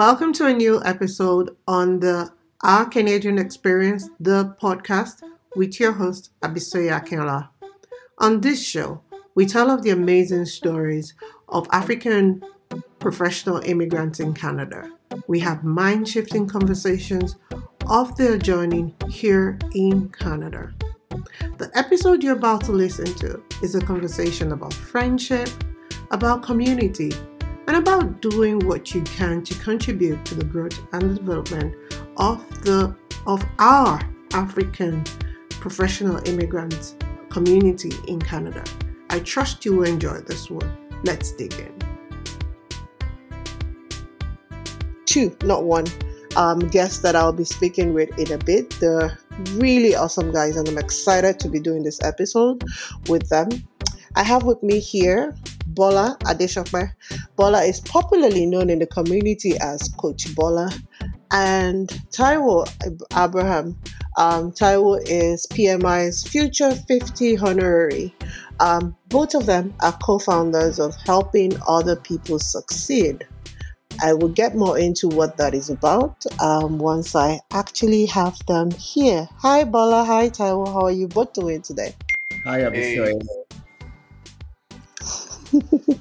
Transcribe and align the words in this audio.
Welcome 0.00 0.32
to 0.32 0.46
a 0.46 0.54
new 0.54 0.80
episode 0.82 1.54
on 1.68 2.00
the 2.00 2.32
Our 2.62 2.86
Canadian 2.86 3.36
Experience, 3.36 4.08
the 4.18 4.56
podcast, 4.58 5.22
with 5.54 5.78
your 5.78 5.92
host, 5.92 6.30
Abisoya 6.40 7.02
Akinola. 7.02 7.50
On 8.16 8.40
this 8.40 8.66
show, 8.66 9.02
we 9.34 9.44
tell 9.44 9.70
of 9.70 9.82
the 9.82 9.90
amazing 9.90 10.46
stories 10.46 11.12
of 11.50 11.68
African 11.70 12.42
professional 12.98 13.58
immigrants 13.58 14.20
in 14.20 14.32
Canada. 14.32 14.90
We 15.28 15.38
have 15.40 15.64
mind 15.64 16.08
shifting 16.08 16.48
conversations 16.48 17.36
of 17.86 18.16
their 18.16 18.38
journey 18.38 18.94
here 19.10 19.58
in 19.74 20.08
Canada. 20.08 20.72
The 21.58 21.70
episode 21.74 22.22
you're 22.22 22.38
about 22.38 22.64
to 22.64 22.72
listen 22.72 23.14
to 23.16 23.42
is 23.62 23.74
a 23.74 23.82
conversation 23.82 24.52
about 24.52 24.72
friendship, 24.72 25.50
about 26.10 26.42
community, 26.42 27.12
and 27.70 27.78
about 27.78 28.20
doing 28.20 28.58
what 28.66 28.92
you 28.96 29.00
can 29.02 29.44
to 29.44 29.54
contribute 29.60 30.24
to 30.24 30.34
the 30.34 30.42
growth 30.42 30.76
and 30.92 31.14
development 31.14 31.72
of 32.16 32.44
the 32.64 32.92
of 33.28 33.46
our 33.60 34.00
African 34.32 35.04
professional 35.50 36.20
immigrant 36.28 36.96
community 37.28 37.92
in 38.08 38.18
Canada. 38.18 38.64
I 39.10 39.20
trust 39.20 39.64
you 39.64 39.76
will 39.76 39.84
enjoy 39.84 40.18
this 40.22 40.50
one. 40.50 40.68
Let's 41.04 41.30
dig 41.30 41.52
in. 41.60 41.72
Two, 45.06 45.36
not 45.44 45.62
one, 45.62 45.86
um, 46.34 46.58
guests 46.58 46.98
that 47.02 47.14
I'll 47.14 47.32
be 47.32 47.44
speaking 47.44 47.94
with 47.94 48.10
in 48.18 48.32
a 48.32 48.38
bit. 48.38 48.70
They're 48.80 49.16
really 49.54 49.94
awesome 49.94 50.32
guys, 50.32 50.56
and 50.56 50.68
I'm 50.68 50.78
excited 50.78 51.38
to 51.38 51.48
be 51.48 51.60
doing 51.60 51.84
this 51.84 52.02
episode 52.02 52.64
with 53.06 53.28
them. 53.28 53.48
I 54.16 54.24
have 54.24 54.42
with 54.42 54.60
me 54.60 54.80
here 54.80 55.36
Bola 55.74 56.16
Adeshokpe. 56.24 56.92
Bola 57.36 57.62
is 57.62 57.80
popularly 57.80 58.46
known 58.46 58.70
in 58.70 58.78
the 58.78 58.86
community 58.86 59.56
as 59.60 59.88
Coach 59.98 60.34
Bola. 60.34 60.70
And 61.32 61.88
Taiwo 62.10 62.66
Abraham. 63.16 63.76
Um, 64.16 64.52
Taiwo 64.52 65.00
is 65.06 65.46
PMI's 65.50 66.26
Future 66.26 66.74
50 66.74 67.38
honorary. 67.38 68.14
Um, 68.58 68.96
both 69.08 69.34
of 69.34 69.46
them 69.46 69.72
are 69.80 69.96
co 70.02 70.18
founders 70.18 70.78
of 70.78 70.94
Helping 70.96 71.52
Other 71.66 71.96
People 71.96 72.38
Succeed. 72.38 73.26
I 74.02 74.12
will 74.14 74.28
get 74.28 74.56
more 74.56 74.78
into 74.78 75.08
what 75.08 75.36
that 75.36 75.54
is 75.54 75.68
about 75.68 76.24
um, 76.40 76.78
once 76.78 77.14
I 77.14 77.40
actually 77.52 78.06
have 78.06 78.38
them 78.46 78.70
here. 78.72 79.28
Hi, 79.38 79.64
Bola. 79.64 80.04
Hi, 80.04 80.30
Taiwo. 80.30 80.66
How 80.66 80.86
are 80.86 80.92
you 80.92 81.06
both 81.06 81.32
doing 81.32 81.62
today? 81.62 81.94
Hi, 82.44 82.62
Abby. 82.62 82.78
Hey. 82.78 83.20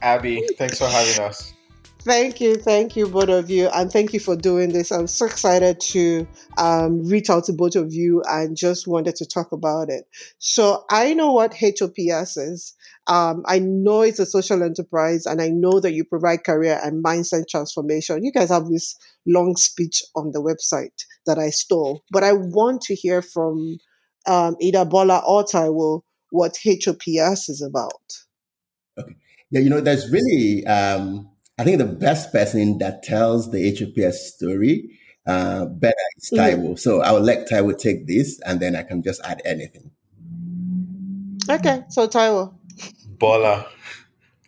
Abby, 0.01 0.47
thanks 0.57 0.77
for 0.77 0.87
having 0.87 1.19
us. 1.23 1.53
Thank 2.03 2.39
you, 2.39 2.55
thank 2.55 2.95
you, 2.95 3.07
both 3.07 3.27
of 3.27 3.49
you, 3.49 3.67
and 3.67 3.91
thank 3.91 4.13
you 4.13 4.21
for 4.21 4.35
doing 4.35 4.71
this. 4.71 4.89
I'm 4.89 5.05
so 5.05 5.25
excited 5.25 5.81
to 5.81 6.25
um, 6.57 7.03
reach 7.03 7.29
out 7.29 7.43
to 7.45 7.53
both 7.53 7.75
of 7.75 7.93
you 7.93 8.23
and 8.29 8.55
just 8.55 8.87
wanted 8.87 9.17
to 9.17 9.25
talk 9.25 9.51
about 9.51 9.89
it. 9.89 10.05
So 10.37 10.85
I 10.89 11.13
know 11.13 11.33
what 11.33 11.53
HOPS 11.53 12.37
is. 12.37 12.73
Um, 13.07 13.43
I 13.47 13.59
know 13.59 14.01
it's 14.01 14.19
a 14.19 14.25
social 14.25 14.63
enterprise, 14.63 15.25
and 15.25 15.41
I 15.41 15.49
know 15.49 15.81
that 15.81 15.91
you 15.91 16.05
provide 16.05 16.45
career 16.45 16.79
and 16.81 17.03
mindset 17.03 17.49
transformation. 17.49 18.23
You 18.23 18.31
guys 18.31 18.49
have 18.49 18.69
this 18.69 18.95
long 19.27 19.57
speech 19.57 20.01
on 20.15 20.31
the 20.31 20.41
website 20.41 21.03
that 21.25 21.37
I 21.37 21.49
stole, 21.49 22.01
but 22.11 22.23
I 22.23 22.31
want 22.31 22.81
to 22.83 22.95
hear 22.95 23.21
from 23.21 23.77
um, 24.25 24.55
either 24.61 24.85
Bola 24.85 25.21
or 25.27 25.43
Taiwo 25.43 26.01
what 26.31 26.57
HOPS 26.63 27.49
is 27.49 27.61
about. 27.61 27.91
Okay. 29.51 29.59
Yeah, 29.59 29.63
you 29.63 29.69
know, 29.69 29.81
there's 29.81 30.11
really, 30.11 30.65
um, 30.65 31.29
I 31.57 31.63
think 31.63 31.77
the 31.79 31.85
best 31.85 32.31
person 32.31 32.77
that 32.79 33.03
tells 33.03 33.51
the 33.51 33.75
HOPS 33.75 34.33
story 34.33 34.99
uh, 35.25 35.65
better 35.65 35.95
is 36.17 36.29
mm. 36.31 36.37
Taiwo. 36.37 36.69
Mm. 36.71 36.79
So 36.79 37.01
I 37.01 37.11
will 37.11 37.21
let 37.21 37.49
Taiwo 37.49 37.77
take 37.77 38.07
this 38.07 38.39
and 38.41 38.59
then 38.59 38.75
I 38.75 38.83
can 38.83 39.01
just 39.03 39.21
add 39.23 39.41
anything. 39.45 39.91
Okay, 41.49 41.83
so 41.89 42.07
Taiwo. 42.07 42.53
Bola. 43.17 43.65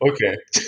Okay. 0.02 0.36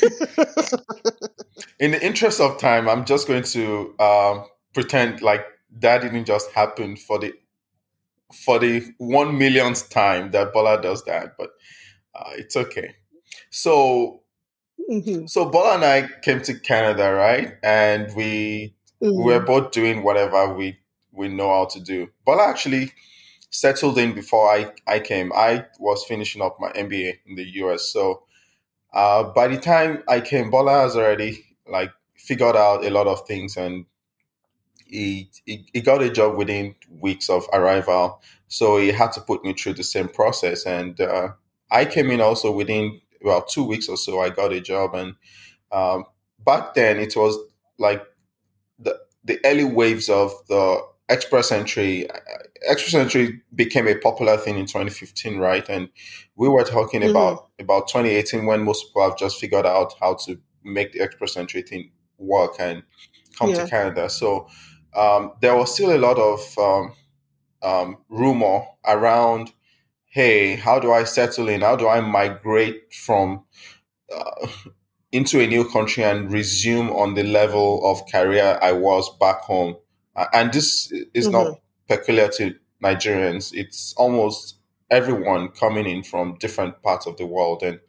In 1.80 1.92
the 1.92 2.06
interest 2.06 2.40
of 2.40 2.60
time, 2.60 2.88
I'm 2.88 3.06
just 3.06 3.28
going 3.28 3.44
to 3.44 3.96
um, 4.00 4.46
pretend 4.74 5.22
like 5.22 5.46
that 5.80 6.02
didn't 6.02 6.26
just 6.26 6.52
happen 6.52 6.96
for 6.96 7.20
the 7.20 7.34
for 8.34 8.58
the 8.60 8.84
one 8.98 9.38
millionth 9.38 9.90
time 9.90 10.32
that 10.32 10.54
Bola 10.54 10.82
does 10.82 11.04
that, 11.06 11.38
but 11.38 11.52
uh, 12.16 12.32
it's 12.34 12.56
okay. 12.56 12.96
So 13.50 14.23
Mm-hmm. 14.90 15.28
So 15.28 15.46
Bola 15.46 15.76
and 15.76 15.86
I 15.86 16.10
came 16.22 16.42
to 16.42 16.60
Canada, 16.60 17.14
right? 17.14 17.54
And 17.64 18.14
we 18.16 18.76
mm-hmm. 19.02 19.18
we 19.18 19.34
were 19.34 19.40
both 19.40 19.72
doing 19.72 20.04
whatever 20.04 20.54
we 20.54 20.80
we 21.12 21.28
know 21.30 21.50
how 21.50 21.66
to 21.66 21.80
do. 21.80 22.10
Bola 22.26 22.50
actually 22.50 22.92
settled 23.54 24.00
in 24.00 24.14
before 24.14 24.50
I, 24.50 24.72
I 24.88 25.00
came. 25.00 25.32
I 25.32 25.66
was 25.80 26.04
finishing 26.06 26.42
up 26.42 26.58
my 26.60 26.72
MBA 26.72 27.20
in 27.28 27.36
the 27.36 27.46
US. 27.62 27.84
So 27.84 28.24
uh, 28.94 29.24
by 29.24 29.48
the 29.48 29.58
time 29.58 30.04
I 30.08 30.22
came, 30.22 30.50
Bola 30.50 30.82
has 30.82 30.96
already 30.96 31.46
like 31.68 31.92
figured 32.16 32.56
out 32.56 32.84
a 32.84 32.90
lot 32.90 33.06
of 33.08 33.28
things 33.28 33.56
and 33.56 33.86
he, 34.88 35.30
he, 35.46 35.68
he 35.72 35.82
got 35.82 36.02
a 36.02 36.10
job 36.10 36.36
within 36.36 36.76
weeks 36.90 37.30
of 37.30 37.48
arrival. 37.54 38.22
So 38.48 38.78
he 38.78 38.92
had 38.92 39.12
to 39.14 39.22
put 39.22 39.44
me 39.44 39.54
through 39.54 39.74
the 39.74 39.84
same 39.84 40.08
process. 40.08 40.66
And 40.66 41.00
uh, 41.00 41.30
I 41.70 41.86
came 41.86 42.10
in 42.10 42.22
also 42.22 42.52
within 42.52 43.02
about 43.24 43.50
two 43.50 43.64
weeks 43.64 43.88
or 43.88 43.98
so, 43.98 44.22
I 44.22 44.30
got 44.30 44.54
a 44.54 44.62
job. 44.62 44.96
And 44.96 45.16
um, 45.72 46.06
back 46.46 46.74
then, 46.74 47.00
it 47.00 47.16
was 47.16 47.38
like 47.80 48.04
the 48.80 49.00
the 49.24 49.40
early 49.46 49.64
waves 49.64 50.10
of 50.10 50.32
the 50.48 50.82
express 51.10 51.52
entry. 51.52 52.08
Express 52.64 52.94
entry 52.94 53.42
became 53.56 53.88
a 53.88 53.96
popular 53.96 54.38
thing 54.38 54.58
in 54.58 54.66
2015, 54.66 55.38
right? 55.38 55.68
And 55.70 55.90
we 56.36 56.48
were 56.48 56.64
talking 56.64 57.02
mm-hmm. 57.02 57.12
about 57.12 57.50
about 57.60 57.88
2018 57.88 58.46
when 58.46 58.64
most 58.64 58.88
people 58.88 59.04
have 59.04 59.18
just 59.18 59.40
figured 59.40 59.66
out 59.66 59.94
how 60.00 60.16
to 60.26 60.40
make 60.64 60.94
the 60.94 61.02
express 61.02 61.38
entry 61.38 61.62
thing 61.62 61.92
work 62.18 62.56
and 62.60 62.84
come 63.38 63.50
yeah. 63.50 63.64
to 63.64 63.70
Canada. 63.70 64.10
So 64.10 64.48
um, 64.96 65.34
there 65.42 65.56
was 65.56 65.74
still 65.74 65.96
a 65.96 65.98
lot 65.98 66.18
of 66.18 66.58
um, 66.58 66.94
um, 67.64 67.98
rumor 68.10 68.64
around 68.86 69.52
hey, 70.14 70.56
how 70.56 70.78
do 70.78 70.92
I 70.92 71.06
settle 71.06 71.50
in? 71.50 71.62
How 71.62 71.76
do 71.76 71.88
I 71.88 72.00
migrate 72.00 72.94
from 72.94 73.46
uh, 74.16 74.48
into 75.12 75.40
a 75.42 75.48
new 75.48 75.68
country 75.68 76.04
and 76.04 76.32
resume 76.32 76.92
on 76.92 77.16
the 77.16 77.24
level 77.24 77.82
of 77.84 78.06
career 78.12 78.60
I 78.62 78.74
was 78.74 79.10
back 79.18 79.42
home? 79.42 79.76
Uh, 80.16 80.28
and 80.32 80.54
this 80.54 80.92
is 81.16 81.28
mm-hmm. 81.28 81.32
not 81.32 81.60
peculiar 81.88 82.28
to 82.38 82.56
Nigerians. 82.84 83.54
It's 83.56 83.96
almost 83.98 84.60
everyone 84.92 85.48
coming 85.48 85.88
in 85.88 86.04
from 86.04 86.38
different 86.40 86.84
parts 86.84 87.08
of 87.08 87.18
the 87.18 87.26
world. 87.26 87.64
And 87.64 87.80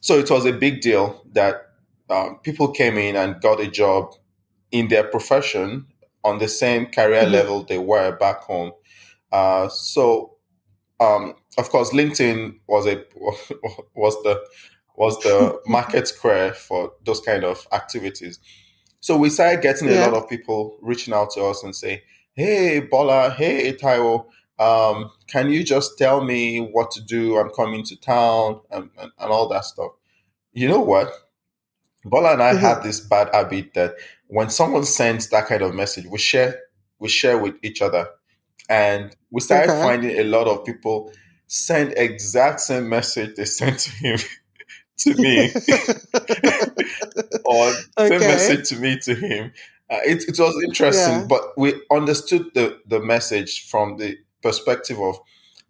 so 0.00 0.16
it 0.16 0.30
was 0.30 0.46
a 0.46 0.52
big 0.52 0.82
deal 0.82 1.20
that 1.32 1.56
um, 2.10 2.38
people 2.44 2.68
came 2.68 2.96
in 2.96 3.16
and 3.16 3.40
got 3.40 3.58
a 3.58 3.66
job 3.66 4.14
in 4.70 4.86
their 4.86 5.02
profession 5.02 5.86
on 6.22 6.38
the 6.38 6.46
same 6.46 6.86
career 6.86 7.24
mm-hmm. 7.24 7.32
level 7.32 7.64
they 7.64 7.78
were 7.78 8.16
back 8.18 8.42
home. 8.42 8.70
Uh, 9.32 9.68
so 9.68 10.33
um, 11.00 11.34
of 11.58 11.68
course, 11.70 11.90
LinkedIn 11.90 12.58
was 12.66 12.86
a 12.86 13.04
was 13.94 14.22
the 14.22 14.40
was 14.96 15.18
the 15.20 15.60
market 15.66 16.08
square 16.08 16.52
for 16.54 16.92
those 17.04 17.20
kind 17.20 17.44
of 17.44 17.66
activities. 17.72 18.38
So 19.00 19.16
we 19.16 19.28
started 19.28 19.60
getting 19.60 19.88
yeah. 19.88 20.06
a 20.06 20.10
lot 20.10 20.22
of 20.22 20.28
people 20.28 20.78
reaching 20.80 21.12
out 21.12 21.30
to 21.32 21.44
us 21.44 21.62
and 21.62 21.74
say, 21.74 22.02
"Hey, 22.34 22.80
Bola, 22.80 23.30
hey, 23.30 23.72
Taiwo, 23.74 24.26
um, 24.58 25.10
can 25.26 25.50
you 25.50 25.64
just 25.64 25.98
tell 25.98 26.22
me 26.22 26.58
what 26.58 26.90
to 26.92 27.02
do? 27.02 27.36
I'm 27.38 27.50
coming 27.50 27.84
to 27.84 28.00
town 28.00 28.60
and, 28.70 28.90
and, 28.98 29.10
and 29.18 29.30
all 29.30 29.48
that 29.48 29.64
stuff." 29.64 29.92
You 30.52 30.68
know 30.68 30.80
what? 30.80 31.12
Bola 32.04 32.34
and 32.34 32.42
I 32.42 32.52
mm-hmm. 32.52 32.60
have 32.60 32.82
this 32.82 33.00
bad 33.00 33.30
habit 33.32 33.74
that 33.74 33.94
when 34.28 34.50
someone 34.50 34.84
sends 34.84 35.28
that 35.30 35.46
kind 35.46 35.62
of 35.62 35.74
message, 35.74 36.06
we 36.06 36.18
share 36.18 36.60
we 36.98 37.08
share 37.08 37.38
with 37.38 37.56
each 37.62 37.82
other 37.82 38.08
and 38.68 39.14
we 39.30 39.40
started 39.40 39.70
okay. 39.70 39.82
finding 39.82 40.18
a 40.18 40.24
lot 40.24 40.46
of 40.46 40.64
people 40.64 41.12
send 41.46 41.92
exact 41.96 42.60
same 42.60 42.88
message 42.88 43.36
they 43.36 43.44
sent 43.44 43.78
to 43.78 43.90
him 43.90 44.18
to 44.98 45.14
me 45.14 45.50
or 47.44 47.66
okay. 47.98 48.08
same 48.08 48.20
message 48.20 48.68
to 48.68 48.76
me 48.76 48.98
to 48.98 49.14
him 49.14 49.52
uh, 49.90 49.98
it, 50.04 50.24
it 50.26 50.38
was 50.38 50.62
interesting 50.64 51.20
yeah. 51.20 51.26
but 51.28 51.42
we 51.56 51.74
understood 51.90 52.46
the, 52.54 52.78
the 52.86 53.00
message 53.00 53.68
from 53.68 53.96
the 53.98 54.16
perspective 54.42 54.98
of 55.00 55.18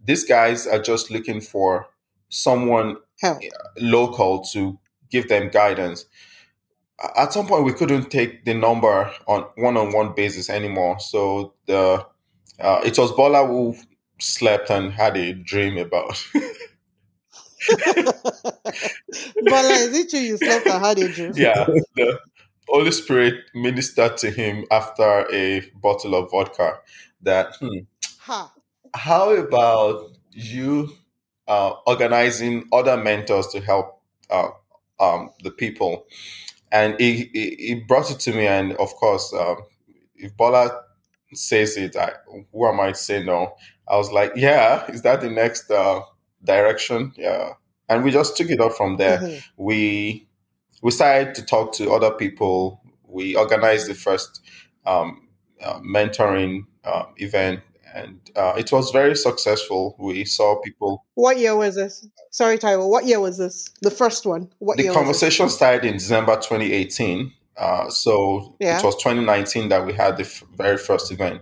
these 0.05 0.25
guys 0.25 0.67
are 0.67 0.81
just 0.81 1.11
looking 1.11 1.41
for 1.41 1.87
someone 2.29 2.97
Help. 3.21 3.41
local 3.79 4.41
to 4.41 4.79
give 5.11 5.29
them 5.29 5.49
guidance 5.49 6.07
at 7.17 7.33
some 7.33 7.47
point 7.47 7.65
we 7.65 7.73
couldn't 7.73 8.11
take 8.11 8.45
the 8.45 8.55
number 8.55 9.11
on 9.27 9.45
one-on-one 9.57 10.15
basis 10.15 10.49
anymore 10.49 11.01
so 11.01 11.55
the 11.67 12.05
uh, 12.61 12.81
it 12.85 12.99
was 12.99 13.13
Bola 13.13 13.47
who 13.47 13.77
slept 14.21 14.71
and 14.71 14.93
had 14.93 15.17
a 15.17 15.33
dream 15.33 15.79
about. 15.79 16.25
Bola, 19.43 19.73
is 19.73 19.97
it 19.99 20.11
true 20.11 20.19
you 20.21 20.37
slept 20.37 20.67
and 20.67 20.85
had 20.85 20.99
a 20.99 21.09
dream? 21.09 21.33
Yeah. 21.35 21.67
The, 21.97 22.19
Holy 22.69 22.93
Spirit 22.93 23.35
ministered 23.55 24.17
to 24.19 24.31
him 24.31 24.65
after 24.71 25.27
a 25.33 25.61
bottle 25.83 26.15
of 26.15 26.31
vodka 26.31 26.79
that, 27.23 27.55
hmm, 27.61 27.81
Ha. 28.21 28.53
how 28.95 29.31
about 29.31 30.11
you 30.31 30.91
uh, 31.47 31.75
organizing 31.87 32.67
other 32.73 32.97
mentors 32.97 33.49
to 33.49 33.61
help 33.61 34.01
uh, 34.31 34.49
um, 34.99 35.31
the 35.43 35.51
people? 35.51 36.07
And 36.73 36.99
he, 36.99 37.31
he, 37.33 37.57
he 37.59 37.75
brought 37.87 38.11
it 38.11 38.19
to 38.21 38.33
me, 38.33 38.47
and 38.47 38.73
of 38.73 38.95
course, 38.95 39.33
um, 39.33 39.59
if 40.17 40.37
Bola 40.37 40.85
says 41.37 41.77
it, 41.77 41.97
I, 41.97 42.13
who 42.53 42.67
am 42.67 42.81
I 42.81 42.89
to 42.89 42.95
say 42.95 43.23
no? 43.23 43.55
I 43.89 43.97
was 43.97 44.11
like, 44.13 44.33
yeah, 44.37 44.87
is 44.91 45.03
that 45.03 45.21
the 45.21 45.31
next 45.31 45.71
uh, 45.71 46.01
direction? 46.43 47.13
Yeah. 47.17 47.53
And 47.89 48.03
we 48.03 48.11
just 48.11 48.37
took 48.37 48.49
it 48.51 48.61
up 48.61 48.73
from 48.73 48.97
there. 48.97 49.19
Mhm. 49.19 49.43
We 49.57 50.29
we 50.83 50.91
started 50.91 51.35
to 51.37 51.43
talk 51.45 51.73
to 51.75 51.93
other 51.93 52.11
people. 52.11 52.83
We 53.07 53.37
organized 53.37 53.89
the 53.89 53.95
first 53.95 54.41
um, 54.87 55.29
uh, 55.63 55.81
mentoring 55.81 56.67
uh, 56.85 57.05
event, 57.17 57.61
and 57.95 58.19
uh, 58.37 58.55
it 58.59 58.73
was 58.73 58.91
very 58.91 59.17
successful. 59.17 59.97
We 59.99 60.25
saw 60.25 60.61
people. 60.63 61.05
What 61.15 61.39
year 61.39 61.57
was 61.57 61.77
this? 61.77 62.07
Sorry, 62.31 62.59
Taiwo. 62.59 62.89
What 62.89 63.07
year 63.07 63.21
was 63.21 63.39
this? 63.39 63.69
The 63.83 63.91
first 63.91 64.27
one. 64.27 64.51
What 64.59 64.77
The 64.77 64.89
conversation 64.89 65.49
started 65.49 65.85
in 65.87 65.95
December 65.95 66.37
2018. 66.37 67.33
Uh, 67.57 67.89
so 67.89 68.57
Yeah. 68.61 68.79
it 68.79 68.85
was 68.85 68.97
2019 68.97 69.69
that 69.69 69.87
we 69.87 69.93
had 69.93 70.17
the 70.17 70.25
f- 70.25 70.43
very 70.57 70.77
first 70.77 71.11
event. 71.13 71.41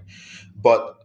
But 0.54 0.96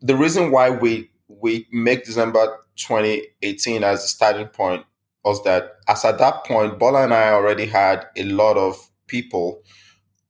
the 0.00 0.16
reason 0.16 0.50
why 0.50 0.70
we 0.70 1.10
we 1.28 1.66
make 1.72 2.04
December 2.04 2.58
2018 2.76 3.82
as 3.84 4.02
the 4.02 4.08
starting 4.08 4.46
point 4.46 4.84
was 5.24 5.42
that 5.44 5.72
as 5.88 6.04
at 6.04 6.18
that 6.18 6.44
point, 6.44 6.78
Bola 6.78 7.04
and 7.04 7.14
I 7.14 7.30
already 7.30 7.66
had 7.66 8.06
a 8.16 8.24
lot 8.24 8.56
of 8.56 8.76
people 9.06 9.62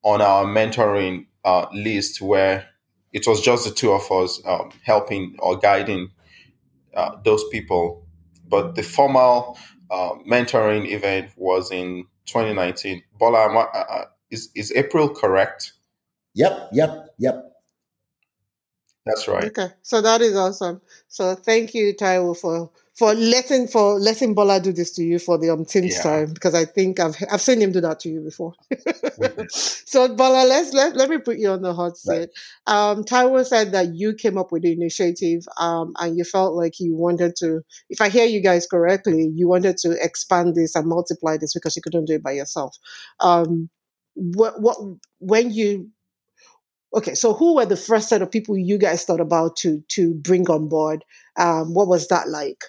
on 0.03 0.21
our 0.21 0.45
mentoring 0.45 1.27
uh, 1.45 1.67
list 1.73 2.21
where 2.21 2.67
it 3.13 3.27
was 3.27 3.41
just 3.41 3.65
the 3.69 3.75
two 3.75 3.93
of 3.93 4.11
us 4.11 4.41
um, 4.47 4.71
helping 4.83 5.37
or 5.39 5.59
guiding 5.59 6.11
uh, 6.95 7.17
those 7.25 7.45
people. 7.51 8.07
But 8.49 8.75
the 8.75 8.83
formal 8.83 9.59
uh, 9.91 10.11
mentoring 10.29 10.89
event 10.91 11.31
was 11.37 11.71
in 11.71 12.05
2019. 12.27 13.03
Bola, 13.19 14.07
is, 14.35 14.51
is 14.55 14.73
April 14.73 15.09
correct? 15.09 15.73
Yep, 16.35 16.71
yep, 16.73 17.15
yep. 17.19 17.53
That's 19.07 19.29
right. 19.29 19.45
Okay, 19.49 19.69
so 19.83 20.01
that 20.01 20.21
is 20.23 20.35
awesome. 20.35 20.81
So 21.09 21.35
thank 21.35 21.75
you, 21.75 21.95
Taiwo, 21.95 22.37
for 22.39 22.71
for 22.95 23.13
letting 23.13 23.67
for 23.69 23.99
letting 23.99 24.35
Bola 24.35 24.61
do 24.61 24.73
this 24.73 24.93
to 24.93 25.03
you 25.05 25.19
for 25.19 25.37
the 25.37 25.51
umpteenth 25.51 25.93
Yeah. 25.93 26.03
time 26.03 26.33
because 26.33 26.55
I 26.55 26.65
think 26.65 27.01
I've 27.01 27.17
I've 27.31 27.41
seen 27.43 27.61
him 27.61 27.73
do 27.73 27.81
that 27.83 28.01
to 28.01 28.09
you 28.09 28.21
before. 28.21 28.55
Mhm. 29.21 29.51
so 29.87 30.09
Bola, 30.15 30.45
let's 30.47 30.73
let, 30.73 30.97
let 30.97 31.11
me 31.11 31.19
put 31.19 31.39
you 31.39 31.51
on 31.51 31.61
the 31.63 31.75
hot 31.75 31.93
Right. 32.07 32.29
seat. 32.29 32.31
Um, 32.67 33.05
Taiwo 33.05 33.45
said 33.45 33.73
that 33.73 33.95
you 33.95 34.15
came 34.15 34.39
up 34.39 34.51
with 34.53 34.63
the 34.63 34.73
initiative, 34.73 35.43
um, 35.59 35.93
and 36.01 36.17
you 36.17 36.25
felt 36.25 36.55
like 36.55 36.81
you 36.81 36.95
wanted 36.97 37.37
to. 37.41 37.61
If 37.91 38.01
I 38.01 38.09
hear 38.09 38.27
you 38.27 38.41
guys 38.41 38.67
correctly, 38.67 39.31
you 39.35 39.49
wanted 39.49 39.77
to 39.79 39.93
expand 40.03 40.55
this 40.55 40.75
and 40.75 40.87
multiply 40.87 41.37
this 41.37 41.53
because 41.53 41.77
you 41.77 41.83
couldn't 41.83 42.07
do 42.07 42.15
it 42.15 42.23
by 42.23 42.33
yourself. 42.33 42.77
Um, 43.21 43.69
what 44.15 44.61
what 44.61 44.77
when 45.21 45.51
you 45.51 45.91
Okay, 46.95 47.15
so 47.15 47.35
who 47.35 47.57
were 47.57 47.67
the 47.67 47.77
first 47.77 48.09
set 48.09 48.23
of 48.23 48.31
people 48.31 48.57
you 48.57 48.79
guys 48.79 49.05
thought 49.05 49.21
about 49.21 49.57
to 49.57 49.83
to 49.89 50.15
bring 50.15 50.49
on 50.49 50.69
board? 50.69 51.05
Um, 51.37 51.75
what 51.75 51.89
was 51.89 52.07
that 52.09 52.29
like? 52.29 52.63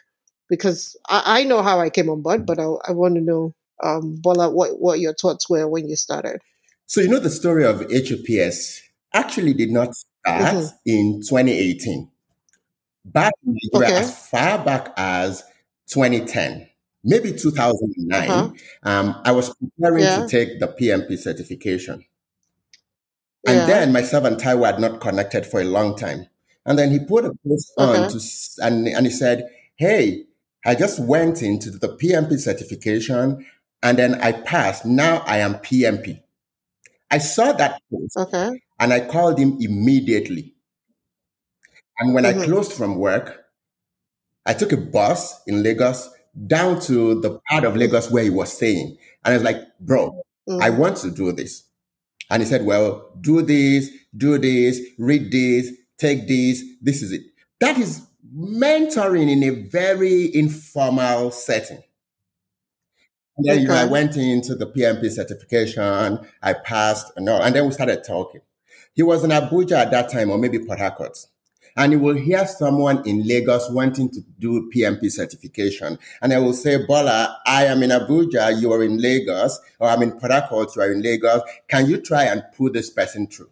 Because 0.50 0.98
I, 1.08 1.42
I 1.42 1.44
know 1.44 1.62
how 1.62 1.80
I 1.80 1.90
came 1.92 2.10
on 2.10 2.24
board, 2.24 2.46
but 2.46 2.60
I, 2.60 2.64
I 2.88 2.92
want 2.92 3.16
to 3.16 3.22
know, 3.22 3.54
um, 3.84 4.16
Bola, 4.22 4.50
what 4.50 4.80
what 4.80 5.00
your 5.00 5.14
thoughts 5.14 5.48
were 5.48 5.68
when 5.68 5.88
you 5.88 5.96
started. 5.96 6.42
So 6.88 7.02
you 7.02 7.08
know 7.08 7.20
the 7.20 7.30
story 7.30 7.66
of 7.66 7.82
HOPS 7.92 8.82
actually 9.14 9.54
did 9.54 9.70
not 9.70 9.94
start 9.96 10.56
Mhm. 10.56 10.72
in 10.86 11.22
2018. 11.28 12.10
Back 13.06 13.34
in 13.46 13.58
Nigeria, 13.72 13.94
Okay. 13.94 14.00
as 14.02 14.28
far 14.30 14.58
back 14.66 14.92
as 14.98 15.44
2010, 15.92 16.68
maybe 17.06 17.32
2009, 17.32 18.30
Uh-huh. 18.30 18.50
um, 18.84 19.22
I 19.24 19.32
was 19.32 19.54
preparing 19.56 20.04
Yeah. 20.04 20.22
to 20.22 20.28
take 20.28 20.60
the 20.60 20.68
PMP 20.68 21.16
certification. 21.18 22.04
And 23.48 23.60
Yeah. 23.60 23.66
then 23.68 23.94
myself 23.94 24.26
and 24.26 24.38
Taiwo 24.38 24.66
had 24.66 24.80
not 24.80 25.00
connected 25.02 25.46
for 25.46 25.62
a 25.62 25.66
long 25.66 25.96
time. 25.96 26.28
And 26.66 26.80
then 26.80 26.92
he 26.92 27.00
put 27.00 27.26
a 27.26 27.32
post 27.48 27.72
on 27.78 28.08
to, 28.10 28.20
and, 28.64 28.88
and 28.88 29.06
he 29.06 29.12
said, 29.12 29.48
Hey, 29.76 30.26
I 30.66 30.74
just 30.74 31.00
went 31.00 31.44
into 31.44 31.70
the 31.70 31.90
PMP 31.90 32.40
certification 32.40 33.46
and 33.84 34.00
then 34.00 34.16
I 34.16 34.32
passed. 34.32 34.84
Now 34.84 35.18
I 35.28 35.38
am 35.38 35.56
PMP. 35.56 36.24
I 37.12 37.20
saw 37.20 37.54
that 37.54 37.80
post 37.92 38.18
Okay. 38.18 38.50
and 38.80 38.92
I 38.92 39.02
called 39.02 39.38
him 39.38 39.58
immediately. 39.62 40.56
And 42.00 42.16
when 42.16 42.26
I 42.26 42.34
Mhm. 42.34 42.44
closed 42.46 42.74
from 42.74 42.98
work, 42.98 43.46
I 44.46 44.54
took 44.56 44.72
a 44.72 44.78
bus 44.78 45.42
in 45.46 45.62
Lagos 45.62 46.10
down 46.48 46.80
to 46.82 47.20
the 47.22 47.40
part 47.50 47.64
of 47.64 47.76
Lagos 47.76 48.12
where 48.12 48.24
he 48.24 48.30
was 48.30 48.52
staying. 48.54 48.98
And 49.24 49.34
I 49.34 49.38
was 49.38 49.44
like, 49.44 49.58
bro, 49.80 50.22
I 50.62 50.70
Mm. 50.70 50.78
want 50.78 50.98
to 50.98 51.12
do 51.12 51.32
this. 51.32 51.64
And 52.30 52.42
he 52.42 52.48
said, 52.48 52.66
well, 52.66 53.10
do 53.22 53.42
this, 53.42 53.90
do 54.16 54.38
this, 54.38 54.80
read 54.98 55.32
this, 55.32 55.72
take 55.98 56.28
this. 56.28 56.64
This 56.82 57.02
is 57.02 57.12
it. 57.12 57.22
That 57.60 57.78
is 57.78 58.02
mentoring 58.36 59.30
in 59.32 59.44
a 59.44 59.50
very 59.70 60.36
informal 60.36 61.32
setting. 61.32 61.82
And 63.38 63.46
then, 63.48 63.62
you 63.62 63.68
know, 63.68 63.76
I 63.76 63.86
went 63.86 64.16
into 64.18 64.56
the 64.56 64.66
PMP 64.68 65.10
certification. 65.12 66.20
I 66.42 66.54
passed, 66.54 67.12
and 67.16 67.28
all, 67.28 67.42
and 67.42 67.56
then 67.56 67.66
we 67.66 67.72
started 67.72 68.04
talking. 68.04 68.42
He 68.94 69.04
was 69.04 69.24
in 69.24 69.30
Abuja 69.32 69.74
at 69.74 69.92
that 69.92 70.10
time, 70.10 70.30
or 70.32 70.38
maybe 70.38 70.60
Port 70.60 70.80
Harcourt. 70.80 71.18
And 71.76 71.92
you 71.92 72.00
will 72.00 72.16
hear 72.16 72.46
someone 72.48 73.06
in 73.06 73.28
Lagos 73.28 73.70
wanting 73.70 74.10
to 74.12 74.22
do 74.40 74.70
PMP 74.74 75.12
certification. 75.12 76.00
And 76.22 76.34
I 76.34 76.40
will 76.40 76.54
say, 76.54 76.86
Bola, 76.86 77.38
I 77.46 77.66
am 77.66 77.84
in 77.84 77.90
Abuja, 77.90 78.60
you 78.62 78.72
are 78.72 78.84
in 78.84 78.98
Lagos, 79.02 79.60
or 79.80 79.90
I'm 79.90 80.02
in 80.02 80.14
Port 80.14 80.32
Harcourt, 80.32 80.76
you 80.76 80.82
are 80.82 80.92
in 80.92 81.02
Lagos. 81.02 81.42
Can 81.68 81.88
you 81.88 81.98
try 81.98 82.24
and 82.26 82.44
put 82.56 82.74
this 82.74 82.90
person 82.90 83.28
through? 83.28 83.50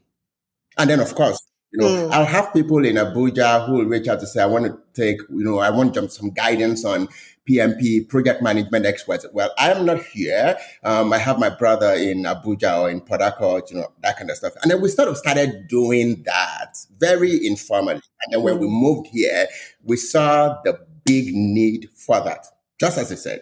And 0.77 0.89
then, 0.89 0.99
of 1.01 1.13
course, 1.15 1.39
you 1.71 1.79
know, 1.81 1.87
Mm. 1.87 2.11
I'll 2.11 2.25
have 2.25 2.53
people 2.53 2.85
in 2.85 2.95
Abuja 2.95 3.65
who 3.65 3.73
will 3.73 3.85
reach 3.85 4.07
out 4.07 4.19
to 4.19 4.27
say, 4.27 4.41
I 4.41 4.45
want 4.45 4.65
to 4.67 4.77
take, 4.93 5.19
you 5.29 5.43
know, 5.43 5.57
I 5.59 5.71
want 5.71 5.95
some 6.11 6.29
guidance 6.29 6.85
on 6.85 7.07
PMP, 7.49 8.07
project 8.07 8.41
management 8.41 8.85
experts. 8.85 9.25
Well, 9.33 9.51
I'm 9.57 9.85
not 9.85 10.01
here. 10.03 10.57
Um, 10.83 11.11
I 11.11 11.17
have 11.17 11.39
my 11.39 11.49
brother 11.49 11.93
in 11.93 12.23
Abuja 12.23 12.79
or 12.81 12.89
in 12.89 13.01
Port 13.01 13.21
Harcourt, 13.21 13.69
you 13.69 13.77
know, 13.77 13.91
that 14.01 14.17
kind 14.17 14.29
of 14.29 14.37
stuff. 14.37 14.53
And 14.61 14.71
then 14.71 14.81
we 14.81 14.87
sort 14.89 15.09
of 15.09 15.17
started 15.17 15.67
doing 15.67 16.23
that 16.23 16.77
very 16.99 17.45
informally. 17.45 18.01
And 18.23 18.33
then 18.33 18.43
when 18.43 18.59
we 18.59 18.67
Mm. 18.67 18.81
moved 18.81 19.07
here, 19.07 19.47
we 19.83 19.97
saw 19.97 20.57
the 20.63 20.79
big 21.03 21.33
need 21.35 21.89
for 21.95 22.21
that. 22.21 22.45
Just 22.79 22.97
as 22.97 23.11
I 23.11 23.15
said, 23.15 23.41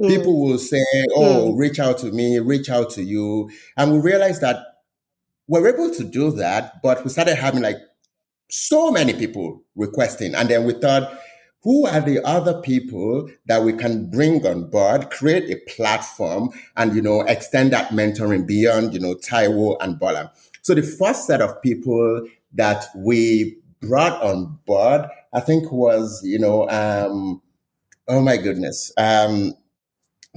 Mm. 0.00 0.08
people 0.08 0.40
will 0.40 0.58
say, 0.58 0.82
Oh, 1.16 1.52
reach 1.52 1.78
out 1.80 1.98
to 1.98 2.12
me, 2.12 2.38
reach 2.38 2.68
out 2.68 2.90
to 2.90 3.02
you. 3.02 3.50
And 3.78 3.92
we 3.92 3.98
realized 3.98 4.42
that 4.42 4.58
we're 5.48 5.68
able 5.68 5.90
to 5.94 6.04
do 6.04 6.30
that, 6.32 6.82
but 6.82 7.02
we 7.02 7.10
started 7.10 7.36
having 7.36 7.62
like 7.62 7.78
so 8.50 8.90
many 8.90 9.14
people 9.14 9.62
requesting. 9.74 10.34
And 10.34 10.48
then 10.50 10.64
we 10.64 10.74
thought, 10.74 11.18
who 11.62 11.86
are 11.86 12.00
the 12.00 12.24
other 12.26 12.60
people 12.60 13.28
that 13.46 13.62
we 13.62 13.72
can 13.72 14.10
bring 14.10 14.44
on 14.46 14.68
board, 14.68 15.10
create 15.10 15.48
a 15.48 15.56
platform 15.70 16.50
and, 16.76 16.94
you 16.94 17.00
know, 17.00 17.20
extend 17.22 17.72
that 17.72 17.90
mentoring 17.90 18.46
beyond, 18.46 18.92
you 18.92 19.00
know, 19.00 19.14
Taiwo 19.14 19.76
and 19.80 19.98
Bola. 19.98 20.32
So 20.62 20.74
the 20.74 20.82
first 20.82 21.26
set 21.26 21.40
of 21.40 21.60
people 21.62 22.26
that 22.54 22.86
we 22.96 23.58
brought 23.80 24.20
on 24.22 24.58
board, 24.66 25.02
I 25.32 25.40
think 25.40 25.70
was, 25.70 26.20
you 26.24 26.38
know, 26.38 26.68
um, 26.68 27.40
oh 28.08 28.20
my 28.20 28.36
goodness, 28.36 28.92
um, 28.98 29.54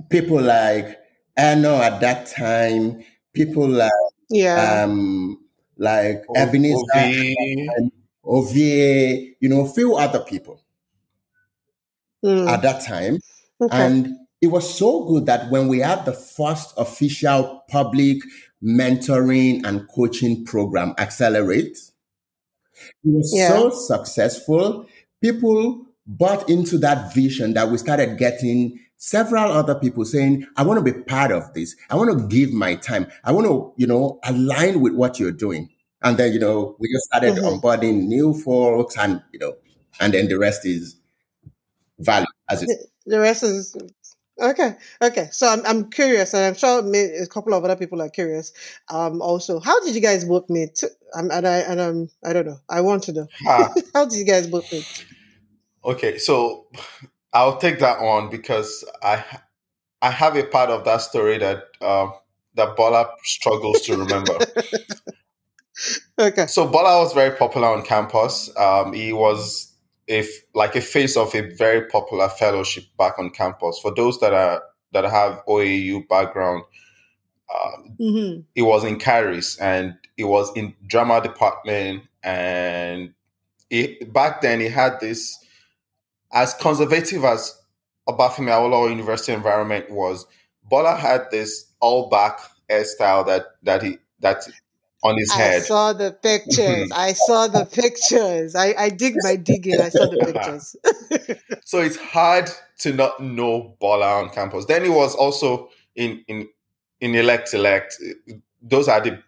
people 0.10 0.41
like, 0.41 1.00
I 1.38 1.55
know 1.55 1.82
at 1.82 2.01
that 2.01 2.27
time, 2.27 3.03
people 3.34 3.67
like, 3.67 3.91
Yeah. 4.29 4.84
um, 4.84 5.39
like 5.77 6.24
O- 6.29 6.34
Ebenezer 6.36 6.77
Ovi, 6.94 7.36
and 7.77 7.91
Ovie, 8.24 9.36
you 9.39 9.50
know, 9.50 9.65
a 9.65 9.70
few 9.74 9.96
other 9.96 10.20
people 10.20 10.62
Mm. 12.25 12.50
at 12.50 12.62
that 12.63 12.84
time. 12.86 13.20
Okay. 13.62 13.77
And 13.77 14.15
it 14.41 14.48
was 14.48 14.77
so 14.77 15.05
good 15.05 15.25
that 15.27 15.50
when 15.51 15.67
we 15.67 15.79
had 15.79 16.05
the 16.05 16.13
first 16.13 16.74
official 16.77 17.63
public 17.70 18.17
mentoring 18.63 19.65
and 19.65 19.88
coaching 19.89 20.44
program, 20.46 20.94
Accelerate, 20.98 21.77
it 21.77 21.86
was 23.03 23.32
Yeah. 23.34 23.50
so 23.50 23.70
successful. 23.70 24.86
People 25.22 25.86
bought 26.08 26.50
into 26.50 26.77
that 26.79 27.13
vision 27.13 27.53
that 27.53 27.70
we 27.72 27.77
started 27.77 28.17
getting 28.17 28.79
several 28.98 29.51
other 29.51 29.75
people 29.75 30.05
saying, 30.05 30.46
I 30.58 30.63
want 30.63 30.84
to 30.84 30.94
be 30.94 31.00
part 31.03 31.32
of 31.32 31.53
this. 31.53 31.75
I 31.89 31.96
want 31.96 32.12
to 32.12 32.27
give 32.27 32.51
my 32.53 32.75
time. 32.75 33.08
I 33.24 33.32
want 33.32 33.48
to, 33.48 33.72
you 33.77 33.88
know, 33.88 34.20
align 34.24 34.82
with 34.82 34.94
what 34.94 35.20
you're 35.20 35.32
doing. 35.32 35.70
And 36.03 36.17
then, 36.17 36.34
you 36.34 36.39
know, 36.39 36.75
we 36.79 36.91
just 36.91 37.05
started 37.05 37.36
Mhm. 37.36 37.62
onboarding 37.62 38.03
new 38.08 38.34
folks 38.34 38.98
and, 38.98 39.22
you 39.32 39.39
know, 39.39 39.53
and 40.00 40.13
then 40.13 40.27
the 40.27 40.38
rest 40.38 40.65
is 40.65 40.96
value 41.99 42.27
as 42.49 42.63
it 42.63 42.67
The, 42.67 43.11
the 43.11 43.19
rest 43.19 43.43
is 43.43 43.75
Okay, 44.39 44.75
okay. 45.01 45.29
So 45.31 45.47
I'm 45.47 45.65
I'm 45.65 45.89
curious, 45.89 46.33
and 46.33 46.43
I'm 46.43 46.55
sure 46.55 46.83
a 46.93 47.27
couple 47.27 47.53
of 47.53 47.63
other 47.63 47.77
people 47.77 48.01
are 48.01 48.09
curious. 48.09 48.51
Um, 48.89 49.21
also, 49.21 49.61
how 49.61 49.79
did 49.79 49.95
you 49.95 50.01
guys 50.01 50.25
both 50.25 50.49
meet? 50.49 50.83
Um, 51.13 51.31
and 51.31 51.47
I 51.47 51.59
and 51.59 51.79
um, 51.79 52.09
I 52.23 52.33
don't 52.33 52.45
know. 52.45 52.59
I 52.67 52.81
want 52.81 53.03
to 53.03 53.13
know. 53.13 53.27
Ah. 53.47 53.73
how 53.93 54.05
did 54.05 54.17
you 54.17 54.25
guys 54.25 54.47
both 54.47 54.69
meet? 54.73 55.05
Okay, 55.85 56.17
so 56.17 56.67
I'll 57.31 57.57
take 57.57 57.79
that 57.79 57.99
on 57.99 58.29
because 58.29 58.83
I 59.01 59.23
I 60.01 60.11
have 60.11 60.35
a 60.35 60.43
part 60.43 60.69
of 60.69 60.83
that 60.83 61.01
story 61.01 61.37
that 61.37 61.63
uh, 61.79 62.09
that 62.55 62.75
Bola 62.75 63.11
struggles 63.23 63.81
to 63.83 63.95
remember. 63.95 64.37
okay. 66.19 66.47
So 66.47 66.67
Bola 66.67 66.99
was 67.01 67.13
very 67.13 67.37
popular 67.37 67.69
on 67.69 67.83
campus. 67.83 68.51
Um, 68.57 68.91
he 68.91 69.13
was 69.13 69.75
if 70.07 70.43
like 70.53 70.75
a 70.75 70.81
face 70.81 71.17
of 71.17 71.33
a 71.35 71.41
very 71.55 71.88
popular 71.88 72.29
fellowship 72.29 72.83
back 72.97 73.17
on 73.17 73.29
campus. 73.31 73.79
For 73.79 73.93
those 73.93 74.19
that 74.19 74.33
are 74.33 74.63
that 74.91 75.05
have 75.05 75.43
OAU 75.47 76.07
background, 76.07 76.63
uh, 77.53 77.71
mm-hmm. 78.00 78.41
it 78.55 78.62
was 78.62 78.83
in 78.83 79.00
Caris 79.00 79.57
and 79.59 79.95
it 80.17 80.25
was 80.25 80.51
in 80.55 80.74
drama 80.88 81.21
department 81.21 82.03
and 82.24 83.13
it, 83.69 84.13
back 84.13 84.41
then 84.41 84.59
he 84.59 84.67
had 84.67 85.00
this 85.00 85.38
as 86.33 86.53
conservative 86.55 87.24
as 87.24 87.59
Obafemi 88.07 88.50
Awolowo 88.50 88.89
University 88.89 89.33
environment 89.33 89.89
was. 89.89 90.25
Bola 90.63 90.95
had 90.95 91.29
this 91.31 91.71
all 91.79 92.09
back 92.09 92.39
hairstyle 92.69 93.25
that 93.25 93.45
that 93.63 93.83
he 93.83 93.97
that 94.19 94.43
on 95.05 95.17
his 95.17 95.31
I 95.31 95.38
head. 95.38 95.55
I 95.62 95.65
saw 95.65 95.93
the 95.93 96.12
pictures. 96.12 96.91
I 96.91 97.13
saw 97.13 97.47
the 97.47 97.65
pictures. 97.71 98.55
I, 98.55 98.74
I 98.77 98.89
dig 98.89 99.13
my 99.19 99.35
digging. 99.35 99.79
I 99.79 99.89
saw 99.89 100.07
the 100.07 100.17
pictures. 100.33 100.75
so 101.63 101.79
it's 101.79 101.95
hard 101.95 102.50
to 102.79 102.91
not 102.91 103.21
know 103.21 103.75
Bola 103.79 104.24
on 104.24 104.29
campus. 104.29 104.65
Then 104.65 104.83
he 104.83 104.89
was 104.89 105.15
also 105.15 105.69
in 105.95 106.24
in 106.27 106.50
in 107.00 107.13
elect 107.13 107.53
elect. 107.53 107.95
Those 108.62 108.88
are 108.88 109.00
the 109.00 109.21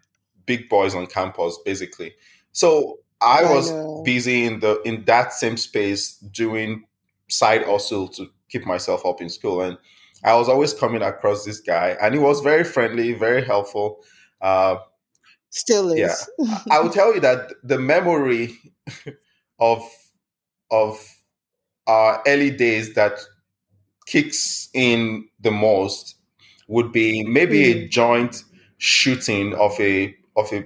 big 0.47 0.67
boys 0.67 0.95
on 0.95 1.05
campus, 1.05 1.59
basically. 1.63 2.15
So 2.53 2.99
I, 3.21 3.43
I 3.43 3.53
was 3.53 3.69
know. 3.69 4.01
busy 4.03 4.45
in 4.45 4.59
the 4.59 4.81
in 4.81 5.05
that 5.05 5.31
same 5.31 5.57
space 5.57 6.17
doing 6.17 6.85
side 7.29 7.65
hustle 7.65 8.07
to 8.07 8.27
keep 8.49 8.65
myself 8.65 9.05
up 9.05 9.21
in 9.21 9.29
school, 9.29 9.61
and 9.61 9.77
I 10.23 10.33
was 10.33 10.49
always 10.49 10.73
coming 10.73 11.03
across 11.03 11.45
this 11.45 11.59
guy, 11.59 11.95
and 12.01 12.15
he 12.15 12.19
was 12.19 12.41
very 12.41 12.63
friendly, 12.63 13.13
very 13.13 13.45
helpful. 13.45 14.03
Uh, 14.41 14.77
Still 15.57 15.91
is. 15.91 16.29
Yeah. 16.37 16.59
I 16.69 16.79
will 16.79 16.91
tell 16.91 17.13
you 17.15 17.19
that 17.21 17.51
the 17.63 17.79
memory 17.79 18.57
of 19.59 19.81
of 20.69 20.99
our 21.87 22.21
early 22.27 22.51
days 22.51 22.93
that 22.93 23.19
kicks 24.05 24.69
in 24.73 25.27
the 25.39 25.49
most 25.49 26.15
would 26.67 26.91
be 26.91 27.23
maybe 27.23 27.63
mm. 27.63 27.75
a 27.75 27.87
joint 27.87 28.43
shooting 28.77 29.55
of 29.55 29.79
a 29.79 30.15
of 30.35 30.53
a 30.53 30.63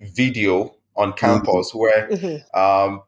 video 0.00 0.74
on 0.96 1.12
campus 1.12 1.70
mm-hmm. 1.70 1.78
where 1.78 2.08
mm-hmm. 2.08 2.58
um, 2.58 3.02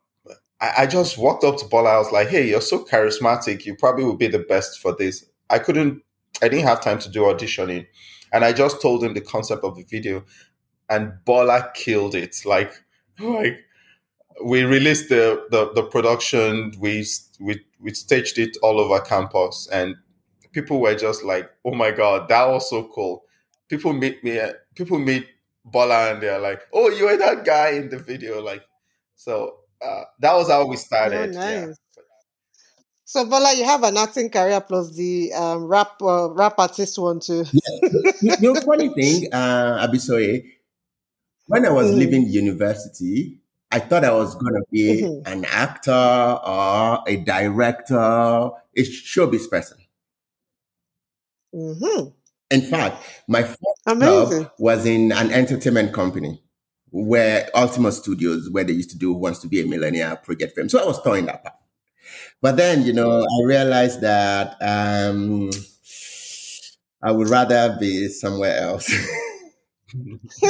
I, 0.60 0.82
I, 0.82 0.86
just 0.86 1.18
walked 1.18 1.44
up 1.44 1.56
to 1.58 1.64
Bola. 1.66 1.90
I 1.90 1.98
was 1.98 2.12
like, 2.12 2.28
"Hey, 2.28 2.48
you're 2.48 2.60
so 2.60 2.84
charismatic. 2.84 3.64
You 3.64 3.74
probably 3.74 4.04
would 4.04 4.18
be 4.18 4.28
the 4.28 4.38
best 4.38 4.78
for 4.80 4.94
this." 4.94 5.24
I 5.50 5.58
couldn't. 5.58 6.02
I 6.40 6.48
didn't 6.48 6.66
have 6.66 6.82
time 6.82 6.98
to 7.00 7.10
do 7.10 7.22
auditioning, 7.22 7.86
and 8.32 8.44
I 8.44 8.52
just 8.52 8.80
told 8.80 9.02
him 9.02 9.14
the 9.14 9.20
concept 9.20 9.64
of 9.64 9.76
the 9.76 9.84
video 9.84 10.24
and 10.88 11.12
Bola 11.24 11.70
killed 11.74 12.14
it. 12.14 12.36
Like, 12.44 12.72
like 13.18 13.64
we 14.44 14.64
released 14.64 15.08
the, 15.08 15.46
the, 15.50 15.72
the 15.74 15.82
production, 15.82 16.72
we, 16.78 17.06
we, 17.40 17.60
we 17.80 17.94
staged 17.94 18.38
it 18.38 18.56
all 18.62 18.80
over 18.80 19.00
campus, 19.00 19.68
and 19.72 19.96
people 20.52 20.80
were 20.80 20.94
just 20.94 21.24
like, 21.24 21.50
"Oh 21.64 21.74
my 21.74 21.90
god, 21.90 22.28
that 22.28 22.46
was 22.48 22.68
so 22.70 22.90
cool!" 22.94 23.24
People 23.68 23.92
meet 23.92 24.22
me, 24.24 24.40
people 24.74 24.98
meet 24.98 25.26
Bola, 25.64 26.12
and 26.12 26.22
they're 26.22 26.40
like, 26.40 26.62
"Oh, 26.72 26.88
you 26.90 27.04
were 27.06 27.16
that 27.16 27.44
guy 27.44 27.70
in 27.70 27.88
the 27.88 27.98
video!" 27.98 28.42
Like, 28.42 28.62
so 29.14 29.58
uh, 29.84 30.04
that 30.20 30.34
was 30.34 30.48
how 30.48 30.66
we 30.66 30.76
started. 30.76 31.30
Oh, 31.36 31.40
nice. 31.40 31.68
Yeah. 31.68 32.02
So 33.04 33.24
Bola, 33.24 33.54
you 33.54 33.64
have 33.64 33.84
an 33.84 33.96
acting 33.96 34.30
career 34.30 34.60
plus 34.60 34.92
the 34.96 35.32
um, 35.32 35.64
rap 35.66 35.92
uh, 36.02 36.30
rap 36.30 36.54
artist 36.58 36.98
one 36.98 37.20
too. 37.20 37.44
yeah. 37.52 38.32
You 38.40 38.52
know, 38.52 38.60
funny 38.62 38.88
thing, 38.88 39.28
uh, 39.32 39.86
Abisoye, 39.86 40.42
when 41.46 41.66
I 41.66 41.70
was 41.70 41.90
mm. 41.90 41.96
leaving 41.96 42.26
university, 42.28 43.38
I 43.70 43.80
thought 43.80 44.04
I 44.04 44.12
was 44.12 44.34
going 44.34 44.54
to 44.54 44.62
be 44.70 45.02
mm-hmm. 45.02 45.32
an 45.32 45.44
actor 45.46 45.90
or 45.92 47.02
a 47.06 47.16
director, 47.16 47.94
a 47.96 48.52
showbiz 48.82 49.50
person. 49.50 49.78
Mm-hmm. 51.54 52.08
In 52.50 52.60
fact, 52.62 53.02
my 53.26 53.42
first 53.42 53.58
Amazing. 53.86 54.42
job 54.42 54.52
was 54.58 54.86
in 54.86 55.10
an 55.12 55.32
entertainment 55.32 55.92
company 55.92 56.42
where 56.90 57.48
Ultima 57.54 57.90
Studios, 57.90 58.48
where 58.50 58.64
they 58.64 58.72
used 58.72 58.90
to 58.90 58.98
do 58.98 59.12
Who 59.12 59.18
Wants 59.18 59.40
to 59.40 59.48
Be 59.48 59.60
a 59.60 59.66
Millionaire 59.66 60.16
project 60.16 60.54
film. 60.54 60.68
So 60.68 60.80
I 60.80 60.86
was 60.86 61.00
throwing 61.00 61.26
that 61.26 61.42
part. 61.42 61.56
But 62.40 62.56
then, 62.56 62.84
you 62.84 62.92
know, 62.92 63.22
I 63.22 63.44
realized 63.44 64.00
that 64.02 64.56
um, 64.60 65.50
I 67.02 67.10
would 67.10 67.28
rather 67.28 67.76
be 67.80 68.08
somewhere 68.08 68.56
else. 68.56 68.90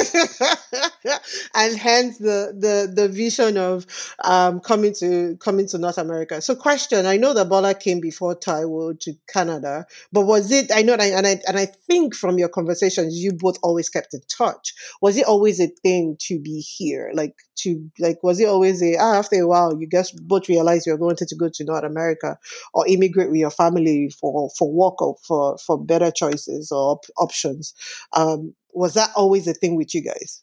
and 1.55 1.77
hence 1.77 2.19
the 2.19 2.53
the 2.59 2.93
the 2.93 3.09
vision 3.09 3.57
of 3.57 3.87
um, 4.25 4.61
coming 4.61 4.95
to 4.95 5.37
coming 5.37 5.67
to 5.69 5.79
North 5.79 5.99
America. 5.99 6.41
So, 6.41 6.55
question: 6.55 7.07
I 7.07 7.17
know 7.17 7.33
that 7.35 7.49
Bola 7.49 7.75
came 7.75 8.01
before 8.01 8.35
Taiwo 8.35 8.99
to 9.01 9.15
Canada, 9.33 9.87
but 10.13 10.23
was 10.23 10.51
it? 10.51 10.71
I 10.75 10.83
know, 10.83 10.97
that, 10.97 11.13
and 11.13 11.27
I 11.27 11.41
and 11.47 11.59
I 11.59 11.67
think 11.67 12.15
from 12.15 12.39
your 12.39 12.49
conversations, 12.49 13.17
you 13.17 13.33
both 13.33 13.59
always 13.63 13.89
kept 13.89 14.15
in 14.15 14.21
touch. 14.29 14.75
Was 15.01 15.17
it 15.17 15.27
always 15.27 15.61
a 15.61 15.69
thing 15.69 16.17
to 16.21 16.39
be 16.39 16.61
here? 16.61 17.11
Like 17.15 17.35
to 17.57 17.91
like, 17.99 18.23
was 18.23 18.41
it 18.41 18.49
always 18.49 18.83
a 18.83 18.97
ah, 18.97 19.19
after 19.19 19.37
a 19.37 19.47
while 19.47 19.79
you 19.79 19.87
guys 19.87 20.11
both 20.13 20.49
realized 20.49 20.87
you're 20.87 20.99
going 20.99 21.17
to, 21.17 21.27
to 21.27 21.37
go 21.37 21.49
to 21.49 21.65
North 21.65 21.85
America 21.85 22.39
or 22.75 22.87
immigrate 22.87 23.31
with 23.31 23.41
your 23.41 23.51
family 23.51 24.11
for 24.11 24.51
for 24.59 24.71
work 24.71 25.01
or 25.01 25.17
for 25.27 25.57
for 25.59 25.79
better 25.79 26.11
choices 26.11 26.73
or 26.73 26.93
op- 26.93 27.07
options? 27.19 27.75
Um, 28.13 28.55
was 28.77 28.95
that 28.95 29.11
always 29.17 29.49
a 29.49 29.55
thing 29.55 29.75
with 29.75 29.95
you 29.95 30.03
guys? 30.03 30.43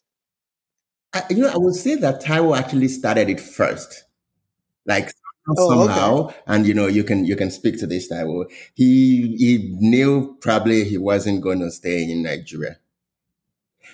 I, 1.14 1.22
you 1.30 1.42
know, 1.42 1.50
I 1.50 1.56
would 1.56 1.76
say 1.76 1.94
that 1.94 2.22
Taiwo 2.22 2.58
actually 2.58 2.88
started 2.88 3.30
it 3.30 3.40
first, 3.40 4.04
like 4.84 5.12
oh, 5.56 5.86
somehow. 5.86 6.16
Okay. 6.26 6.36
And 6.48 6.66
you 6.66 6.74
know, 6.74 6.88
you 6.88 7.04
can 7.04 7.24
you 7.24 7.36
can 7.36 7.50
speak 7.52 7.78
to 7.78 7.86
this 7.86 8.10
Taiwo. 8.10 8.46
He 8.74 9.36
he 9.36 9.76
knew 9.78 10.36
probably 10.40 10.84
he 10.84 10.98
wasn't 10.98 11.42
going 11.42 11.60
to 11.60 11.70
stay 11.70 12.10
in 12.10 12.24
Nigeria. 12.24 12.78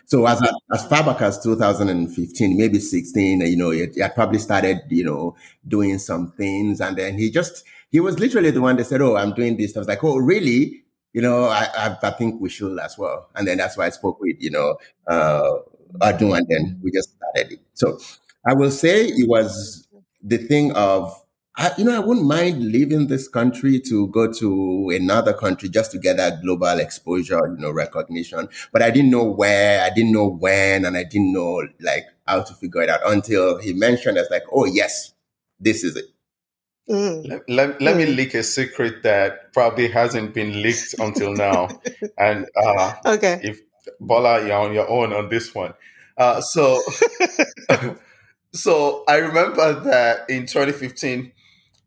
So 0.06 0.26
as 0.26 0.40
as 0.72 0.86
far 0.86 1.04
back 1.04 1.20
as 1.20 1.38
2015, 1.40 2.56
maybe 2.56 2.80
16, 2.80 3.42
you 3.42 3.56
know, 3.56 3.70
he, 3.70 3.86
he 3.94 4.00
had 4.00 4.14
probably 4.14 4.38
started, 4.38 4.80
you 4.88 5.04
know, 5.04 5.36
doing 5.68 5.98
some 5.98 6.32
things, 6.32 6.80
and 6.80 6.96
then 6.96 7.18
he 7.18 7.30
just 7.30 7.64
he 7.90 8.00
was 8.00 8.18
literally 8.18 8.50
the 8.50 8.62
one 8.62 8.76
that 8.76 8.86
said, 8.86 9.02
"Oh, 9.02 9.16
I'm 9.16 9.34
doing 9.34 9.58
this." 9.58 9.76
I 9.76 9.80
was 9.80 9.88
like, 9.88 10.02
"Oh, 10.02 10.16
really?" 10.16 10.84
You 11.12 11.22
know, 11.22 11.44
I, 11.44 11.68
I, 11.76 11.96
I, 12.02 12.10
think 12.10 12.40
we 12.40 12.48
should 12.48 12.78
as 12.78 12.96
well. 12.96 13.28
And 13.34 13.46
then 13.46 13.58
that's 13.58 13.76
why 13.76 13.86
I 13.86 13.90
spoke 13.90 14.20
with, 14.20 14.36
you 14.38 14.50
know, 14.50 14.76
uh, 15.08 15.50
Adu, 16.00 16.36
and 16.36 16.46
then 16.48 16.80
we 16.82 16.90
just 16.92 17.16
started 17.16 17.54
it. 17.54 17.60
So 17.74 17.98
I 18.46 18.54
will 18.54 18.70
say 18.70 19.06
it 19.06 19.28
was 19.28 19.88
the 20.22 20.38
thing 20.38 20.72
of, 20.72 21.20
I, 21.56 21.72
you 21.76 21.84
know, 21.84 21.96
I 21.96 21.98
wouldn't 21.98 22.26
mind 22.26 22.62
leaving 22.64 23.08
this 23.08 23.26
country 23.28 23.80
to 23.80 24.06
go 24.08 24.32
to 24.32 24.92
another 24.94 25.34
country 25.34 25.68
just 25.68 25.90
to 25.92 25.98
get 25.98 26.16
that 26.16 26.42
global 26.42 26.78
exposure, 26.78 27.40
you 27.48 27.58
know, 27.58 27.70
recognition. 27.70 28.48
But 28.72 28.82
I 28.82 28.90
didn't 28.90 29.10
know 29.10 29.24
where, 29.24 29.82
I 29.82 29.90
didn't 29.90 30.12
know 30.12 30.28
when, 30.28 30.84
and 30.84 30.96
I 30.96 31.04
didn't 31.04 31.32
know 31.32 31.66
like 31.80 32.06
how 32.26 32.42
to 32.42 32.54
figure 32.54 32.82
it 32.82 32.88
out 32.88 33.00
until 33.04 33.58
he 33.58 33.72
mentioned 33.72 34.16
as 34.16 34.28
like, 34.30 34.44
oh 34.52 34.64
yes, 34.64 35.12
this 35.58 35.82
is 35.82 35.96
it. 35.96 36.06
Mm. 36.88 37.28
Let, 37.28 37.48
let, 37.48 37.82
let 37.82 37.94
mm. 37.94 37.98
me 37.98 38.06
leak 38.06 38.34
a 38.34 38.42
secret 38.42 39.02
that 39.02 39.52
probably 39.52 39.88
hasn't 39.88 40.34
been 40.34 40.62
leaked 40.62 40.94
until 40.98 41.32
now. 41.32 41.68
and 42.18 42.46
uh, 42.56 42.94
okay, 43.06 43.40
if 43.42 43.60
Bola, 44.00 44.46
you're 44.46 44.58
on 44.58 44.72
your 44.72 44.88
own 44.88 45.12
on 45.12 45.28
this 45.28 45.54
one. 45.54 45.74
Uh, 46.16 46.40
so, 46.40 46.80
so 48.52 49.04
I 49.08 49.16
remember 49.16 49.80
that 49.80 50.28
in 50.28 50.46
2015, 50.46 51.32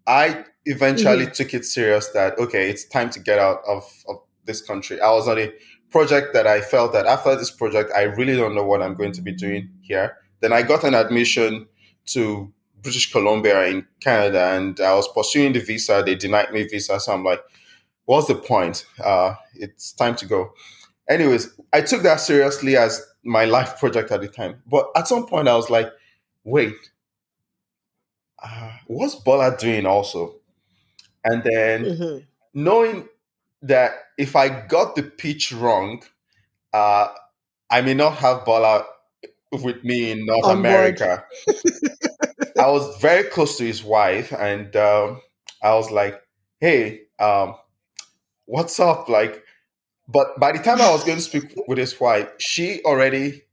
I 0.08 0.46
eventually 0.66 1.26
mm-hmm. 1.26 1.34
took 1.34 1.54
it 1.54 1.66
serious 1.66 2.10
that 2.10 2.38
okay, 2.40 2.70
it's 2.70 2.86
time 2.86 3.10
to 3.12 3.20
get 3.20 3.40
out 3.40 3.62
of, 3.68 3.84
of 4.08 4.18
this 4.46 4.62
country. 4.62 5.00
I 5.00 5.12
was 5.12 5.28
on 5.28 5.40
a 5.40 5.52
project 5.90 6.34
that 6.34 6.48
I 6.48 6.62
felt 6.62 6.94
that 6.94 7.06
after 7.06 7.36
this 7.36 7.52
project, 7.52 7.92
I 7.96 8.04
really 8.04 8.36
don't 8.36 8.56
know 8.56 8.64
what 8.64 8.82
I'm 8.82 8.96
going 8.96 9.12
to 9.14 9.22
be 9.22 9.32
doing 9.32 9.70
here. 9.82 10.18
Then 10.40 10.52
I 10.52 10.64
got 10.64 10.84
an 10.84 10.96
admission 10.96 11.68
to 12.08 12.52
British 12.84 13.12
Columbia 13.12 13.66
in 13.68 13.88
Canada, 14.02 14.52
and 14.52 14.80
I 14.80 14.94
was 14.94 15.08
pursuing 15.08 15.54
the 15.54 15.60
visa. 15.60 16.04
They 16.06 16.16
denied 16.16 16.52
me 16.52 16.63
visa, 16.63 17.00
so 17.00 17.13
I'm 17.13 17.24
like, 17.24 17.42
"What's 18.06 18.28
the 18.28 18.36
point? 18.36 18.86
Uh, 19.04 19.36
it's 19.56 19.94
time 19.94 20.16
to 20.18 20.25
go." 20.25 20.54
Anyways, 21.10 21.50
I 21.72 21.82
took 21.82 22.04
that 22.04 22.20
seriously 22.20 22.78
as 22.78 23.02
my 23.24 23.46
life 23.46 23.80
project 23.80 24.12
at 24.12 24.22
the 24.22 24.28
time. 24.28 24.62
But 24.68 24.90
at 24.96 25.08
some 25.08 25.25
point, 25.25 25.48
I 25.48 25.56
was 25.56 25.70
like, 25.70 25.92
"Wait, 26.44 26.75
uh, 28.44 28.72
what's 28.88 29.16
Bola 29.16 29.56
doing 29.58 29.86
also?" 29.86 30.36
And 31.24 31.44
then 31.44 31.86
mm-hmm. 31.86 32.18
knowing 32.54 33.08
that 33.62 33.94
if 34.18 34.36
I 34.36 34.50
got 34.68 34.96
the 34.96 35.04
pitch 35.04 35.54
wrong, 35.54 36.04
uh, 36.74 37.08
I 37.70 37.82
may 37.82 37.94
not 37.94 38.16
have 38.18 38.46
Bola 38.46 38.86
with 39.62 39.84
me 39.84 40.12
in 40.12 40.25
North. 40.25 40.48
America. 40.48 41.24
I 42.63 42.70
was 42.72 42.98
very 43.01 43.24
close 43.29 43.58
to 43.58 43.65
his 43.65 43.84
wife, 43.84 44.32
and 44.34 44.75
um, 44.75 45.22
I 45.62 45.75
was 45.75 45.91
like, 45.91 46.15
"Hey, 46.60 47.03
um, 47.20 47.55
what's 48.46 48.79
up?" 48.79 49.10
Like, 49.10 49.43
but 50.08 50.39
by 50.39 50.51
the 50.53 50.60
time 50.60 50.82
I 50.82 50.91
was 50.91 51.03
going 51.03 51.17
to 51.17 51.24
speak 51.24 51.55
with 51.67 51.77
his 51.77 52.00
wife, 52.00 52.29
she 52.39 52.82
already 52.84 53.43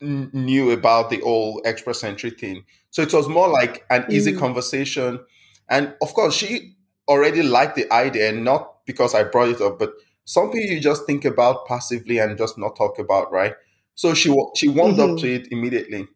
kn- 0.00 0.30
knew 0.32 0.70
about 0.72 1.10
the 1.10 1.20
whole 1.20 1.60
express 1.64 2.04
entry 2.04 2.30
thing. 2.30 2.64
So 2.90 3.02
it 3.02 3.12
was 3.12 3.28
more 3.28 3.48
like 3.48 3.84
an 3.90 4.06
easy 4.10 4.32
Mm. 4.32 4.38
conversation, 4.38 5.20
and 5.68 5.94
of 6.02 6.14
course, 6.14 6.34
she 6.34 6.76
already 7.08 7.42
liked 7.42 7.76
the 7.76 7.92
idea, 7.92 8.32
not 8.32 8.84
because 8.86 9.14
I 9.14 9.24
brought 9.24 9.50
it 9.50 9.60
up, 9.60 9.78
but 9.78 9.92
something 10.24 10.60
you 10.60 10.80
just 10.80 11.06
think 11.06 11.24
about 11.24 11.66
passively 11.66 12.18
and 12.18 12.36
just 12.38 12.58
not 12.58 12.76
talk 12.76 12.98
about, 12.98 13.32
right? 13.32 13.54
So 13.94 14.14
she 14.14 14.30
she 14.56 14.68
warmed 14.68 15.00
up 15.00 15.10
Mhm. 15.10 15.20
to 15.20 15.26
it 15.34 15.48
immediately. 15.52 16.08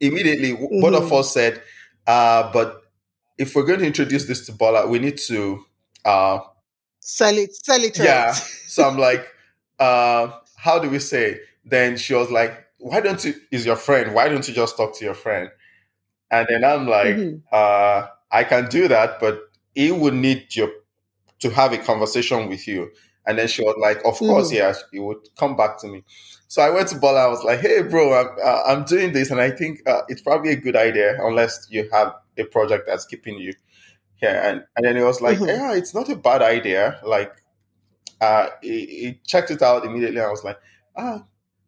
Immediately, 0.00 0.52
w 0.52 0.80
both 0.80 0.94
of 0.94 1.12
us 1.12 1.32
said, 1.32 1.62
uh, 2.06 2.52
"But 2.52 2.82
if 3.38 3.54
we're 3.54 3.64
going 3.64 3.80
to 3.80 3.86
introduce 3.86 4.26
this 4.26 4.46
to 4.46 4.52
Bola, 4.52 4.86
we 4.86 4.98
need 4.98 5.18
to." 5.28 5.64
Uh, 6.04 6.40
Sell 7.00 7.36
it, 7.38 7.54
sell 7.54 7.82
it 7.82 7.98
yeah. 7.98 8.32
So 8.32 8.88
I'm 8.88 8.98
like, 8.98 9.26
uh, 9.78 10.30
"How 10.56 10.78
do 10.78 10.90
we 10.90 10.98
say?" 10.98 11.40
Then 11.64 11.96
she 11.96 12.14
was 12.14 12.30
like, 12.30 12.52
"Why 12.78 13.00
don't 13.00 13.24
you? 13.24 13.34
Is 13.52 13.64
your 13.66 13.76
friend? 13.76 14.14
Why 14.14 14.28
don't 14.28 14.46
you 14.48 14.54
just 14.54 14.76
talk 14.76 14.96
to 14.98 15.04
your 15.04 15.14
friend?" 15.14 15.50
And 16.30 16.46
then 16.50 16.64
I'm 16.64 16.86
like, 16.88 17.16
Mhm. 17.16 17.42
uh, 17.52 18.08
"I 18.30 18.44
can 18.44 18.68
do 18.68 18.88
that, 18.88 19.20
but 19.20 19.40
he 19.74 19.92
would 19.92 20.14
need 20.14 20.54
your 20.56 20.70
to 21.40 21.50
have 21.50 21.72
a 21.72 21.78
conversation 21.78 22.48
with 22.48 22.66
you." 22.68 22.90
And 23.26 23.38
then 23.38 23.48
she 23.48 23.62
was 23.62 23.76
like, 23.80 23.98
"Of 24.04 24.18
course, 24.18 24.50
Mhm. 24.50 24.56
yeah." 24.56 24.74
He 24.92 24.98
would 25.00 25.18
come 25.38 25.56
back 25.56 25.78
to 25.80 25.88
me. 25.88 26.04
So 26.48 26.62
I 26.62 26.70
went 26.70 26.88
to 26.88 26.96
Bola. 26.98 27.24
I 27.24 27.28
was 27.28 27.42
like, 27.44 27.60
"Hey, 27.60 27.82
bro, 27.82 28.14
I'm 28.14 28.28
uh, 28.42 28.62
I'm 28.66 28.84
doing 28.84 29.12
this, 29.12 29.30
and 29.30 29.40
I 29.40 29.50
think 29.50 29.88
uh, 29.88 30.02
it's 30.08 30.22
probably 30.22 30.50
a 30.52 30.56
good 30.56 30.76
idea, 30.76 31.18
unless 31.24 31.66
you 31.70 31.88
have 31.92 32.14
a 32.38 32.44
project 32.44 32.84
that's 32.86 33.04
keeping 33.04 33.38
you 33.38 33.52
here." 34.16 34.40
And 34.44 34.64
and 34.76 34.86
then 34.86 34.96
he 34.96 35.02
was 35.02 35.20
like, 35.20 35.38
Mhm. 35.38 35.48
"Yeah, 35.48 35.74
it's 35.74 35.94
not 35.94 36.08
a 36.08 36.16
bad 36.16 36.42
idea." 36.42 37.00
Like, 37.04 37.32
uh, 38.20 38.48
he, 38.62 38.86
he 38.86 39.20
checked 39.26 39.50
it 39.50 39.62
out 39.62 39.84
immediately. 39.84 40.20
I 40.20 40.30
was 40.30 40.44
like, 40.44 40.58
"Ah, 40.96 41.24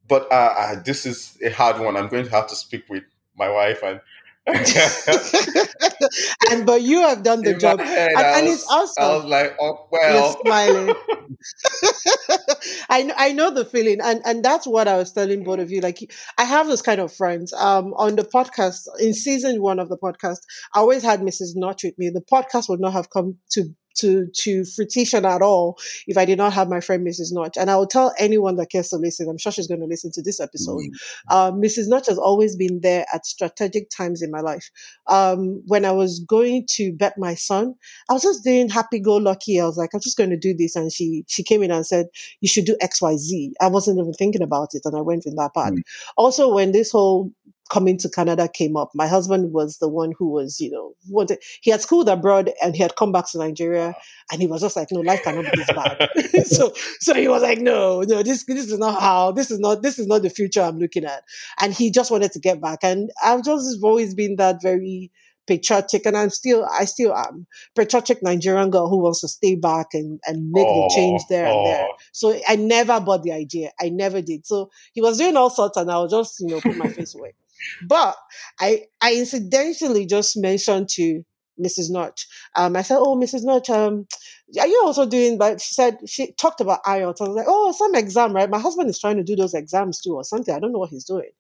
but 0.08 0.30
uh, 0.32 0.54
uh, 0.58 0.82
this 0.82 1.06
is 1.06 1.36
a 1.44 1.50
hard 1.50 1.80
one. 1.80 1.96
I'm 1.96 2.08
going 2.08 2.24
to 2.24 2.30
have 2.30 2.46
to 2.48 2.56
speak 2.56 2.84
with 2.88 3.04
my 3.36 3.48
wife." 3.50 3.82
And 3.82 4.00
and 6.50 6.66
but 6.66 6.82
you 6.82 7.00
have 7.00 7.22
done 7.22 7.42
the 7.42 7.52
in 7.54 7.60
job. 7.60 7.80
head, 7.80 8.10
And, 8.16 8.46
was 8.46 8.54
it's 8.54 8.66
awesome. 8.70 9.04
I 9.04 9.16
was 9.16 9.24
like, 9.26 9.56
"Oh 9.60 9.86
You're 9.92 10.00
well." 10.00 10.40
smiling. 10.44 10.94
I 12.88 13.02
know, 13.02 13.14
I 13.16 13.32
know 13.32 13.50
the 13.50 13.64
feeling, 13.64 13.98
and 14.02 14.20
and 14.24 14.44
that's 14.44 14.66
what 14.66 14.88
I 14.88 14.96
was 14.96 15.12
telling 15.12 15.44
both 15.44 15.60
of 15.60 15.70
you. 15.70 15.80
Like, 15.80 15.98
I 16.38 16.44
have 16.44 16.66
those 16.66 16.82
kind 16.82 17.00
of 17.00 17.12
friends. 17.12 17.52
Um, 17.52 17.92
on 17.94 18.16
the 18.16 18.24
podcast 18.24 18.80
in 19.00 19.14
season 19.14 19.62
one 19.62 19.78
of 19.78 19.88
the 19.88 19.98
podcast, 19.98 20.38
I 20.74 20.80
always 20.80 21.02
had 21.02 21.20
Mrs. 21.20 21.50
Notch 21.54 21.84
with 21.84 21.98
me. 21.98 22.10
The 22.10 22.22
podcast 22.22 22.68
would 22.68 22.80
not 22.80 22.92
have 22.94 23.10
come 23.10 23.36
to 23.52 23.68
to 24.00 24.26
to 24.34 24.64
fruition 24.64 25.24
at 25.24 25.42
all 25.42 25.78
if 26.06 26.16
I 26.16 26.24
did 26.24 26.38
not 26.38 26.52
have 26.52 26.68
my 26.68 26.80
friend 26.80 27.06
Mrs. 27.06 27.32
Notch. 27.32 27.56
And 27.56 27.70
I 27.70 27.76
will 27.76 27.86
tell 27.86 28.14
anyone 28.18 28.56
that 28.56 28.70
cares 28.70 28.88
to 28.90 28.96
listen. 28.96 29.28
I'm 29.28 29.38
sure 29.38 29.52
she's 29.52 29.66
going 29.66 29.80
to 29.80 29.86
listen 29.86 30.10
to 30.12 30.22
this 30.22 30.40
episode. 30.40 30.78
Mm. 30.78 30.90
Uh, 31.28 31.52
Mrs. 31.52 31.88
Notch 31.88 32.06
has 32.06 32.18
always 32.18 32.56
been 32.56 32.80
there 32.80 33.06
at 33.12 33.26
strategic 33.26 33.90
times 33.90 34.22
in 34.22 34.30
my 34.30 34.40
life. 34.40 34.70
Um, 35.06 35.62
when 35.66 35.84
I 35.84 35.92
was 35.92 36.20
going 36.20 36.66
to 36.70 36.92
bet 36.92 37.14
my 37.18 37.34
son, 37.34 37.74
I 38.08 38.12
was 38.12 38.22
just 38.22 38.44
doing 38.44 38.68
happy 38.68 39.00
go 39.00 39.16
lucky. 39.16 39.60
I 39.60 39.66
was 39.66 39.76
like, 39.76 39.90
I'm 39.94 40.00
just 40.00 40.16
going 40.16 40.30
to 40.30 40.36
do 40.36 40.54
this. 40.54 40.76
And 40.76 40.92
she, 40.92 41.24
she 41.28 41.42
came 41.42 41.62
in 41.62 41.70
and 41.70 41.86
said, 41.86 42.06
you 42.40 42.48
should 42.48 42.64
do 42.64 42.76
X, 42.80 43.00
Y, 43.02 43.16
Z. 43.16 43.52
I 43.60 43.68
wasn't 43.68 43.98
even 43.98 44.12
thinking 44.12 44.42
about 44.42 44.70
it. 44.72 44.82
And 44.84 44.96
I 44.96 45.00
went 45.00 45.26
in 45.26 45.34
that 45.36 45.54
part. 45.54 45.74
Mm. 45.74 45.82
Also, 46.16 46.52
when 46.52 46.72
this 46.72 46.92
whole 46.92 47.30
coming 47.68 47.98
to 47.98 48.08
Canada 48.08 48.48
came 48.52 48.76
up, 48.76 48.90
my 48.94 49.06
husband 49.06 49.52
was 49.52 49.78
the 49.78 49.88
one 49.88 50.12
who 50.18 50.28
was, 50.28 50.60
you 50.60 50.70
know, 50.70 50.92
wanted, 51.08 51.38
he 51.60 51.70
had 51.70 51.80
schooled 51.80 52.08
abroad 52.08 52.50
and 52.62 52.74
he 52.74 52.82
had 52.82 52.96
come 52.96 53.12
back 53.12 53.30
to 53.30 53.38
Nigeria 53.38 53.94
and 54.32 54.40
he 54.40 54.46
was 54.46 54.60
just 54.60 54.76
like, 54.76 54.88
no, 54.90 55.00
life 55.00 55.22
cannot 55.22 55.44
be 55.44 55.56
this 55.56 55.66
bad. 55.72 56.08
so, 56.46 56.72
so 57.00 57.14
he 57.14 57.28
was 57.28 57.42
like, 57.42 57.58
no, 57.58 58.02
no, 58.02 58.22
this, 58.22 58.44
this 58.44 58.70
is 58.70 58.78
not 58.78 59.00
how, 59.00 59.32
this 59.32 59.50
is 59.50 59.58
not, 59.58 59.82
this 59.82 59.98
is 59.98 60.06
not 60.06 60.22
the 60.22 60.30
future 60.30 60.62
I'm 60.62 60.78
looking 60.78 61.04
at. 61.04 61.22
And 61.60 61.72
he 61.72 61.90
just 61.90 62.10
wanted 62.10 62.32
to 62.32 62.40
get 62.40 62.60
back. 62.60 62.80
And 62.82 63.10
I've 63.24 63.44
just 63.44 63.78
always 63.82 64.14
been 64.14 64.36
that 64.36 64.62
very, 64.62 65.10
patriotic 65.48 66.04
and 66.06 66.16
I'm 66.16 66.30
still 66.30 66.68
I 66.70 66.84
still 66.84 67.16
am 67.16 67.46
patriotic 67.74 68.22
Nigerian 68.22 68.70
girl 68.70 68.88
who 68.88 68.98
wants 68.98 69.22
to 69.22 69.28
stay 69.28 69.56
back 69.56 69.86
and, 69.94 70.20
and 70.26 70.50
make 70.52 70.66
the 70.66 70.92
change 70.94 71.22
Oh, 71.22 71.26
there 71.30 71.46
and 71.46 71.66
there. 71.66 71.88
oh. 71.90 71.96
So 72.12 72.38
I 72.46 72.56
never 72.56 73.00
bought 73.00 73.22
the 73.22 73.32
idea. 73.32 73.70
I 73.80 73.88
never 73.88 74.20
did. 74.20 74.46
So 74.46 74.70
he 74.92 75.00
was 75.00 75.16
doing 75.18 75.36
all 75.36 75.48
sorts 75.50 75.76
and 75.78 75.90
I 75.90 75.98
was 75.98 76.10
just, 76.10 76.38
you 76.40 76.48
know, 76.48 76.60
put 76.60 76.76
my 76.76 76.88
face 76.88 77.14
away. 77.14 77.32
But 77.86 78.16
I 78.60 78.86
I 79.00 79.14
incidentally 79.14 80.06
just 80.06 80.36
mentioned 80.36 80.88
to 80.90 81.22
Mrs. 81.58 81.90
Notch. 81.90 82.26
Um, 82.56 82.76
I 82.76 82.82
said, 82.82 82.98
Oh, 82.98 83.16
Mrs. 83.16 83.42
Notch, 83.44 83.68
um, 83.68 84.06
are 84.60 84.66
you 84.66 84.80
also 84.84 85.06
doing 85.06 85.38
but 85.38 85.60
she 85.60 85.74
said 85.74 85.98
she 86.06 86.32
talked 86.32 86.60
about 86.60 86.84
IELTS. 86.84 87.20
I 87.20 87.24
was 87.24 87.36
like, 87.36 87.46
Oh, 87.48 87.72
some 87.72 87.94
exam, 87.94 88.32
right? 88.32 88.48
My 88.48 88.58
husband 88.60 88.88
is 88.88 88.98
trying 89.00 89.16
to 89.16 89.24
do 89.24 89.36
those 89.36 89.54
exams 89.54 90.00
too 90.00 90.14
or 90.14 90.24
something. 90.24 90.54
I 90.54 90.60
don't 90.60 90.72
know 90.72 90.78
what 90.78 90.90
he's 90.90 91.04
doing. 91.04 91.30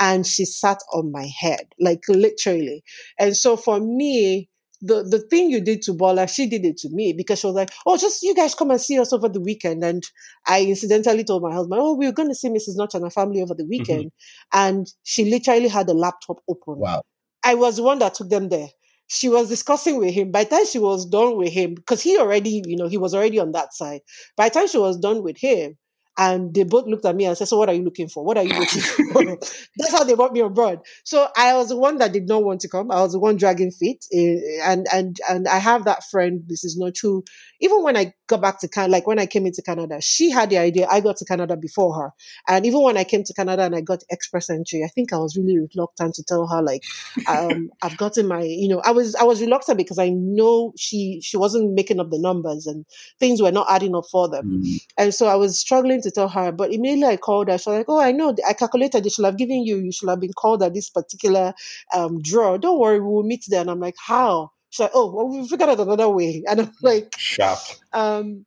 And 0.00 0.26
she 0.26 0.44
sat 0.44 0.78
on 0.92 1.12
my 1.12 1.26
head, 1.26 1.68
like 1.78 2.02
literally. 2.08 2.84
And 3.18 3.36
so 3.36 3.56
for 3.56 3.80
me, 3.80 4.48
the, 4.80 5.02
the 5.02 5.18
thing 5.18 5.50
you 5.50 5.60
did 5.60 5.82
to 5.82 5.92
Bola, 5.92 6.26
she 6.26 6.46
did 6.46 6.64
it 6.64 6.78
to 6.78 6.88
me 6.90 7.12
because 7.12 7.40
she 7.40 7.46
was 7.46 7.56
like, 7.56 7.70
Oh, 7.86 7.96
just 7.96 8.22
you 8.22 8.34
guys 8.34 8.54
come 8.54 8.70
and 8.70 8.80
see 8.80 8.98
us 8.98 9.12
over 9.12 9.28
the 9.28 9.40
weekend. 9.40 9.84
And 9.84 10.02
I 10.46 10.62
incidentally 10.62 11.24
told 11.24 11.42
my 11.42 11.52
husband, 11.52 11.80
Oh, 11.82 11.94
we 11.94 12.06
were 12.06 12.12
going 12.12 12.28
to 12.28 12.34
see 12.34 12.48
Mrs. 12.48 12.76
Notch 12.76 12.94
and 12.94 13.04
her 13.04 13.10
family 13.10 13.42
over 13.42 13.54
the 13.54 13.64
mm-hmm. 13.64 13.70
weekend. 13.70 14.12
And 14.52 14.86
she 15.04 15.30
literally 15.30 15.68
had 15.68 15.86
the 15.86 15.94
laptop 15.94 16.38
open. 16.48 16.78
Wow. 16.78 17.02
I 17.44 17.54
was 17.54 17.76
the 17.76 17.82
one 17.82 17.98
that 18.00 18.14
took 18.14 18.28
them 18.28 18.48
there. 18.48 18.68
She 19.08 19.28
was 19.28 19.48
discussing 19.48 19.98
with 19.98 20.14
him. 20.14 20.30
By 20.30 20.44
the 20.44 20.50
time 20.50 20.66
she 20.66 20.78
was 20.78 21.04
done 21.04 21.36
with 21.36 21.52
him, 21.52 21.74
because 21.74 22.00
he 22.00 22.16
already, 22.16 22.62
you 22.64 22.76
know, 22.76 22.86
he 22.86 22.98
was 22.98 23.14
already 23.14 23.38
on 23.40 23.52
that 23.52 23.74
side. 23.74 24.00
By 24.36 24.48
the 24.48 24.54
time 24.54 24.68
she 24.68 24.78
was 24.78 24.98
done 24.98 25.22
with 25.22 25.36
him, 25.36 25.76
and 26.20 26.54
they 26.54 26.64
both 26.64 26.86
looked 26.86 27.06
at 27.06 27.16
me 27.16 27.24
and 27.24 27.36
said, 27.36 27.48
So 27.48 27.58
what 27.58 27.70
are 27.70 27.74
you 27.74 27.82
looking 27.82 28.08
for? 28.08 28.24
What 28.24 28.38
are 28.38 28.44
you 28.44 28.54
looking 28.54 28.82
for? 28.82 29.24
That's 29.78 29.92
how 29.92 30.04
they 30.04 30.14
brought 30.14 30.32
me 30.34 30.40
abroad. 30.40 30.80
So 31.04 31.28
I 31.36 31.56
was 31.56 31.70
the 31.70 31.78
one 31.78 31.98
that 31.98 32.12
did 32.12 32.28
not 32.28 32.44
want 32.44 32.60
to 32.60 32.68
come. 32.68 32.90
I 32.90 33.00
was 33.00 33.12
the 33.12 33.18
one 33.18 33.36
dragging 33.36 33.72
feet. 33.72 34.04
eh, 34.12 34.36
And 34.62 34.86
and 34.92 35.16
and 35.30 35.48
I 35.48 35.58
have 35.58 35.84
that 35.86 36.04
friend, 36.10 36.42
this 36.46 36.64
is 36.64 36.76
not 36.78 36.94
true. 36.94 37.24
Even 37.60 37.82
when 37.82 37.96
I 37.96 38.12
got 38.30 38.40
back 38.40 38.60
to 38.60 38.68
Canada, 38.68 38.92
like 38.92 39.06
when 39.06 39.18
I 39.18 39.26
came 39.26 39.44
into 39.44 39.60
Canada, 39.60 39.98
she 40.00 40.30
had 40.30 40.50
the 40.50 40.58
idea. 40.58 40.86
I 40.88 41.00
got 41.00 41.16
to 41.16 41.24
Canada 41.24 41.56
before 41.56 41.94
her. 41.96 42.12
And 42.48 42.64
even 42.64 42.80
when 42.80 42.96
I 42.96 43.04
came 43.04 43.24
to 43.24 43.34
Canada 43.34 43.64
and 43.64 43.74
I 43.74 43.80
got 43.80 44.04
express 44.08 44.48
entry, 44.48 44.82
I 44.84 44.88
think 44.88 45.12
I 45.12 45.18
was 45.18 45.36
really 45.36 45.58
reluctant 45.74 46.14
to 46.14 46.22
tell 46.22 46.46
her 46.46 46.62
like 46.62 46.84
um, 47.28 47.70
I've 47.82 47.96
gotten 47.96 48.28
my, 48.28 48.42
you 48.42 48.68
know, 48.68 48.80
I 48.84 48.92
was 48.92 49.14
I 49.16 49.24
was 49.24 49.40
reluctant 49.40 49.76
because 49.76 49.98
I 49.98 50.10
know 50.10 50.72
she 50.78 51.20
she 51.22 51.36
wasn't 51.36 51.74
making 51.74 52.00
up 52.00 52.10
the 52.10 52.20
numbers 52.20 52.66
and 52.66 52.86
things 53.18 53.42
were 53.42 53.52
not 53.52 53.66
adding 53.68 53.94
up 53.96 54.04
for 54.10 54.28
them. 54.28 54.62
Mm. 54.62 54.86
And 54.96 55.14
so 55.14 55.26
I 55.26 55.34
was 55.34 55.58
struggling 55.58 56.00
to 56.02 56.10
tell 56.10 56.28
her, 56.28 56.52
but 56.52 56.72
immediately 56.72 57.12
I 57.12 57.16
called 57.16 57.48
her. 57.48 57.58
She 57.58 57.68
was 57.68 57.78
like, 57.78 57.88
"Oh, 57.88 58.00
I 58.00 58.12
know. 58.12 58.34
I 58.48 58.52
calculated. 58.52 59.04
They 59.04 59.10
should 59.10 59.24
have 59.24 59.36
given 59.36 59.64
you. 59.64 59.78
You 59.78 59.92
should 59.92 60.08
have 60.08 60.20
been 60.20 60.32
called 60.32 60.62
at 60.62 60.72
this 60.72 60.88
particular 60.88 61.52
um, 61.92 62.22
draw. 62.22 62.56
Don't 62.56 62.78
worry, 62.78 63.00
we 63.00 63.06
will 63.06 63.24
meet 63.24 63.44
there." 63.48 63.60
And 63.60 63.70
I'm 63.70 63.80
like, 63.80 63.96
"How?" 63.98 64.52
She's 64.70 64.80
like, 64.80 64.92
"Oh, 64.94 65.12
well, 65.12 65.28
we 65.28 65.46
figured 65.48 65.68
out 65.68 65.80
another 65.80 66.08
way." 66.08 66.42
And 66.48 66.60
I'm 66.62 66.72
like, 66.82 67.14
Sharp. 67.16 67.58
um, 67.92 68.46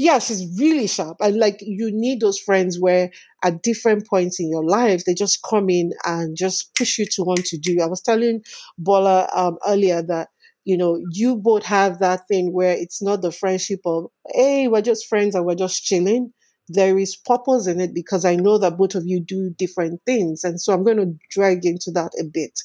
yeah, 0.00 0.18
she's 0.18 0.46
really 0.58 0.86
sharp. 0.86 1.18
And 1.20 1.36
like 1.36 1.58
you 1.60 1.90
need 1.92 2.20
those 2.20 2.38
friends 2.38 2.80
where 2.80 3.10
at 3.44 3.62
different 3.62 4.06
points 4.08 4.40
in 4.40 4.50
your 4.50 4.64
life, 4.64 5.04
they 5.04 5.12
just 5.12 5.44
come 5.48 5.68
in 5.68 5.92
and 6.04 6.36
just 6.36 6.74
push 6.74 6.98
you 6.98 7.04
to 7.12 7.22
want 7.22 7.44
to 7.46 7.58
do. 7.58 7.80
I 7.82 7.86
was 7.86 8.00
telling 8.00 8.42
Bola 8.78 9.28
um, 9.34 9.58
earlier 9.66 10.02
that, 10.02 10.28
you 10.64 10.78
know, 10.78 10.98
you 11.12 11.36
both 11.36 11.64
have 11.64 11.98
that 11.98 12.26
thing 12.28 12.52
where 12.52 12.72
it's 12.72 13.02
not 13.02 13.20
the 13.20 13.30
friendship 13.30 13.80
of, 13.84 14.06
hey, 14.32 14.68
we're 14.68 14.80
just 14.80 15.06
friends 15.06 15.34
and 15.34 15.44
we're 15.44 15.54
just 15.54 15.84
chilling. 15.84 16.32
There 16.68 16.98
is 16.98 17.16
purpose 17.16 17.66
in 17.66 17.78
it 17.78 17.92
because 17.94 18.24
I 18.24 18.36
know 18.36 18.56
that 18.56 18.78
both 18.78 18.94
of 18.94 19.02
you 19.04 19.20
do 19.20 19.50
different 19.58 20.00
things. 20.06 20.44
And 20.44 20.58
so 20.58 20.72
I'm 20.72 20.84
going 20.84 20.98
to 20.98 21.14
drag 21.30 21.66
into 21.66 21.90
that 21.92 22.12
a 22.18 22.24
bit. 22.24 22.58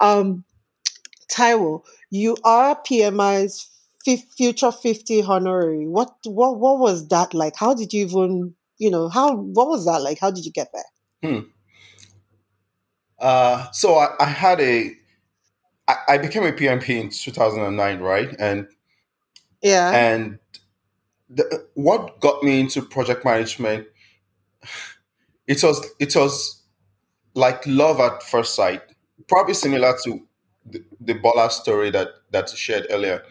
Um, 0.00 0.44
Taiwo, 1.30 1.82
you 2.10 2.36
are 2.44 2.76
PMI's 2.82 3.68
fif- 4.04 4.28
future 4.36 4.72
50 4.72 5.22
honorary. 5.22 5.86
What 5.86 6.14
what 6.24 6.58
what 6.58 6.78
was 6.78 7.08
that 7.08 7.34
like? 7.34 7.54
How 7.56 7.74
did 7.74 7.92
you 7.92 8.04
even, 8.04 8.54
you 8.78 8.90
know, 8.90 9.08
how 9.08 9.34
what 9.36 9.68
was 9.68 9.86
that 9.86 10.02
like? 10.02 10.18
How 10.18 10.30
did 10.30 10.44
you 10.44 10.52
get 10.52 10.68
there? 10.72 11.30
Hmm. 11.30 11.40
Uh, 13.18 13.70
so 13.72 13.96
I, 13.96 14.08
I 14.18 14.24
had 14.24 14.60
a, 14.60 14.92
I, 15.86 15.96
I 16.08 16.18
became 16.18 16.44
a 16.44 16.52
PMP 16.52 16.88
in 16.88 17.10
2009, 17.10 18.00
right? 18.00 18.34
And 18.38 18.66
Yeah. 19.62 19.90
and 19.90 20.38
the, 21.28 21.66
what 21.74 22.20
got 22.20 22.42
me 22.42 22.60
into 22.60 22.82
project 22.82 23.24
management, 23.24 23.86
it 25.46 25.62
was 25.62 25.86
it 25.98 26.16
was 26.16 26.62
like 27.34 27.62
love 27.66 28.00
at 28.00 28.22
first 28.22 28.54
sight, 28.54 28.82
probably 29.28 29.54
similar 29.54 29.94
to 30.04 30.26
the, 30.70 30.84
the 31.00 31.14
Bola 31.14 31.50
story 31.50 31.90
that 31.90 32.08
that 32.30 32.50
you 32.50 32.56
shared 32.56 32.86
earlier. 32.90 33.22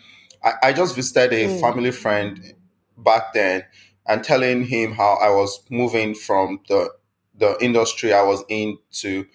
I, 0.44 0.54
I 0.64 0.74
just 0.74 0.96
visited 0.96 1.34
a 1.34 1.48
Mm. 1.48 1.62
family 1.62 1.92
friend 1.92 2.54
back 2.98 3.34
then 3.34 3.64
and 4.08 4.24
telling 4.24 4.66
him 4.66 4.94
how 4.94 5.16
I 5.22 5.30
was 5.30 5.64
moving 5.70 6.16
from 6.16 6.62
the 6.68 6.90
the 7.36 7.58
industry 7.62 8.14
I 8.14 8.24
was 8.24 8.44
in 8.50 8.78
to 9.02 9.26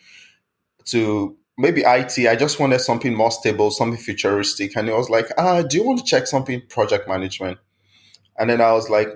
to 0.86 1.36
maybe 1.56 1.84
IT. 1.86 2.28
I 2.28 2.36
just 2.36 2.58
wanted 2.60 2.80
something 2.80 3.14
more 3.14 3.30
stable, 3.30 3.70
something 3.70 4.00
futuristic. 4.00 4.76
And 4.76 4.88
he 4.88 4.94
was 4.94 5.08
like, 5.10 5.26
ah, 5.38 5.62
do 5.62 5.76
you 5.76 5.84
want 5.84 6.00
to 6.00 6.04
check 6.04 6.26
something 6.26 6.62
project 6.68 7.08
management? 7.08 7.58
And 8.38 8.50
then 8.50 8.60
I 8.60 8.72
was 8.72 8.90
like, 8.90 9.08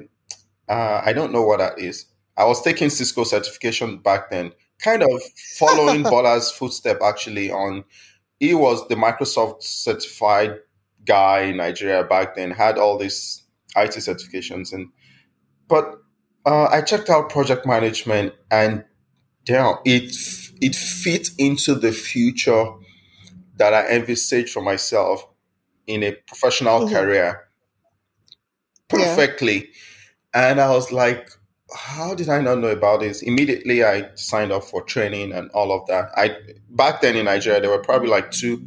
uh, 0.68 1.02
I 1.04 1.12
don't 1.12 1.32
know 1.32 1.42
what 1.42 1.58
that 1.58 1.78
is. 1.78 2.06
I 2.36 2.44
was 2.44 2.62
taking 2.62 2.90
Cisco 2.90 3.24
certification 3.24 3.98
back 3.98 4.30
then, 4.30 4.52
kind 4.78 5.02
of 5.02 5.10
following 5.58 6.04
Bola's 6.08 6.50
footstep 6.50 7.00
actually 7.02 7.50
on 7.50 7.84
he 8.40 8.54
was 8.54 8.86
the 8.88 8.94
Microsoft 8.94 9.62
certified 9.62 10.58
guy 11.04 11.40
in 11.42 11.56
Nigeria 11.56 12.04
back 12.04 12.36
then, 12.36 12.50
had 12.50 12.78
all 12.78 12.98
these 12.98 13.42
IT 13.76 13.90
certifications 13.90 14.72
and 14.72 14.88
but 15.68 15.98
uh, 16.46 16.64
I 16.64 16.80
checked 16.80 17.10
out 17.10 17.28
project 17.28 17.66
management 17.66 18.32
and 18.50 18.84
damn, 19.44 19.76
it 19.84 20.14
it 20.60 20.74
fit 20.74 21.28
into 21.38 21.74
the 21.74 21.92
future 21.92 22.66
that 23.56 23.74
I 23.74 23.88
envisaged 23.88 24.50
for 24.52 24.62
myself 24.62 25.26
in 25.86 26.02
a 26.02 26.12
professional 26.26 26.80
mm-hmm. 26.80 26.94
career 26.94 27.48
perfectly. 28.88 29.68
Yeah. 30.34 30.50
And 30.50 30.60
I 30.60 30.70
was 30.70 30.92
like, 30.92 31.30
how 31.74 32.14
did 32.14 32.28
I 32.28 32.40
not 32.40 32.58
know 32.58 32.68
about 32.68 33.00
this? 33.00 33.22
Immediately, 33.22 33.84
I 33.84 34.10
signed 34.14 34.52
up 34.52 34.64
for 34.64 34.82
training 34.82 35.32
and 35.32 35.50
all 35.50 35.72
of 35.72 35.86
that. 35.88 36.10
I 36.16 36.36
back 36.70 37.00
then 37.00 37.16
in 37.16 37.26
Nigeria, 37.26 37.60
there 37.60 37.70
were 37.70 37.82
probably 37.82 38.08
like 38.08 38.30
two 38.30 38.66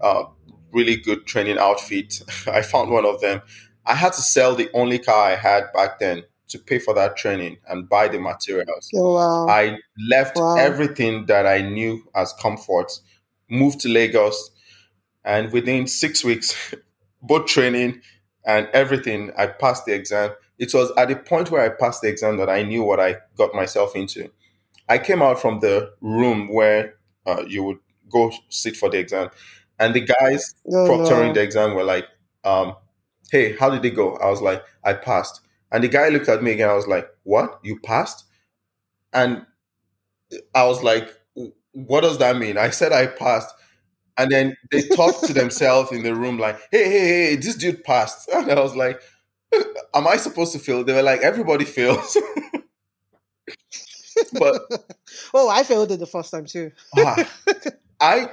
uh, 0.00 0.24
really 0.72 0.96
good 0.96 1.26
training 1.26 1.58
outfits. 1.58 2.22
I 2.46 2.62
found 2.62 2.90
one 2.90 3.06
of 3.06 3.20
them. 3.20 3.42
I 3.84 3.94
had 3.94 4.12
to 4.14 4.22
sell 4.22 4.54
the 4.54 4.70
only 4.74 4.98
car 4.98 5.30
I 5.30 5.36
had 5.36 5.72
back 5.72 5.98
then 5.98 6.24
to 6.48 6.58
pay 6.58 6.78
for 6.78 6.94
that 6.94 7.16
training 7.16 7.56
and 7.68 7.88
buy 7.88 8.08
the 8.08 8.20
materials. 8.20 8.88
Oh, 8.94 9.14
wow. 9.14 9.48
I 9.48 9.78
left 10.08 10.36
wow. 10.36 10.56
everything 10.56 11.26
that 11.26 11.46
I 11.46 11.62
knew 11.62 12.02
as 12.14 12.32
comfort, 12.34 12.92
moved 13.48 13.80
to 13.80 13.88
Lagos, 13.88 14.50
and 15.24 15.52
within 15.52 15.86
six 15.86 16.22
weeks, 16.24 16.74
both 17.22 17.46
training 17.46 18.02
and 18.44 18.68
everything, 18.72 19.32
I 19.36 19.46
passed 19.46 19.86
the 19.86 19.94
exam. 19.94 20.32
It 20.62 20.72
was 20.72 20.92
at 20.96 21.08
the 21.08 21.16
point 21.16 21.50
where 21.50 21.60
I 21.64 21.70
passed 21.70 22.02
the 22.02 22.08
exam 22.08 22.36
that 22.36 22.48
I 22.48 22.62
knew 22.62 22.84
what 22.84 23.00
I 23.00 23.16
got 23.36 23.52
myself 23.52 23.96
into. 23.96 24.30
I 24.88 24.98
came 24.98 25.20
out 25.20 25.40
from 25.40 25.58
the 25.58 25.92
room 26.00 26.54
where 26.54 26.94
uh, 27.26 27.42
you 27.48 27.64
would 27.64 27.78
go 28.08 28.32
sit 28.48 28.76
for 28.76 28.88
the 28.88 28.98
exam, 28.98 29.30
and 29.80 29.92
the 29.92 30.02
guys 30.02 30.54
oh, 30.68 30.86
proctoring 30.88 31.28
no. 31.28 31.32
the 31.32 31.42
exam 31.42 31.74
were 31.74 31.82
like, 31.82 32.06
um, 32.44 32.76
"Hey, 33.32 33.56
how 33.56 33.70
did 33.70 33.84
it 33.84 33.96
go?" 33.96 34.14
I 34.18 34.30
was 34.30 34.40
like, 34.40 34.62
"I 34.84 34.92
passed." 34.92 35.40
And 35.72 35.82
the 35.82 35.88
guy 35.88 36.10
looked 36.10 36.28
at 36.28 36.44
me 36.44 36.52
again. 36.52 36.70
I 36.70 36.74
was 36.74 36.86
like, 36.86 37.08
"What? 37.24 37.58
You 37.64 37.80
passed?" 37.80 38.24
And 39.12 39.44
I 40.54 40.64
was 40.64 40.80
like, 40.84 41.12
"What 41.72 42.02
does 42.02 42.18
that 42.18 42.36
mean?" 42.36 42.56
I 42.56 42.70
said 42.70 42.92
I 42.92 43.08
passed, 43.08 43.52
and 44.16 44.30
then 44.30 44.56
they 44.70 44.82
talked 44.82 45.24
to 45.24 45.32
themselves 45.40 45.90
in 45.90 46.04
the 46.04 46.14
room 46.14 46.38
like, 46.38 46.60
"Hey, 46.70 46.84
hey, 46.84 47.00
hey, 47.00 47.34
this 47.36 47.56
dude 47.56 47.82
passed." 47.82 48.30
And 48.32 48.48
I 48.52 48.60
was 48.60 48.76
like, 48.76 49.02
"Am 49.94 50.06
I 50.06 50.16
supposed 50.16 50.52
to 50.52 50.58
fail?" 50.58 50.84
They 50.84 50.92
were 50.92 51.02
like, 51.02 51.20
"Everybody 51.20 51.64
fails." 51.64 52.16
but 54.32 54.62
oh, 55.34 55.48
I 55.48 55.62
failed 55.62 55.92
it 55.92 56.00
the 56.00 56.06
first 56.06 56.30
time 56.30 56.46
too. 56.46 56.72
uh, 56.96 57.24
I 58.00 58.30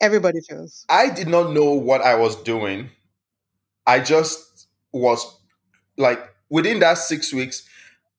everybody 0.00 0.40
fails. 0.40 0.84
I 0.88 1.10
did 1.10 1.28
not 1.28 1.52
know 1.52 1.72
what 1.72 2.02
I 2.02 2.16
was 2.16 2.36
doing. 2.36 2.90
I 3.86 4.00
just 4.00 4.68
was 4.92 5.40
like 5.96 6.20
within 6.48 6.80
that 6.80 6.98
six 6.98 7.32
weeks, 7.32 7.68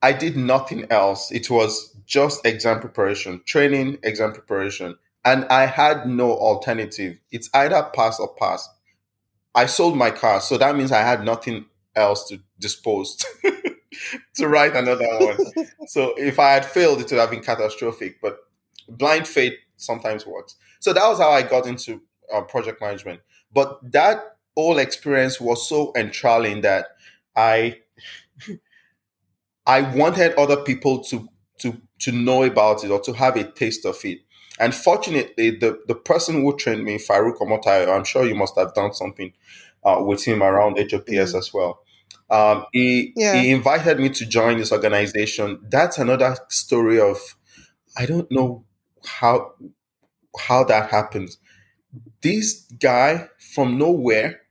I 0.01 0.13
did 0.13 0.37
nothing 0.37 0.91
else. 0.91 1.31
It 1.31 1.49
was 1.49 1.95
just 2.05 2.45
exam 2.45 2.79
preparation, 2.79 3.41
training, 3.45 3.99
exam 4.03 4.33
preparation. 4.33 4.97
And 5.23 5.45
I 5.45 5.67
had 5.67 6.07
no 6.07 6.31
alternative. 6.31 7.19
It's 7.31 7.49
either 7.53 7.83
pass 7.93 8.19
or 8.19 8.33
pass. 8.35 8.67
I 9.53 9.67
sold 9.67 9.95
my 9.97 10.09
car, 10.09 10.41
so 10.41 10.57
that 10.57 10.75
means 10.75 10.91
I 10.91 11.01
had 11.01 11.23
nothing 11.23 11.65
else 11.95 12.27
to 12.29 12.39
dispose 12.59 13.17
to 14.35 14.47
write 14.47 14.75
another 14.75 15.07
one. 15.19 15.37
so 15.87 16.13
if 16.17 16.39
I 16.39 16.51
had 16.51 16.65
failed, 16.65 17.01
it 17.01 17.11
would 17.11 17.19
have 17.19 17.31
been 17.31 17.43
catastrophic. 17.43 18.19
But 18.21 18.39
blind 18.87 19.27
faith 19.27 19.53
sometimes 19.77 20.25
works. 20.25 20.55
So 20.79 20.93
that 20.93 21.07
was 21.07 21.19
how 21.19 21.31
I 21.31 21.41
got 21.41 21.65
into 21.67 22.01
uh, 22.33 22.41
project 22.41 22.81
management. 22.81 23.21
But 23.53 23.79
that 23.91 24.37
whole 24.55 24.77
experience 24.79 25.39
was 25.39 25.67
so 25.67 25.91
enthralling 25.95 26.61
that 26.61 26.87
I 27.35 27.79
I 29.65 29.81
wanted 29.95 30.33
other 30.35 30.57
people 30.57 31.03
to 31.05 31.27
to 31.59 31.81
to 31.99 32.11
know 32.11 32.43
about 32.43 32.83
it 32.83 32.91
or 32.91 32.99
to 33.01 33.13
have 33.13 33.35
a 33.35 33.43
taste 33.43 33.85
of 33.85 34.03
it. 34.03 34.19
And 34.59 34.75
fortunately, 34.75 35.51
the, 35.51 35.79
the 35.87 35.95
person 35.95 36.41
who 36.41 36.55
trained 36.55 36.83
me, 36.83 36.97
Farouk 36.97 37.37
Omotayo, 37.37 37.95
I'm 37.95 38.03
sure 38.03 38.25
you 38.25 38.35
must 38.35 38.55
have 38.57 38.73
done 38.73 38.93
something 38.93 39.33
uh, 39.83 40.01
with 40.05 40.23
him 40.23 40.43
around 40.43 40.77
HOPS 40.77 41.09
mm-hmm. 41.09 41.37
as 41.37 41.53
well. 41.53 41.83
Um, 42.29 42.65
he, 42.71 43.13
yeah. 43.15 43.33
he 43.33 43.51
invited 43.51 43.99
me 43.99 44.09
to 44.09 44.25
join 44.25 44.57
this 44.57 44.71
organization. 44.71 45.59
That's 45.69 45.97
another 45.97 46.37
story 46.49 46.99
of, 46.99 47.17
I 47.97 48.05
don't 48.05 48.31
know 48.31 48.63
how 49.05 49.53
how 50.39 50.63
that 50.65 50.89
happens. 50.89 51.37
This 52.21 52.61
guy 52.79 53.27
from 53.53 53.77
nowhere 53.77 54.41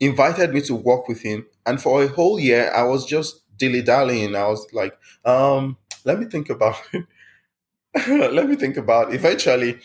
invited 0.00 0.52
me 0.52 0.60
to 0.62 0.74
work 0.74 1.08
with 1.08 1.22
him, 1.22 1.46
and 1.64 1.80
for 1.80 2.02
a 2.02 2.08
whole 2.08 2.38
year, 2.38 2.70
I 2.74 2.82
was 2.82 3.06
just 3.06 3.42
dilly 3.56 3.82
dallying. 3.82 4.34
I 4.34 4.46
was 4.48 4.66
like, 4.72 4.98
um, 5.24 5.76
let 6.04 6.18
me 6.18 6.26
think 6.26 6.50
about 6.50 6.76
it. 6.92 7.06
let 8.32 8.48
me 8.48 8.56
think 8.56 8.76
about. 8.76 9.12
It. 9.12 9.16
Eventually, 9.16 9.78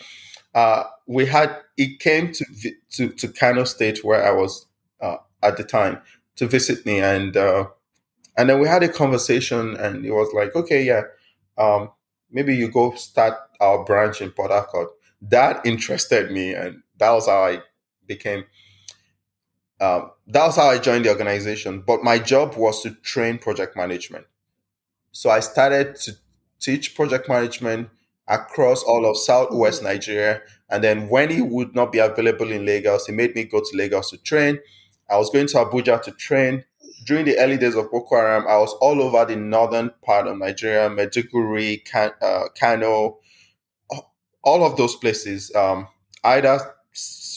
uh, 0.54 0.84
we 1.06 1.26
had 1.26 1.56
it 1.76 2.00
came 2.00 2.32
to 2.32 2.44
to 2.90 3.08
to 3.08 3.28
Kano 3.28 3.64
State 3.64 4.04
where 4.04 4.26
I 4.26 4.32
was 4.32 4.66
at 5.46 5.56
the 5.56 5.64
time 5.64 6.00
to 6.36 6.46
visit 6.46 6.84
me, 6.84 7.00
and 7.00 7.36
uh, 7.36 7.66
and 8.36 8.50
then 8.50 8.60
we 8.60 8.68
had 8.68 8.82
a 8.82 8.88
conversation, 8.88 9.76
and 9.76 10.04
it 10.04 10.12
was 10.12 10.32
like, 10.34 10.54
okay, 10.54 10.84
yeah, 10.84 11.02
um, 11.56 11.90
maybe 12.30 12.54
you 12.54 12.70
go 12.70 12.94
start 12.94 13.34
our 13.60 13.84
branch 13.84 14.20
in 14.20 14.30
Port 14.30 14.50
Harcourt. 14.50 14.88
That 15.22 15.64
interested 15.64 16.30
me, 16.30 16.54
and 16.54 16.82
that 16.98 17.10
was 17.12 17.26
how 17.26 17.44
I 17.44 17.62
became 18.06 18.44
um, 19.80 20.10
that 20.28 20.46
was 20.46 20.56
how 20.56 20.68
I 20.68 20.78
joined 20.78 21.04
the 21.04 21.10
organization. 21.10 21.82
But 21.86 22.02
my 22.02 22.18
job 22.18 22.56
was 22.56 22.82
to 22.82 22.90
train 22.90 23.38
project 23.38 23.76
management. 23.76 24.26
So 25.12 25.30
I 25.30 25.40
started 25.40 25.96
to 25.96 26.12
teach 26.60 26.94
project 26.94 27.28
management 27.28 27.90
across 28.28 28.82
all 28.82 29.08
of 29.08 29.18
Southwest. 29.18 29.82
Nigeria. 29.82 30.40
And 30.68 30.82
then 30.82 31.08
when 31.08 31.30
he 31.30 31.42
would 31.42 31.74
not 31.74 31.92
be 31.92 31.98
available 31.98 32.50
in 32.50 32.66
Lagos, 32.66 33.06
he 33.06 33.12
made 33.12 33.34
me 33.34 33.44
go 33.44 33.60
to 33.60 33.76
Lagos 33.76 34.10
to 34.10 34.18
train. 34.18 34.58
I 35.10 35.16
was 35.16 35.30
going 35.30 35.46
to 35.48 35.56
Abuja 35.58 36.02
to 36.02 36.10
train. 36.12 36.64
During 37.04 37.24
the 37.24 37.38
early 37.38 37.56
days 37.56 37.76
of 37.76 37.90
Boko 37.90 38.16
Haram, 38.16 38.46
I 38.48 38.58
was 38.58 38.72
all 38.80 39.00
over 39.00 39.24
the 39.24 39.36
northern 39.36 39.90
part 40.02 40.26
of 40.26 40.38
Nigeria, 40.38 40.88
Kan- 41.84 42.14
uh, 42.20 42.44
Kano, 42.58 43.18
all 44.42 44.64
of 44.64 44.76
those 44.76 44.96
places. 44.96 45.54
Um, 45.54 45.88
either 46.24 46.58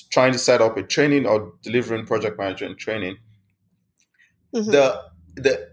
trying 0.09 0.31
to 0.31 0.39
set 0.39 0.61
up 0.61 0.77
a 0.77 0.83
training 0.83 1.25
or 1.25 1.53
delivering 1.61 2.05
project 2.05 2.37
management 2.37 2.77
training. 2.77 3.17
Mm-hmm. 4.53 4.71
The 4.71 5.01
the 5.35 5.69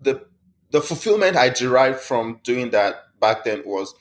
the 0.00 0.26
the 0.70 0.80
fulfillment 0.80 1.36
I 1.36 1.48
derived 1.48 2.00
from 2.00 2.40
doing 2.44 2.70
that 2.70 2.96
back 3.20 3.44
then 3.44 3.62
was 3.64 3.94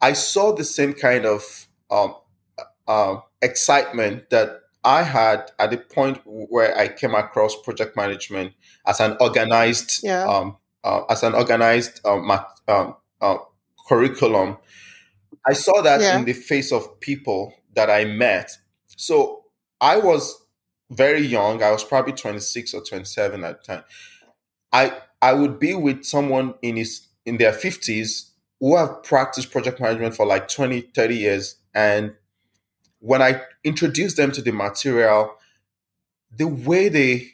I 0.00 0.12
saw 0.12 0.54
the 0.54 0.64
same 0.64 0.92
kind 0.92 1.26
of 1.26 1.66
um, 1.90 2.14
uh, 2.86 3.16
excitement 3.42 4.30
that 4.30 4.60
I 4.88 5.02
had 5.02 5.50
at 5.58 5.70
the 5.70 5.76
point 5.76 6.20
where 6.24 6.76
I 6.76 6.88
came 6.88 7.14
across 7.14 7.54
project 7.62 7.96
management 7.96 8.54
as 8.86 9.00
an 9.00 9.16
organized 9.20 10.00
yeah. 10.02 10.24
um, 10.24 10.56
uh, 10.82 11.02
as 11.10 11.22
an 11.22 11.34
organized 11.34 12.00
um, 12.04 12.30
um, 12.66 12.96
uh, 13.20 13.36
curriculum. 13.86 14.56
I 15.46 15.52
saw 15.52 15.82
that 15.82 16.00
yeah. 16.00 16.18
in 16.18 16.24
the 16.24 16.32
face 16.32 16.72
of 16.72 17.00
people 17.00 17.54
that 17.74 17.90
I 17.90 18.04
met 18.04 18.50
so 18.98 19.44
I 19.80 19.96
was 19.98 20.44
very 20.90 21.20
young. 21.20 21.62
I 21.62 21.70
was 21.70 21.84
probably 21.84 22.12
26 22.12 22.74
or 22.74 22.82
27 22.82 23.44
at 23.44 23.64
the 23.64 23.74
time. 23.74 23.84
I 24.72 24.92
I 25.22 25.32
would 25.32 25.58
be 25.58 25.74
with 25.74 26.04
someone 26.04 26.54
in 26.62 26.76
his 26.76 27.06
in 27.24 27.38
their 27.38 27.52
50s 27.52 28.30
who 28.60 28.76
have 28.76 29.02
practiced 29.04 29.52
project 29.52 29.80
management 29.80 30.16
for 30.16 30.26
like 30.26 30.48
20, 30.48 30.80
30 30.80 31.14
years. 31.14 31.56
And 31.74 32.14
when 33.00 33.22
I 33.22 33.42
introduce 33.64 34.14
them 34.14 34.32
to 34.32 34.42
the 34.42 34.52
material, 34.52 35.34
the 36.36 36.48
way 36.48 36.88
they 36.88 37.28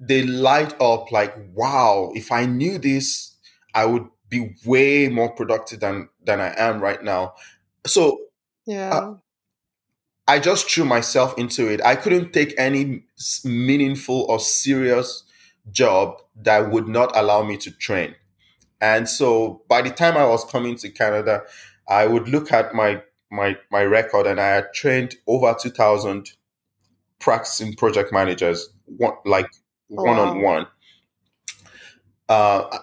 they 0.00 0.22
light 0.22 0.78
up 0.80 1.12
like, 1.12 1.34
wow, 1.54 2.10
if 2.14 2.32
I 2.32 2.46
knew 2.46 2.78
this, 2.78 3.36
I 3.74 3.86
would 3.86 4.06
be 4.28 4.54
way 4.64 5.08
more 5.08 5.30
productive 5.30 5.80
than 5.80 6.08
than 6.24 6.40
I 6.40 6.54
am 6.56 6.80
right 6.80 7.02
now. 7.02 7.34
So 7.86 8.20
yeah. 8.66 8.90
Uh, 8.90 9.14
I 10.26 10.38
just 10.38 10.70
threw 10.70 10.86
myself 10.86 11.36
into 11.36 11.70
it. 11.70 11.84
I 11.84 11.96
couldn't 11.96 12.32
take 12.32 12.54
any 12.56 13.04
meaningful 13.44 14.24
or 14.28 14.40
serious 14.40 15.24
job 15.70 16.22
that 16.34 16.70
would 16.70 16.88
not 16.88 17.14
allow 17.14 17.42
me 17.42 17.58
to 17.58 17.70
train. 17.70 18.14
And 18.80 19.08
so 19.08 19.62
by 19.68 19.82
the 19.82 19.90
time 19.90 20.16
I 20.16 20.26
was 20.26 20.44
coming 20.44 20.76
to 20.76 20.88
Canada, 20.90 21.42
I 21.86 22.06
would 22.06 22.28
look 22.28 22.52
at 22.52 22.74
my 22.74 23.02
my 23.34 23.56
my 23.70 23.84
record 23.84 24.26
and 24.26 24.40
I 24.40 24.46
had 24.46 24.72
trained 24.72 25.16
over 25.26 25.54
2000 25.60 26.30
practicing 27.18 27.74
project 27.74 28.12
managers 28.12 28.68
one, 28.86 29.14
like 29.24 29.48
one 29.88 30.18
on 30.18 30.40
one 30.40 30.66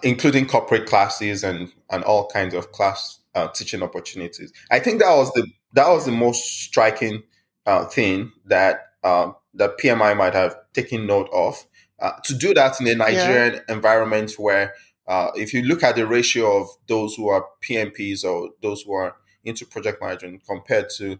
including 0.02 0.46
corporate 0.46 0.86
classes 0.86 1.44
and 1.44 1.72
and 1.90 2.04
all 2.04 2.28
kinds 2.28 2.54
of 2.54 2.72
class 2.72 3.20
uh, 3.34 3.48
teaching 3.48 3.82
opportunities. 3.82 4.52
I 4.70 4.78
think 4.78 5.00
that 5.00 5.14
was 5.14 5.32
the 5.32 5.46
that 5.72 5.88
was 5.88 6.06
the 6.06 6.12
most 6.12 6.44
striking 6.64 7.22
uh, 7.66 7.86
thing 7.86 8.32
that 8.46 8.80
um, 9.04 9.36
that 9.54 9.78
PMI 9.78 10.16
might 10.16 10.34
have 10.34 10.56
taken 10.72 11.06
note 11.06 11.28
of. 11.32 11.64
Uh, 11.98 12.12
to 12.24 12.34
do 12.34 12.52
that 12.52 12.80
in 12.80 12.88
a 12.88 12.94
Nigerian 12.96 13.54
yeah. 13.54 13.74
environment 13.74 14.32
where, 14.36 14.74
uh, 15.06 15.30
if 15.36 15.54
you 15.54 15.62
look 15.62 15.84
at 15.84 15.94
the 15.94 16.04
ratio 16.04 16.60
of 16.60 16.68
those 16.88 17.14
who 17.14 17.28
are 17.28 17.46
PMPs 17.62 18.24
or 18.24 18.50
those 18.60 18.82
who 18.82 18.92
are 18.92 19.14
into 19.44 19.66
project 19.66 20.00
management 20.00 20.42
compared 20.46 20.88
to 20.90 21.18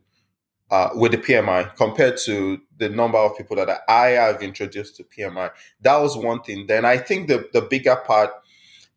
uh, 0.71 0.89
with 0.95 1.13
the 1.13 1.19
PMI 1.19 1.75
compared 1.77 2.17
to 2.17 2.59
the 2.79 2.89
number 2.89 3.19
of 3.19 3.37
people 3.37 3.57
that 3.57 3.83
I 3.89 4.07
have 4.11 4.43
introduced 4.43 4.97
to 4.97 5.05
PMI, 5.05 5.51
that 5.83 5.99
was 5.99 6.17
one 6.17 6.41
thing. 6.41 6.67
Then 6.67 6.85
I 6.85 6.97
think 6.97 7.29
the 7.29 7.49
the 7.53 7.61
bigger 7.61 7.97
part 7.97 8.31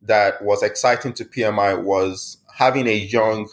that 0.02 0.42
was 0.42 0.64
exciting 0.64 1.14
to 1.14 1.26
PMI 1.26 1.84
was 1.84 2.38
having 2.56 2.88
a 2.88 2.96
young 2.96 3.50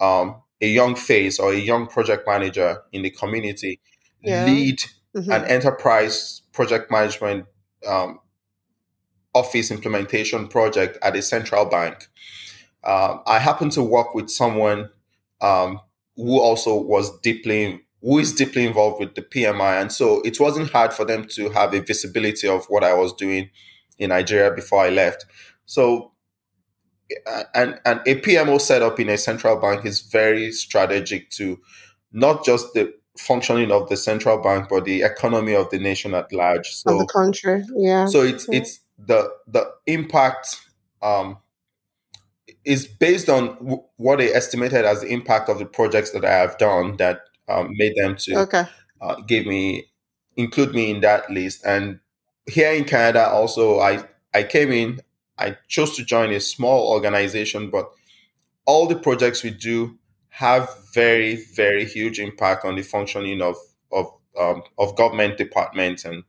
um, 0.00 0.42
a 0.60 0.66
young 0.66 0.96
face 0.96 1.38
or 1.38 1.52
a 1.52 1.58
young 1.58 1.86
project 1.86 2.26
manager 2.26 2.82
in 2.92 3.02
the 3.02 3.10
community 3.10 3.80
yeah. 4.22 4.44
lead 4.44 4.80
mm-hmm. 5.14 5.30
an 5.30 5.44
enterprise 5.44 6.42
project 6.52 6.90
management 6.90 7.46
um, 7.86 8.18
office 9.34 9.70
implementation 9.70 10.48
project 10.48 10.98
at 11.02 11.16
a 11.16 11.22
central 11.22 11.64
bank. 11.64 12.08
Um, 12.84 13.22
I 13.26 13.38
happen 13.38 13.70
to 13.70 13.82
work 13.82 14.14
with 14.14 14.30
someone 14.30 14.90
um, 15.40 15.80
who 16.16 16.40
also 16.40 16.80
was 16.80 17.18
deeply 17.20 17.82
who 18.02 18.18
is 18.18 18.32
deeply 18.32 18.66
involved 18.66 18.98
with 18.98 19.14
the 19.14 19.22
PMI, 19.22 19.80
and 19.80 19.92
so 19.92 20.22
it 20.22 20.40
wasn't 20.40 20.70
hard 20.70 20.92
for 20.94 21.04
them 21.04 21.26
to 21.28 21.50
have 21.50 21.74
a 21.74 21.80
visibility 21.80 22.48
of 22.48 22.64
what 22.66 22.82
I 22.82 22.94
was 22.94 23.12
doing 23.12 23.50
in 23.98 24.08
Nigeria 24.08 24.50
before 24.50 24.84
I 24.84 24.88
left. 24.90 25.26
So 25.66 26.12
and 27.54 27.78
and 27.84 28.00
a 28.06 28.16
PMO 28.16 28.60
set 28.60 28.82
up 28.82 28.98
in 29.00 29.08
a 29.08 29.18
central 29.18 29.56
bank 29.56 29.84
is 29.84 30.00
very 30.00 30.52
strategic 30.52 31.30
to 31.30 31.58
not 32.12 32.44
just 32.44 32.72
the 32.74 32.92
functioning 33.18 33.70
of 33.70 33.88
the 33.88 33.96
central 33.96 34.38
bank, 34.38 34.68
but 34.68 34.84
the 34.84 35.02
economy 35.02 35.54
of 35.54 35.70
the 35.70 35.78
nation 35.78 36.14
at 36.14 36.32
large. 36.32 36.68
So 36.70 36.94
of 36.94 36.98
the 37.00 37.06
country, 37.06 37.64
yeah. 37.76 38.06
So 38.06 38.22
it's 38.22 38.48
yeah. 38.48 38.58
it's 38.58 38.80
the 38.98 39.30
the 39.46 39.70
impact 39.86 40.56
um, 41.02 41.38
is 42.64 42.86
based 42.86 43.28
on 43.28 43.54
w- 43.56 43.82
what 43.96 44.18
they 44.18 44.32
estimated 44.32 44.84
as 44.84 45.00
the 45.00 45.08
impact 45.08 45.48
of 45.48 45.58
the 45.58 45.66
projects 45.66 46.10
that 46.10 46.24
I 46.24 46.32
have 46.32 46.58
done 46.58 46.96
that 46.98 47.22
um, 47.48 47.72
made 47.76 47.94
them 47.96 48.16
to 48.16 48.40
okay. 48.40 48.64
uh, 49.00 49.16
give 49.26 49.46
me 49.46 49.86
include 50.36 50.74
me 50.74 50.90
in 50.90 51.00
that 51.00 51.30
list. 51.30 51.64
And 51.64 52.00
here 52.46 52.72
in 52.72 52.84
Canada, 52.84 53.28
also 53.28 53.80
I 53.80 54.04
I 54.34 54.42
came 54.42 54.72
in 54.72 55.00
I 55.40 55.56
chose 55.68 55.96
to 55.96 56.04
join 56.04 56.30
a 56.32 56.40
small 56.40 56.92
organization, 56.92 57.70
but 57.70 57.90
all 58.66 58.86
the 58.86 58.94
projects 58.96 59.42
we 59.42 59.50
do 59.50 59.98
have 60.28 60.68
very, 60.94 61.36
very 61.54 61.84
huge 61.86 62.20
impact 62.20 62.64
on 62.64 62.76
the 62.76 62.82
functioning 62.82 63.40
of 63.40 63.56
of 63.90 64.06
um, 64.38 64.62
of 64.78 64.96
government 64.96 65.38
departments 65.38 66.04
and 66.04 66.22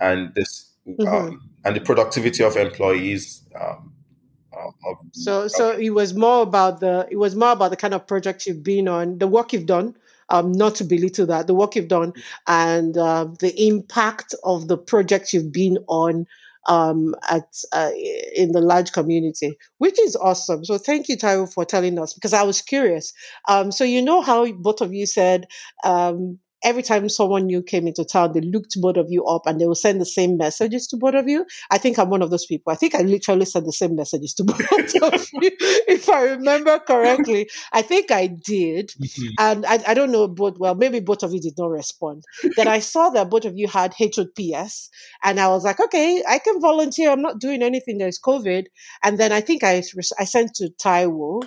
and 0.00 0.34
this 0.34 0.72
mm-hmm. 0.86 1.06
um, 1.06 1.50
and 1.64 1.76
the 1.76 1.80
productivity 1.80 2.42
of 2.42 2.56
employees. 2.56 3.42
Um, 3.60 3.92
of, 4.86 4.96
so, 5.12 5.48
so 5.48 5.70
it 5.76 5.90
was 5.90 6.14
more 6.14 6.42
about 6.42 6.80
the 6.80 7.06
it 7.10 7.16
was 7.16 7.34
more 7.34 7.52
about 7.52 7.70
the 7.70 7.76
kind 7.76 7.94
of 7.94 8.06
projects 8.06 8.46
you've 8.46 8.62
been 8.62 8.88
on, 8.88 9.18
the 9.18 9.26
work 9.28 9.52
you've 9.52 9.66
done, 9.66 9.94
um, 10.30 10.52
not 10.52 10.74
to 10.76 10.84
belittle 10.84 11.26
that, 11.26 11.46
the 11.46 11.54
work 11.54 11.76
you've 11.76 11.88
done, 11.88 12.12
and 12.46 12.96
uh, 12.96 13.26
the 13.40 13.54
impact 13.66 14.34
of 14.44 14.68
the 14.68 14.76
projects 14.78 15.32
you've 15.32 15.52
been 15.52 15.78
on 15.88 16.26
um, 16.68 17.14
at 17.30 17.62
uh, 17.72 17.90
in 18.34 18.52
the 18.52 18.60
large 18.60 18.92
community, 18.92 19.56
which 19.78 19.98
is 20.00 20.14
awesome. 20.16 20.64
So 20.64 20.78
thank 20.78 21.08
you, 21.08 21.16
Taiwo, 21.16 21.52
for 21.52 21.64
telling 21.64 21.98
us 21.98 22.12
because 22.12 22.32
I 22.32 22.42
was 22.42 22.60
curious. 22.60 23.12
Um, 23.48 23.72
so 23.72 23.84
you 23.84 24.02
know 24.02 24.20
how 24.20 24.50
both 24.52 24.80
of 24.80 24.92
you 24.92 25.06
said 25.06 25.46
um, 25.84 26.38
every 26.64 26.82
time 26.82 27.08
someone 27.08 27.46
new 27.46 27.62
came 27.62 27.86
into 27.86 28.04
town, 28.04 28.32
they 28.32 28.40
looked 28.40 28.80
both 28.80 28.96
of 28.96 29.06
you 29.10 29.24
up 29.24 29.46
and 29.46 29.60
they 29.60 29.66
will 29.66 29.74
send 29.74 30.00
the 30.00 30.06
same 30.06 30.36
messages 30.36 30.86
to 30.88 30.96
both 30.96 31.14
of 31.14 31.28
you. 31.28 31.46
I 31.70 31.78
think 31.78 31.98
I'm 31.98 32.10
one 32.10 32.22
of 32.22 32.30
those 32.30 32.46
people. 32.46 32.72
I 32.72 32.76
think 32.76 32.94
I 32.94 33.02
literally 33.02 33.44
sent 33.44 33.66
the 33.66 33.72
same 33.72 33.94
messages 33.94 34.34
to 34.34 34.44
both 34.44 34.60
of 34.60 35.28
you, 35.32 35.50
if 35.86 36.08
I 36.08 36.22
remember 36.22 36.78
correctly. 36.78 37.48
I 37.72 37.82
think 37.82 38.10
I 38.10 38.26
did. 38.26 38.88
Mm-hmm. 38.90 39.26
And 39.38 39.66
I, 39.66 39.78
I 39.88 39.94
don't 39.94 40.10
know 40.10 40.26
both, 40.26 40.58
well, 40.58 40.74
maybe 40.74 41.00
both 41.00 41.22
of 41.22 41.32
you 41.32 41.40
did 41.40 41.54
not 41.56 41.70
respond. 41.70 42.24
then 42.56 42.68
I 42.68 42.80
saw 42.80 43.10
that 43.10 43.30
both 43.30 43.44
of 43.44 43.56
you 43.56 43.68
had 43.68 43.94
HOPS 43.94 44.90
and 45.22 45.38
I 45.40 45.48
was 45.48 45.64
like, 45.64 45.80
okay, 45.80 46.22
I 46.28 46.38
can 46.38 46.60
volunteer. 46.60 47.10
I'm 47.10 47.22
not 47.22 47.38
doing 47.38 47.62
anything. 47.62 47.98
There's 47.98 48.20
COVID. 48.20 48.66
And 49.02 49.18
then 49.18 49.32
I 49.32 49.40
think 49.40 49.62
I, 49.62 49.82
I 50.18 50.24
sent 50.24 50.54
to 50.56 50.70
Taiwo 50.82 51.42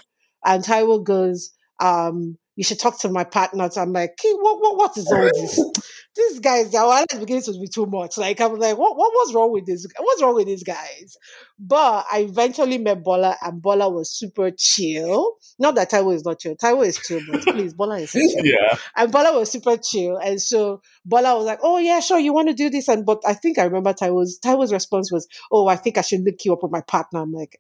and 0.46 0.64
Taiwo 0.64 1.04
goes, 1.04 1.52
um, 1.80 2.38
you 2.56 2.64
should 2.64 2.80
talk 2.80 3.00
to 3.00 3.10
my 3.10 3.24
partners. 3.24 3.78
I'm 3.78 3.94
like, 3.94 4.16
hey, 4.22 4.34
what, 4.34 4.60
what, 4.60 4.78
what 4.78 4.98
is 4.98 5.12
all 5.12 5.24
this? 5.24 5.60
these 6.16 6.40
guys, 6.40 6.72
wallet 6.74 7.12
is 7.14 7.20
beginning 7.20 7.44
to 7.44 7.54
be 7.54 7.68
too 7.68 7.86
much. 7.86 8.18
Like, 8.18 8.42
I 8.42 8.48
was 8.48 8.60
like, 8.60 8.78
what, 8.78 8.98
what 8.98 9.12
was 9.14 9.34
wrong 9.34 9.54
with 9.54 9.66
this? 9.66 9.88
What's 9.98 10.22
wrong 10.22 10.36
with 10.36 10.48
these 10.48 10.64
guys? 10.64 11.16
But 11.58 12.06
I 12.12 12.20
eventually 12.20 12.78
met 12.78 13.04
Bola, 13.04 13.38
and 13.42 13.62
Bola 13.62 13.90
was 13.90 14.12
super 14.12 14.52
chill. 14.52 15.36
Not 15.60 15.76
that 15.76 15.92
Taiwo 15.92 16.14
is 16.14 16.26
not 16.26 16.40
chill. 16.40 16.56
Taiwo 16.56 16.86
is 16.86 16.98
chill, 16.98 17.22
but 17.32 17.42
please, 17.42 17.74
Bola 17.74 18.00
is 18.00 18.12
chill. 18.12 18.30
Yeah. 18.44 18.78
And 18.98 19.12
Bola 19.12 19.38
was 19.38 19.52
super 19.52 19.78
chill. 19.78 20.18
And 20.18 20.42
so 20.42 20.82
Bola 21.06 21.38
was 21.38 21.46
like, 21.46 21.60
oh, 21.64 21.78
yeah, 21.78 22.02
sure, 22.02 22.20
you 22.20 22.34
want 22.34 22.50
to 22.50 22.54
do 22.54 22.70
this? 22.70 22.90
And 22.90 23.06
but 23.06 23.22
I 23.26 23.34
think 23.34 23.58
I 23.58 23.64
remember 23.64 23.94
Taiwo's, 23.94 24.40
Taiwo's 24.40 24.74
response 24.74 25.12
was, 25.12 25.28
oh, 25.52 25.68
I 25.68 25.78
think 25.78 25.98
I 25.98 26.02
should 26.02 26.26
look 26.26 26.44
you 26.44 26.52
up 26.52 26.64
with 26.64 26.72
my 26.72 26.82
partner. 26.82 27.22
I'm 27.22 27.32
like, 27.32 27.60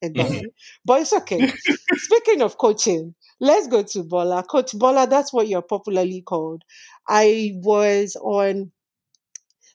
but 0.84 1.00
it's 1.00 1.12
okay. 1.12 1.52
Speaking 1.94 2.42
of 2.42 2.56
coaching, 2.56 3.14
let's 3.40 3.68
go 3.68 3.82
to 3.82 4.02
Bola. 4.02 4.42
Coach 4.42 4.76
Bola, 4.78 5.06
that's 5.06 5.32
what 5.32 5.48
you're 5.48 5.62
popularly 5.62 6.22
called. 6.22 6.62
I 7.08 7.52
was 7.56 8.16
on 8.20 8.72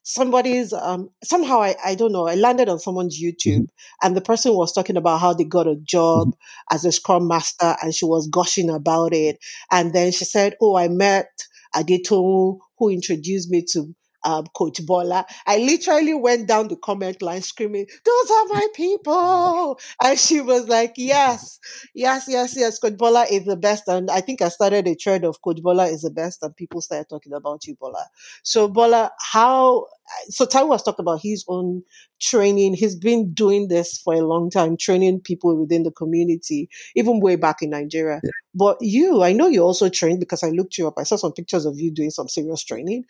somebody's 0.04 0.74
um 0.74 1.10
somehow 1.24 1.62
I, 1.62 1.76
I 1.84 1.96
don't 1.96 2.12
know 2.12 2.28
i 2.28 2.36
landed 2.36 2.68
on 2.68 2.78
someone's 2.78 3.18
mm-hmm. 3.18 3.30
youtube 3.30 3.68
and 4.04 4.18
the 4.18 4.22
person 4.22 4.54
was 4.54 4.74
talking 4.74 4.98
about 4.98 5.22
how 5.22 5.34
they 5.34 5.46
got 5.46 5.66
a 5.66 5.78
job 5.78 6.28
mm-hmm. 6.28 6.76
as 6.76 6.84
a 6.84 6.92
scrum 6.92 7.28
master 7.28 7.78
and 7.82 7.96
she 7.96 8.06
was 8.06 8.28
gushing 8.28 8.70
about 8.70 9.14
it 9.14 9.38
and 9.72 9.94
then 9.94 10.12
she 10.12 10.26
said 10.26 10.56
oh 10.62 10.76
i 10.76 10.90
met 10.90 11.30
adetomu 11.74 12.58
who 12.78 12.90
introduced 12.90 13.50
me 13.50 13.64
to 13.72 13.96
um, 14.26 14.46
Coach 14.56 14.86
Bola. 14.86 15.26
I 15.48 15.58
literally 15.58 16.14
went 16.14 16.48
down 16.48 16.68
the 16.68 16.76
comment 16.76 17.22
line 17.22 17.42
screaming, 17.42 17.86
Those 18.06 18.32
are 18.32 18.46
my 18.50 18.68
people. 18.76 19.80
And 20.04 20.20
she 20.20 20.42
was 20.42 20.68
like, 20.68 20.94
Yes, 20.98 21.60
yes, 21.94 22.26
yes, 22.28 22.56
yes. 22.58 22.80
Coach 22.80 22.98
Bola 22.98 23.26
is 23.30 23.46
the 23.46 23.56
best. 23.58 23.88
And 23.88 24.10
I 24.12 24.22
think 24.22 24.42
I 24.42 24.50
started 24.50 24.88
a 24.88 24.96
trend 24.96 25.26
of 25.26 25.42
Coach 25.42 25.62
Bola 25.62 25.86
is 25.88 26.02
the 26.02 26.12
best. 26.12 26.44
And 26.44 26.56
people 26.56 26.82
started 26.82 27.10
talking 27.10 27.34
about 27.34 27.66
you, 27.68 27.76
Bola. 27.76 28.06
So, 28.44 28.68
Bola, 28.68 29.12
how 29.20 29.88
so 30.30 30.46
Taiwo 30.46 30.70
was 30.70 30.84
talking 30.84 31.04
about 31.04 31.22
his 31.22 31.44
own 31.48 31.84
training. 32.22 32.74
He's 32.74 32.96
been 32.96 33.34
doing 33.34 33.68
this 33.68 33.98
for 33.98 34.14
a 34.14 34.22
long 34.22 34.50
time, 34.50 34.78
training 34.78 35.22
people 35.22 35.60
within 35.60 35.84
the 35.84 35.92
community, 35.92 36.70
even 36.96 37.20
way 37.20 37.36
back 37.36 37.62
in 37.62 37.70
Nigeria. 37.70 38.20
Yeah. 38.24 38.30
But 38.54 38.78
you, 38.82 39.24
I 39.24 39.34
know 39.34 39.48
you 39.48 39.62
also 39.62 39.90
trained 39.90 40.20
because 40.20 40.44
I 40.44 40.50
looked 40.50 40.78
you 40.78 40.88
up. 40.88 40.96
I 40.98 41.04
saw 41.04 41.16
some 41.16 41.34
pictures 41.34 41.66
of 41.66 41.80
you 41.80 41.92
doing 41.92 42.12
some 42.12 42.28
serious 42.28 42.64
training. 42.64 43.04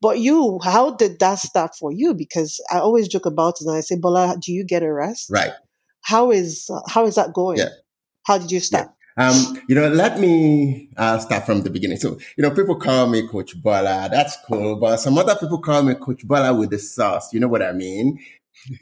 But 0.00 0.18
you, 0.18 0.58
how 0.62 0.94
did 0.94 1.18
that 1.20 1.38
start 1.38 1.74
for 1.78 1.92
you? 1.92 2.14
Because 2.14 2.60
I 2.70 2.78
always 2.78 3.08
joke 3.08 3.26
about 3.26 3.60
it 3.60 3.66
and 3.66 3.76
I 3.76 3.80
say, 3.80 3.96
Bola, 3.96 4.36
do 4.40 4.52
you 4.52 4.64
get 4.64 4.82
a 4.82 4.92
rest? 4.92 5.28
Right. 5.30 5.52
How 6.02 6.30
is 6.30 6.68
uh, 6.72 6.80
how 6.88 7.06
is 7.06 7.14
that 7.16 7.34
going? 7.34 7.58
Yeah. 7.58 7.68
How 8.24 8.38
did 8.38 8.50
you 8.50 8.60
start? 8.60 8.88
Yeah. 8.88 8.92
Um, 9.16 9.60
you 9.68 9.74
know, 9.74 9.88
let 9.88 10.18
me 10.18 10.88
uh, 10.96 11.18
start 11.18 11.44
from 11.44 11.62
the 11.62 11.70
beginning. 11.70 11.98
So, 11.98 12.18
you 12.36 12.42
know, 12.42 12.50
people 12.50 12.76
call 12.76 13.08
me 13.08 13.26
Coach 13.26 13.60
Bola. 13.60 14.08
That's 14.10 14.36
cool. 14.46 14.76
But 14.76 14.98
some 14.98 15.18
other 15.18 15.34
people 15.34 15.58
call 15.58 15.82
me 15.82 15.94
Coach 15.94 16.26
Bola 16.26 16.54
with 16.54 16.70
the 16.70 16.78
sauce. 16.78 17.32
You 17.32 17.40
know 17.40 17.48
what 17.48 17.62
I 17.62 17.72
mean? 17.72 18.18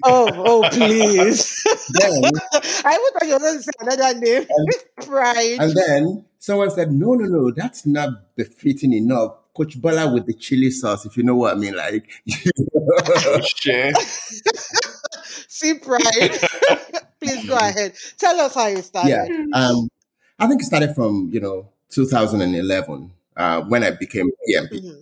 Oh, 0.05 0.29
oh, 0.35 0.69
please. 0.71 1.63
then, 1.91 2.25
I 2.53 3.11
thought 3.13 3.27
you 3.27 3.33
were 3.35 3.39
going 3.39 3.59
to 3.59 3.63
say 3.63 3.71
another 3.81 4.19
name. 4.19 4.47
And, 4.49 5.07
Pride. 5.07 5.57
And 5.61 5.77
then 5.77 6.25
someone 6.39 6.71
said, 6.71 6.93
no, 6.93 7.15
no, 7.15 7.25
no, 7.25 7.51
that's 7.51 7.87
not 7.87 8.35
befitting 8.37 8.93
enough. 8.93 9.35
Coach 9.57 9.81
Bola 9.81 10.13
with 10.13 10.27
the 10.27 10.35
chili 10.35 10.71
sauce, 10.71 11.05
if 11.05 11.17
you 11.17 11.25
know 11.25 11.35
what 11.35 11.57
I 11.57 11.59
mean. 11.59 11.75
Like, 11.75 12.09
share. 13.57 13.93
See, 15.49 15.75
Pride. 15.75 16.39
please 17.21 17.49
go 17.49 17.57
ahead. 17.57 17.95
Tell 18.19 18.39
us 18.39 18.55
how 18.55 18.69
you 18.69 18.83
started. 18.83 19.11
Yeah. 19.11 19.45
Um, 19.55 19.89
I 20.39 20.47
think 20.47 20.63
it 20.63 20.67
started 20.67 20.95
from, 20.95 21.31
you 21.33 21.41
know, 21.41 21.69
2011 21.91 23.13
uh, 23.37 23.63
when 23.63 23.83
I 23.83 23.91
became 23.93 24.31
PMP. 24.49 24.73
Mm-hmm. 24.73 25.01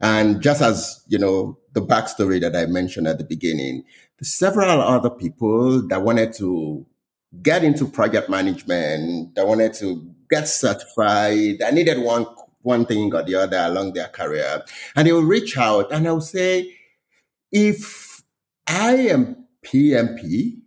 And 0.00 0.40
just 0.40 0.62
as, 0.62 1.02
you 1.08 1.18
know, 1.18 1.58
the 1.72 1.82
backstory 1.82 2.40
that 2.40 2.56
I 2.56 2.66
mentioned 2.66 3.06
at 3.06 3.18
the 3.18 3.24
beginning, 3.24 3.84
several 4.22 4.80
other 4.80 5.10
people 5.10 5.86
that 5.88 6.02
wanted 6.02 6.32
to 6.34 6.86
get 7.42 7.64
into 7.64 7.86
project 7.86 8.28
management, 8.28 9.34
that 9.34 9.46
wanted 9.46 9.74
to 9.74 10.10
get 10.30 10.48
certified, 10.48 11.58
that 11.58 11.74
needed 11.74 11.98
one 11.98 12.26
one 12.62 12.84
thing 12.84 13.14
or 13.14 13.22
the 13.22 13.34
other 13.34 13.58
along 13.58 13.94
their 13.94 14.08
career. 14.08 14.62
And 14.94 15.06
they 15.06 15.12
will 15.12 15.22
reach 15.22 15.56
out 15.56 15.90
and 15.92 16.04
they'll 16.04 16.20
say, 16.20 16.76
if 17.50 18.22
I 18.66 18.92
am 18.92 19.46
PMP, 19.64 20.58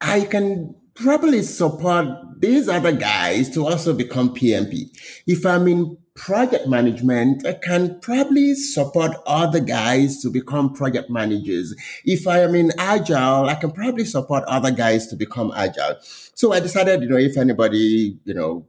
I 0.00 0.22
can 0.22 0.74
probably 1.02 1.42
support 1.42 2.06
these 2.38 2.68
other 2.68 2.92
guys 2.92 3.48
to 3.50 3.66
also 3.66 3.94
become 3.94 4.34
PMP. 4.34 4.90
If 5.26 5.46
I'm 5.46 5.66
in 5.66 5.96
project 6.14 6.68
management, 6.68 7.46
I 7.46 7.54
can 7.54 7.98
probably 8.00 8.54
support 8.54 9.12
other 9.26 9.60
guys 9.60 10.20
to 10.20 10.30
become 10.30 10.74
project 10.74 11.08
managers. 11.08 11.74
If 12.04 12.26
I 12.26 12.40
am 12.40 12.54
in 12.54 12.72
agile, 12.78 13.46
I 13.46 13.54
can 13.54 13.70
probably 13.70 14.04
support 14.04 14.44
other 14.44 14.70
guys 14.70 15.06
to 15.08 15.16
become 15.16 15.52
agile. 15.56 15.96
So 16.34 16.52
I 16.52 16.60
decided, 16.60 17.02
you 17.02 17.08
know, 17.08 17.16
if 17.16 17.38
anybody, 17.38 18.18
you 18.24 18.34
know, 18.34 18.66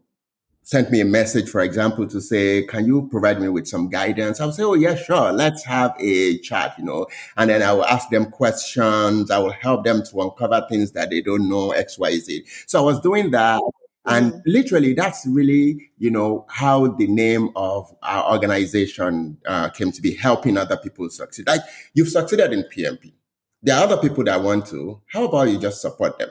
sent 0.63 0.91
me 0.91 1.01
a 1.01 1.05
message, 1.05 1.49
for 1.49 1.61
example, 1.61 2.07
to 2.07 2.21
say, 2.21 2.63
can 2.63 2.85
you 2.85 3.07
provide 3.09 3.41
me 3.41 3.49
with 3.49 3.67
some 3.67 3.89
guidance? 3.89 4.39
I'll 4.39 4.51
say, 4.51 4.63
oh, 4.63 4.75
yeah, 4.75 4.95
sure. 4.95 5.31
Let's 5.31 5.63
have 5.65 5.95
a 5.99 6.37
chat, 6.39 6.75
you 6.77 6.85
know, 6.85 7.07
and 7.37 7.49
then 7.49 7.61
I 7.61 7.73
will 7.73 7.85
ask 7.85 8.09
them 8.09 8.25
questions. 8.31 9.31
I 9.31 9.39
will 9.39 9.51
help 9.51 9.83
them 9.83 10.03
to 10.03 10.21
uncover 10.21 10.65
things 10.69 10.91
that 10.91 11.09
they 11.09 11.21
don't 11.21 11.49
know, 11.49 11.71
X, 11.71 11.97
Y, 11.97 12.11
Z. 12.19 12.45
So 12.67 12.79
I 12.79 12.83
was 12.83 12.99
doing 13.01 13.31
that. 13.31 13.61
And 14.05 14.33
mm. 14.33 14.41
literally, 14.45 14.93
that's 14.93 15.27
really, 15.27 15.91
you 15.97 16.09
know, 16.09 16.45
how 16.49 16.87
the 16.87 17.07
name 17.07 17.49
of 17.55 17.93
our 18.01 18.31
organization 18.31 19.37
uh, 19.45 19.69
came 19.69 19.91
to 19.91 20.01
be 20.01 20.15
helping 20.15 20.57
other 20.57 20.77
people 20.77 21.09
succeed. 21.09 21.47
Like 21.47 21.61
you've 21.93 22.09
succeeded 22.09 22.53
in 22.53 22.63
PMP. 22.63 23.13
There 23.61 23.75
are 23.77 23.83
other 23.83 23.97
people 23.97 24.23
that 24.23 24.41
want 24.41 24.65
to. 24.67 25.01
How 25.13 25.25
about 25.25 25.49
you 25.49 25.59
just 25.59 25.81
support 25.81 26.17
them? 26.17 26.29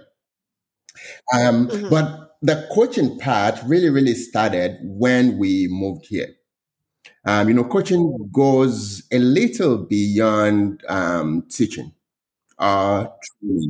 Um, 1.32 1.68
mm-hmm. 1.68 1.88
But 1.88 2.29
the 2.42 2.68
coaching 2.72 3.18
part 3.18 3.60
really, 3.66 3.90
really 3.90 4.14
started 4.14 4.78
when 4.82 5.38
we 5.38 5.68
moved 5.68 6.06
here. 6.06 6.28
Um, 7.24 7.48
you 7.48 7.54
know, 7.54 7.64
coaching 7.64 8.30
goes 8.32 9.02
a 9.12 9.18
little 9.18 9.76
beyond 9.76 10.82
um, 10.88 11.44
teaching 11.50 11.92
uh, 12.60 13.06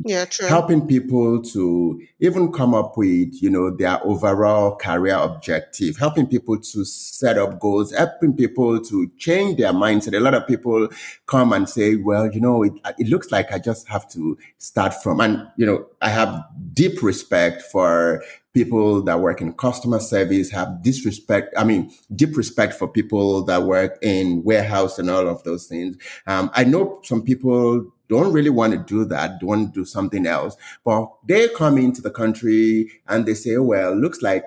yeah, 0.05 0.25
true. 0.25 0.47
helping 0.47 0.85
people 0.85 1.41
to 1.41 2.01
even 2.19 2.51
come 2.51 2.75
up 2.75 2.97
with, 2.97 3.41
you 3.41 3.49
know, 3.49 3.73
their 3.73 4.05
overall 4.05 4.75
career 4.75 5.15
objective, 5.15 5.95
helping 5.97 6.27
people 6.27 6.59
to 6.59 6.83
set 6.83 7.37
up 7.37 7.57
goals, 7.61 7.93
helping 7.93 8.35
people 8.35 8.81
to 8.81 9.09
change 9.17 9.57
their 9.57 9.71
mindset. 9.71 10.13
A 10.13 10.19
lot 10.19 10.33
of 10.33 10.45
people 10.45 10.89
come 11.25 11.53
and 11.53 11.69
say, 11.69 11.95
well, 11.95 12.29
you 12.29 12.41
know, 12.41 12.63
it, 12.63 12.73
it 12.97 13.07
looks 13.07 13.31
like 13.31 13.53
I 13.53 13.59
just 13.59 13.87
have 13.87 14.09
to 14.09 14.37
start 14.57 14.93
from, 15.01 15.21
and, 15.21 15.47
you 15.55 15.65
know, 15.65 15.85
I 16.01 16.09
have 16.09 16.43
deep 16.73 17.01
respect 17.01 17.61
for 17.61 18.21
people 18.53 19.01
that 19.03 19.19
work 19.19 19.41
in 19.41 19.53
customer 19.53 19.99
service 19.99 20.51
have 20.51 20.83
disrespect. 20.83 21.53
I 21.57 21.63
mean, 21.63 21.91
deep 22.15 22.35
respect 22.35 22.73
for 22.73 22.87
people 22.87 23.43
that 23.45 23.63
work 23.63 23.97
in 24.01 24.43
warehouse 24.43 24.99
and 24.99 25.09
all 25.09 25.27
of 25.27 25.43
those 25.43 25.67
things. 25.67 25.97
Um, 26.27 26.51
I 26.53 26.63
know 26.63 26.99
some 27.03 27.21
people 27.23 27.91
don't 28.09 28.33
really 28.33 28.49
want 28.49 28.73
to 28.73 28.79
do 28.79 29.05
that, 29.05 29.39
don't 29.39 29.47
want 29.47 29.73
to 29.73 29.79
do 29.79 29.85
something 29.85 30.25
else. 30.25 30.57
But 30.83 31.09
they 31.25 31.47
come 31.49 31.77
into 31.77 32.01
the 32.01 32.11
country 32.11 32.91
and 33.07 33.25
they 33.25 33.35
say, 33.35 33.57
well, 33.57 33.95
looks 33.95 34.21
like 34.21 34.43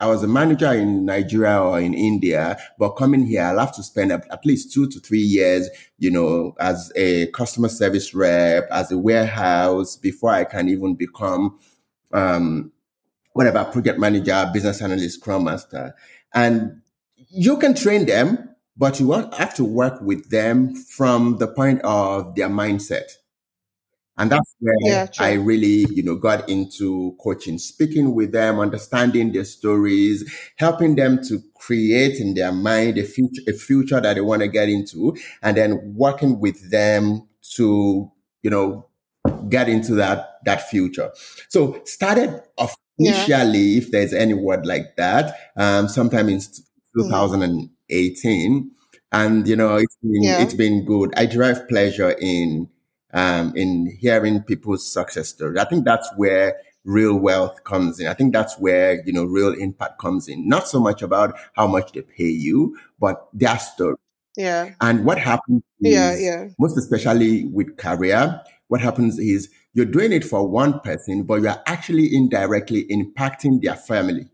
I 0.00 0.06
was 0.06 0.22
a 0.22 0.28
manager 0.28 0.72
in 0.72 1.04
Nigeria 1.04 1.60
or 1.60 1.78
in 1.78 1.92
India, 1.92 2.56
but 2.78 2.90
coming 2.92 3.26
here, 3.26 3.42
I'll 3.42 3.58
have 3.58 3.74
to 3.74 3.82
spend 3.82 4.10
at 4.12 4.46
least 4.46 4.72
two 4.72 4.88
to 4.88 4.98
three 4.98 5.20
years, 5.20 5.68
you 5.98 6.10
know, 6.10 6.54
as 6.58 6.90
a 6.96 7.26
customer 7.32 7.68
service 7.68 8.14
rep, 8.14 8.66
as 8.70 8.90
a 8.90 8.96
warehouse 8.96 9.96
before 9.96 10.30
I 10.30 10.44
can 10.44 10.70
even 10.70 10.94
become, 10.94 11.58
um, 12.12 12.72
whatever 13.32 13.64
project 13.64 13.98
manager, 13.98 14.50
business 14.52 14.82
analyst, 14.82 15.20
scrum 15.20 15.44
master. 15.44 15.94
And 16.34 16.82
you 17.28 17.58
can 17.58 17.74
train 17.74 18.06
them 18.06 18.50
but 18.80 18.98
you 18.98 19.12
have 19.12 19.54
to 19.54 19.62
work 19.62 20.00
with 20.00 20.30
them 20.30 20.74
from 20.74 21.36
the 21.36 21.46
point 21.46 21.82
of 21.82 22.34
their 22.34 22.48
mindset. 22.48 23.04
And 24.16 24.32
that's 24.32 24.56
where 24.58 24.74
yeah, 24.80 25.06
I 25.18 25.34
really, 25.34 25.86
you 25.90 26.02
know, 26.02 26.14
got 26.14 26.48
into 26.48 27.14
coaching, 27.22 27.58
speaking 27.58 28.14
with 28.14 28.32
them, 28.32 28.58
understanding 28.58 29.32
their 29.32 29.44
stories, 29.44 30.30
helping 30.56 30.94
them 30.96 31.22
to 31.24 31.42
create 31.54 32.20
in 32.20 32.32
their 32.32 32.52
mind 32.52 32.96
a 32.96 33.04
future, 33.04 33.42
a 33.46 33.52
future 33.52 34.00
that 34.00 34.14
they 34.14 34.20
want 34.22 34.40
to 34.40 34.48
get 34.48 34.70
into, 34.70 35.14
and 35.42 35.58
then 35.58 35.94
working 35.94 36.40
with 36.40 36.70
them 36.70 37.28
to, 37.56 38.10
you 38.42 38.50
know, 38.50 38.86
get 39.50 39.68
into 39.68 39.94
that, 39.96 40.38
that 40.46 40.70
future. 40.70 41.10
So 41.50 41.82
started 41.84 42.42
officially, 43.00 43.58
yeah. 43.58 43.78
if 43.78 43.90
there's 43.90 44.12
any 44.12 44.34
word 44.34 44.66
like 44.66 44.96
that, 44.96 45.36
um, 45.56 45.88
sometime 45.88 46.28
in 46.28 46.40
2018. 46.98 48.70
And, 49.12 49.48
you 49.48 49.56
know, 49.56 49.76
it's 49.76 49.96
been, 50.02 50.22
yeah. 50.22 50.42
it's 50.42 50.54
been 50.54 50.84
good. 50.84 51.12
I 51.16 51.26
derive 51.26 51.68
pleasure 51.68 52.10
in, 52.20 52.68
um, 53.12 53.52
in 53.56 53.96
hearing 54.00 54.42
people's 54.42 54.86
success 54.90 55.30
stories. 55.30 55.58
I 55.58 55.64
think 55.64 55.84
that's 55.84 56.08
where 56.16 56.56
real 56.84 57.16
wealth 57.16 57.64
comes 57.64 57.98
in. 58.00 58.06
I 58.06 58.14
think 58.14 58.32
that's 58.32 58.58
where, 58.58 59.02
you 59.04 59.12
know, 59.12 59.24
real 59.24 59.52
impact 59.52 59.98
comes 59.98 60.28
in. 60.28 60.48
Not 60.48 60.68
so 60.68 60.80
much 60.80 61.02
about 61.02 61.34
how 61.54 61.66
much 61.66 61.92
they 61.92 62.02
pay 62.02 62.28
you, 62.28 62.76
but 62.98 63.28
their 63.32 63.58
story. 63.58 63.96
Yeah. 64.36 64.74
And 64.80 65.04
what 65.04 65.18
happens 65.18 65.62
yeah, 65.80 66.16
yeah. 66.16 66.48
most 66.58 66.76
especially 66.76 67.46
with 67.46 67.76
career, 67.76 68.40
what 68.68 68.80
happens 68.80 69.18
is 69.18 69.50
you're 69.72 69.86
doing 69.86 70.12
it 70.12 70.24
for 70.24 70.46
one 70.46 70.80
person, 70.80 71.22
but 71.22 71.42
you're 71.42 71.62
actually 71.66 72.14
indirectly 72.14 72.86
impacting 72.90 73.62
their 73.62 73.76
family. 73.76 74.28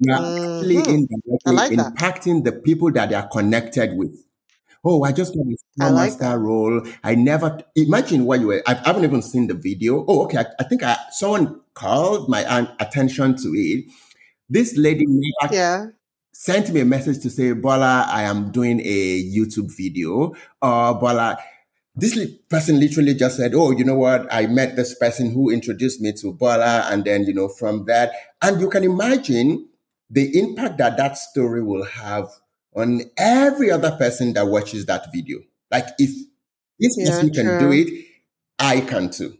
You 0.00 0.12
are 0.12 0.20
mm-hmm. 0.20 0.58
actually 0.58 0.76
indirectly 0.76 1.52
like 1.52 1.72
impacting 1.72 2.44
that. 2.44 2.54
the 2.54 2.60
people 2.60 2.90
that 2.92 3.10
they 3.10 3.14
are 3.14 3.28
connected 3.28 3.96
with. 3.96 4.24
Oh, 4.86 5.02
I 5.02 5.12
just 5.12 5.34
got 5.34 5.46
a 5.46 5.56
Scrum 5.56 5.94
like 5.94 6.10
Master 6.10 6.24
that. 6.24 6.38
role. 6.38 6.82
I 7.02 7.14
never 7.14 7.58
imagine 7.74 8.26
what 8.26 8.40
you 8.40 8.48
were. 8.48 8.62
I 8.66 8.74
haven't 8.74 9.04
even 9.04 9.22
seen 9.22 9.46
the 9.46 9.54
video. 9.54 10.04
Oh, 10.06 10.24
okay. 10.24 10.38
I, 10.38 10.44
I 10.60 10.64
think 10.64 10.82
I, 10.82 10.96
someone 11.10 11.60
called 11.72 12.28
my 12.28 12.68
attention 12.80 13.36
to 13.36 13.48
it. 13.48 13.86
This 14.50 14.76
lady 14.76 15.06
yeah. 15.50 15.86
sent 16.32 16.70
me 16.70 16.80
a 16.80 16.84
message 16.84 17.22
to 17.22 17.30
say, 17.30 17.52
Bola, 17.52 18.06
I 18.10 18.24
am 18.24 18.50
doing 18.50 18.80
a 18.84 19.22
YouTube 19.24 19.74
video. 19.74 20.34
Or 20.60 20.70
uh, 20.70 20.94
Bola, 20.94 21.38
this 21.96 22.18
person 22.48 22.80
literally 22.80 23.14
just 23.14 23.36
said, 23.36 23.54
Oh, 23.54 23.70
you 23.70 23.84
know 23.84 23.94
what? 23.94 24.26
I 24.32 24.46
met 24.46 24.76
this 24.76 24.94
person 24.96 25.30
who 25.32 25.50
introduced 25.50 26.00
me 26.00 26.12
to 26.14 26.32
Bola. 26.32 26.88
And 26.90 27.04
then, 27.04 27.24
you 27.24 27.34
know, 27.34 27.48
from 27.48 27.84
that, 27.86 28.12
and 28.42 28.60
you 28.60 28.68
can 28.68 28.84
imagine 28.84 29.68
the 30.10 30.38
impact 30.38 30.78
that 30.78 30.96
that 30.96 31.16
story 31.18 31.62
will 31.62 31.84
have 31.84 32.28
on 32.74 33.02
every 33.16 33.70
other 33.70 33.92
person 33.92 34.32
that 34.34 34.46
watches 34.46 34.86
that 34.86 35.06
video. 35.12 35.38
Like 35.70 35.86
if 35.98 36.10
this 36.80 36.96
yeah, 36.98 37.06
person 37.06 37.30
can 37.30 37.58
do 37.58 37.72
it, 37.72 37.88
I 38.58 38.80
can 38.80 39.10
too. 39.10 39.38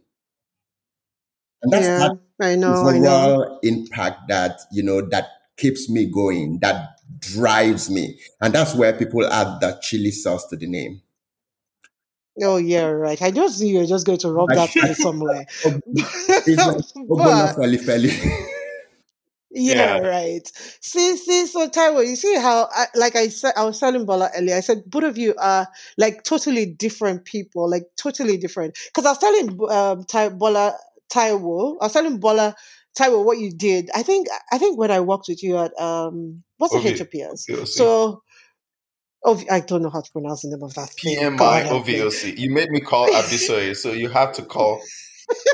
And 1.61 1.73
that's 1.73 1.87
yeah, 1.87 1.97
that 1.99 2.17
I 2.41 2.55
know, 2.55 2.75
overall 2.75 3.59
impact 3.63 4.27
that, 4.29 4.61
you 4.71 4.83
know, 4.83 5.01
that 5.09 5.27
keeps 5.57 5.89
me 5.89 6.05
going, 6.05 6.59
that 6.61 6.97
drives 7.19 7.89
me. 7.89 8.19
And 8.41 8.53
that's 8.53 8.75
where 8.75 8.93
people 8.93 9.25
add 9.25 9.61
that 9.61 9.81
chili 9.81 10.11
sauce 10.11 10.45
to 10.47 10.55
the 10.57 10.67
name. 10.67 11.01
Oh 12.41 12.57
yeah, 12.57 12.85
right. 12.87 13.21
I 13.21 13.31
just 13.31 13.61
knew 13.61 13.73
you're 13.77 13.85
just 13.85 14.05
going 14.05 14.17
to 14.19 14.31
rub 14.31 14.49
that 14.49 14.69
somewhere. 14.97 15.45
it's 15.55 16.47
like, 16.57 16.77
yeah, 19.51 19.95
yeah, 19.99 19.99
right. 19.99 20.51
See, 20.81 21.15
see, 21.15 21.45
so 21.47 21.69
Taiwo, 21.69 22.05
you 22.05 22.17
see 22.17 22.35
how, 22.35 22.67
I, 22.73 22.87
like 22.95 23.15
I 23.15 23.29
said, 23.29 23.53
I 23.55 23.63
was 23.63 23.79
telling 23.79 24.05
Bola 24.05 24.29
earlier, 24.35 24.55
I 24.55 24.59
said 24.59 24.83
both 24.85 25.05
of 25.05 25.17
you 25.17 25.33
are 25.37 25.67
like 25.97 26.23
totally 26.23 26.65
different 26.65 27.23
people, 27.23 27.69
like 27.69 27.83
totally 27.97 28.35
different. 28.37 28.77
Because 28.87 29.05
I 29.05 29.11
was 29.11 29.17
telling 29.19 29.57
um, 29.71 30.03
Tai, 30.03 30.29
Bola 30.29 30.73
Taiwo, 31.13 31.77
I 31.79 31.85
was 31.85 31.93
telling 31.93 32.17
Bola 32.19 32.53
Taiwo 32.99 33.23
what 33.23 33.37
you 33.39 33.51
did. 33.51 33.89
I 33.95 34.03
think, 34.03 34.27
I 34.51 34.57
think 34.57 34.77
when 34.77 34.91
I 34.91 34.99
worked 34.99 35.27
with 35.29 35.41
you 35.41 35.57
at 35.57 35.71
um, 35.79 36.43
what's 36.57 36.73
the 36.73 36.81
HOPS? 36.81 37.47
So. 37.73 38.21
Ov- 39.25 39.45
I 39.49 39.59
don't 39.59 39.81
know 39.81 39.89
how 39.89 40.01
to 40.01 40.11
pronounce 40.11 40.43
the 40.43 40.49
name 40.49 40.63
of 40.63 40.73
that. 40.75 40.89
PMI 41.03 41.37
God, 41.37 41.65
OVOC. 41.85 42.37
You 42.37 42.53
made 42.53 42.69
me 42.69 42.79
call 42.79 43.07
Abisoye, 43.07 43.75
so 43.75 43.91
you 43.91 44.09
have 44.09 44.31
to 44.33 44.43
call 44.43 44.81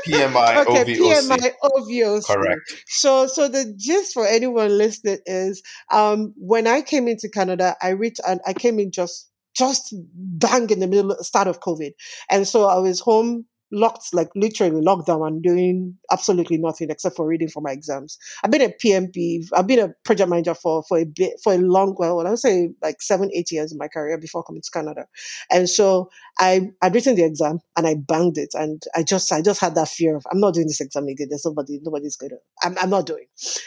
PMI 0.06 0.66
okay, 0.66 0.94
OVOC. 0.94 1.30
PMI 1.30 1.52
OVOC. 1.64 2.26
Correct. 2.26 2.60
So, 2.86 3.26
so 3.26 3.48
the 3.48 3.74
gist 3.78 4.12
for 4.12 4.26
anyone 4.26 4.76
listening 4.76 5.18
is, 5.26 5.62
um, 5.90 6.34
when 6.36 6.66
I 6.66 6.82
came 6.82 7.08
into 7.08 7.28
Canada, 7.28 7.74
I 7.82 7.90
reached 7.90 8.20
and 8.26 8.40
I 8.46 8.52
came 8.52 8.78
in 8.78 8.92
just 8.92 9.28
just 9.54 9.94
bang 10.14 10.70
in 10.70 10.80
the 10.80 10.86
middle 10.86 11.10
of 11.10 11.18
the 11.18 11.24
start 11.24 11.46
of 11.46 11.60
COVID, 11.60 11.92
and 12.30 12.48
so 12.48 12.64
I 12.66 12.78
was 12.78 13.00
home 13.00 13.46
locked, 13.72 14.12
like 14.12 14.28
literally 14.36 14.80
locked 14.80 15.06
down 15.06 15.22
and 15.22 15.42
doing 15.42 15.96
absolutely 16.12 16.58
nothing 16.58 16.90
except 16.90 17.16
for 17.16 17.26
reading 17.26 17.48
for 17.48 17.60
my 17.60 17.72
exams. 17.72 18.18
I've 18.44 18.50
been 18.50 18.62
a 18.62 18.68
PMP, 18.68 19.46
I've 19.54 19.66
been 19.66 19.80
a 19.80 19.94
project 20.04 20.28
manager 20.30 20.54
for, 20.54 20.84
for 20.88 20.98
a 20.98 21.04
bit, 21.04 21.40
for 21.42 21.54
a 21.54 21.58
long, 21.58 21.94
well, 21.98 22.20
I 22.26 22.30
would 22.30 22.38
say 22.38 22.70
like 22.82 23.00
seven, 23.00 23.30
eight 23.34 23.50
years 23.50 23.72
in 23.72 23.78
my 23.78 23.88
career 23.88 24.18
before 24.18 24.44
coming 24.44 24.62
to 24.62 24.70
Canada. 24.70 25.06
And 25.50 25.68
so 25.68 26.10
I, 26.38 26.70
I'd 26.82 26.94
written 26.94 27.16
the 27.16 27.24
exam 27.24 27.60
and 27.76 27.86
I 27.86 27.94
banged 27.94 28.38
it. 28.38 28.50
And 28.54 28.82
I 28.94 29.02
just, 29.02 29.32
I 29.32 29.42
just 29.42 29.60
had 29.60 29.74
that 29.74 29.88
fear 29.88 30.16
of, 30.16 30.26
I'm 30.30 30.40
not 30.40 30.54
doing 30.54 30.66
this 30.66 30.80
exam 30.80 31.08
again. 31.08 31.28
There's 31.30 31.44
nobody, 31.44 31.80
nobody's 31.82 32.16
going 32.16 32.30
to, 32.30 32.36
I'm, 32.62 32.76
I'm 32.78 32.90
not 32.90 33.06
doing. 33.06 33.26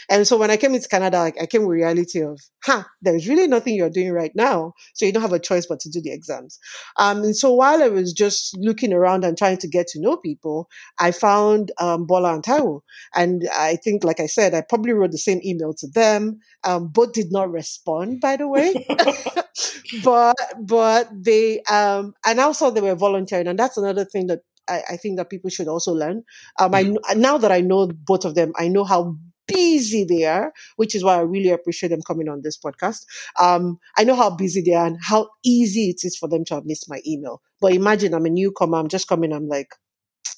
And 0.10 0.28
so 0.28 0.38
when 0.38 0.52
I 0.52 0.58
came 0.58 0.76
into 0.76 0.88
Canada, 0.88 1.20
like 1.20 1.42
I 1.42 1.46
came 1.46 1.62
with 1.62 1.76
reality 1.76 2.22
of, 2.22 2.40
huh, 2.64 2.84
there's 3.02 3.28
really 3.28 3.48
nothing 3.48 3.76
you're 3.76 3.90
doing 3.90 4.12
right 4.12 4.32
now. 4.36 4.74
So 4.94 5.06
you 5.06 5.12
don't 5.12 5.22
have 5.22 5.34
a 5.34 5.40
choice 5.40 5.66
but 5.66 5.80
to 5.82 5.90
do 5.90 6.02
the 6.02 6.12
exams. 6.12 6.60
Um, 6.98 7.24
and 7.24 7.36
so 7.36 7.54
while 7.54 7.82
I 7.82 7.88
was 7.88 8.14
just 8.14 8.56
looking 8.58 8.94
around 8.94 9.24
and 9.24 9.38
trying 9.38 9.58
to 9.58 9.68
get 9.68 9.88
to 9.96 10.02
know 10.02 10.18
people, 10.18 10.70
I 11.00 11.12
found 11.12 11.72
um, 11.80 12.06
Bola 12.06 12.34
and 12.34 12.44
Taiwo. 12.44 12.82
And 13.16 13.48
I 13.54 13.78
think, 13.78 14.04
like 14.04 14.20
I 14.20 14.28
said, 14.28 14.54
I 14.54 14.62
probably 14.62 14.94
wrote 14.94 15.12
the 15.12 15.18
same 15.18 15.40
email 15.44 15.74
to 15.74 15.88
them. 15.88 16.40
Um, 16.64 16.88
both 16.88 17.14
did 17.14 17.32
not 17.32 17.52
respond, 17.52 18.22
by 18.22 18.38
the 18.38 18.48
way. 18.48 18.74
but 20.04 20.36
but 20.60 21.10
they 21.12 21.62
um, 21.64 22.14
and 22.26 22.40
also 22.40 22.72
they 22.72 22.82
were 22.82 22.96
volunteering, 22.96 23.48
and 23.48 23.58
that's 23.58 23.78
another 23.78 24.06
thing 24.06 24.28
that 24.28 24.40
I, 24.68 24.84
I 24.92 24.98
think 24.98 25.18
that 25.18 25.30
people 25.30 25.50
should 25.50 25.68
also 25.68 25.94
learn. 25.94 26.24
Um, 26.60 26.72
mm-hmm. 26.72 26.96
I 27.08 27.14
now 27.14 27.38
that 27.38 27.52
I 27.52 27.62
know 27.62 27.88
both 27.88 28.26
of 28.26 28.36
them, 28.36 28.54
I 28.58 28.68
know 28.68 28.84
how 28.84 29.16
busy 29.48 30.04
they 30.04 30.26
are, 30.26 30.52
which 30.76 30.96
is 30.96 31.04
why 31.04 31.16
I 31.16 31.22
really 31.22 31.50
appreciate 31.50 31.90
them 31.90 32.02
coming 32.02 32.28
on 32.28 32.42
this 32.44 32.58
podcast. 32.58 33.06
Um, 33.40 33.78
I 33.98 34.04
know 34.04 34.16
how 34.16 34.36
busy 34.36 34.62
they 34.62 34.74
are 34.74 34.88
and 34.88 34.98
how 35.02 35.30
easy 35.44 35.90
it 35.90 36.02
is 36.04 36.18
for 36.18 36.28
them 36.28 36.46
to 36.46 36.56
have 36.56 36.66
missed 36.66 36.90
my 36.90 37.00
email. 37.06 37.42
But 37.62 37.74
imagine 37.74 38.14
I'm 38.14 38.26
a 38.26 38.30
newcomer, 38.30 38.78
I'm 38.78 38.88
just 38.88 39.08
coming, 39.08 39.32
I'm 39.32 39.48
like, 39.48 39.70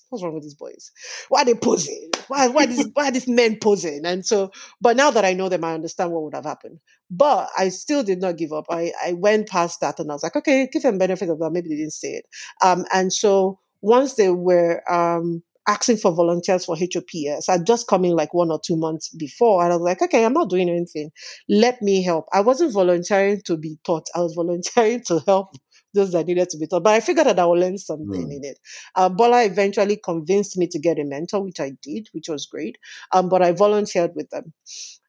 what's 0.10 0.24
wrong 0.24 0.34
with 0.34 0.44
these 0.44 0.56
boys? 0.56 0.92
Why 1.30 1.42
are 1.42 1.46
they 1.46 1.54
posing? 1.56 2.10
Why 2.28 2.48
why 2.48 2.66
these 2.66 2.88
why 2.94 3.08
are 3.10 3.12
these 3.12 3.28
men 3.28 3.58
posing? 3.62 4.06
And 4.06 4.26
so, 4.26 4.52
but 4.82 4.98
now 4.98 5.12
that 5.12 5.26
I 5.26 5.34
know 5.34 5.50
them, 5.50 5.64
I 5.64 5.74
understand 5.74 6.12
what 6.12 6.24
would 6.24 6.36
have 6.36 6.46
happened. 6.46 6.80
But 7.10 7.50
I 7.58 7.70
still 7.70 8.04
did 8.04 8.20
not 8.20 8.38
give 8.38 8.52
up. 8.52 8.66
I, 8.70 8.92
I 9.06 9.14
went 9.14 9.48
past 9.48 9.80
that 9.80 10.00
and 10.00 10.12
I 10.12 10.16
was 10.16 10.24
like, 10.24 10.36
okay, 10.36 10.68
give 10.72 10.82
them 10.82 10.98
benefit 10.98 11.30
of 11.30 11.40
that. 11.40 11.52
Maybe 11.52 11.70
they 11.70 11.76
didn't 11.78 11.94
say 11.94 12.10
it. 12.10 12.26
Um, 12.62 12.86
and 12.94 13.14
so 13.14 13.60
once 13.82 14.16
they 14.16 14.30
were 14.30 14.82
um, 14.92 15.42
asking 15.68 15.98
for 15.98 16.14
volunteers 16.14 16.66
for 16.66 16.76
HOPS. 16.78 17.50
I'd 17.50 17.66
just 17.66 17.88
come 17.88 18.06
in 18.06 18.12
like 18.12 18.34
one 18.34 18.52
or 18.52 18.60
two 18.66 18.78
months 18.78 19.10
before, 19.10 19.64
and 19.64 19.72
I 19.72 19.76
was 19.76 19.84
like, 19.84 20.02
okay, 20.02 20.24
I'm 20.26 20.34
not 20.34 20.50
doing 20.50 20.70
anything. 20.70 21.12
Let 21.50 21.82
me 21.82 22.02
help. 22.02 22.26
I 22.34 22.42
wasn't 22.42 22.74
volunteering 22.74 23.42
to 23.46 23.58
be 23.58 23.78
taught, 23.86 24.08
I 24.16 24.20
was 24.22 24.34
volunteering 24.34 25.04
to 25.08 25.22
help 25.28 25.50
those 25.94 26.12
that 26.12 26.28
needed 26.28 26.50
to 26.50 26.58
be 26.58 26.68
taught. 26.68 26.84
But 26.84 26.94
I 26.94 27.00
figured 27.00 27.28
that 27.28 27.40
I 27.40 27.46
would 27.46 27.60
learn 27.60 27.78
something 27.78 28.28
mm. 28.28 28.36
in 28.36 28.44
it. 28.44 28.60
Uh, 28.96 29.10
Bola 29.10 29.44
eventually 29.44 29.98
convinced 29.98 30.58
me 30.58 30.68
to 30.68 30.80
get 30.80 31.00
a 31.00 31.04
mentor, 31.04 31.44
which 31.44 31.60
I 31.60 31.72
did, 31.82 32.10
which 32.12 32.30
was 32.30 32.46
great. 32.46 32.78
Um, 33.12 33.30
but 33.30 33.42
I 33.42 33.52
volunteered 33.52 34.12
with 34.16 34.30
them. 34.30 34.54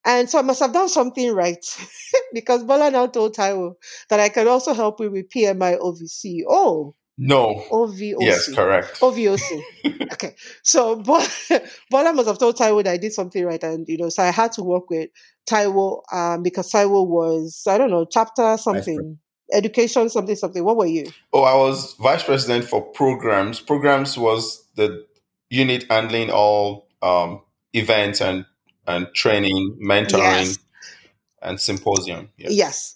And 0.04 0.30
so 0.30 0.38
I 0.38 0.42
must 0.42 0.60
have 0.60 0.72
done 0.72 0.88
something 0.88 1.34
right 1.34 1.64
because 2.32 2.64
Bola 2.64 2.90
now 2.90 3.06
told 3.06 3.36
Taiwo 3.36 3.74
that 4.08 4.20
I 4.20 4.28
can 4.28 4.48
also 4.48 4.72
help 4.72 5.00
you 5.00 5.10
with 5.10 5.28
PMI 5.28 5.78
OVC. 5.78 6.42
Oh, 6.48 6.94
no. 7.18 7.64
OVOC. 7.70 8.14
Yes, 8.20 8.54
correct. 8.54 9.00
OVOC. 9.00 9.62
okay. 10.12 10.36
So 10.62 10.96
Bola 11.90 12.12
must 12.12 12.28
have 12.28 12.38
told 12.38 12.56
Taiwo 12.56 12.84
that 12.84 12.92
I 12.92 12.96
did 12.96 13.12
something 13.12 13.44
right. 13.44 13.62
And, 13.62 13.86
you 13.88 13.98
know, 13.98 14.08
so 14.08 14.22
I 14.22 14.30
had 14.30 14.52
to 14.52 14.62
work 14.62 14.88
with 14.88 15.10
Taiwo 15.50 16.02
um, 16.12 16.44
because 16.44 16.70
Taiwo 16.70 17.06
was, 17.06 17.64
I 17.66 17.76
don't 17.76 17.90
know, 17.90 18.06
chapter 18.08 18.56
something, 18.56 19.18
education, 19.52 20.08
something, 20.08 20.36
something. 20.36 20.64
What 20.64 20.76
were 20.76 20.86
you? 20.86 21.10
Oh, 21.32 21.42
I 21.42 21.54
was 21.54 21.94
vice 21.94 22.22
president 22.22 22.64
for 22.64 22.82
programs. 22.82 23.60
Programs 23.60 24.16
was 24.18 24.64
the 24.76 25.06
unit 25.50 25.84
handling 25.90 26.30
all 26.30 26.88
um, 27.02 27.42
events 27.72 28.20
and, 28.20 28.44
and 28.86 29.06
training, 29.14 29.78
mentoring, 29.82 30.46
yes. 30.46 30.58
and 31.42 31.60
symposium. 31.60 32.28
Yes. 32.36 32.52
yes. 32.52 32.94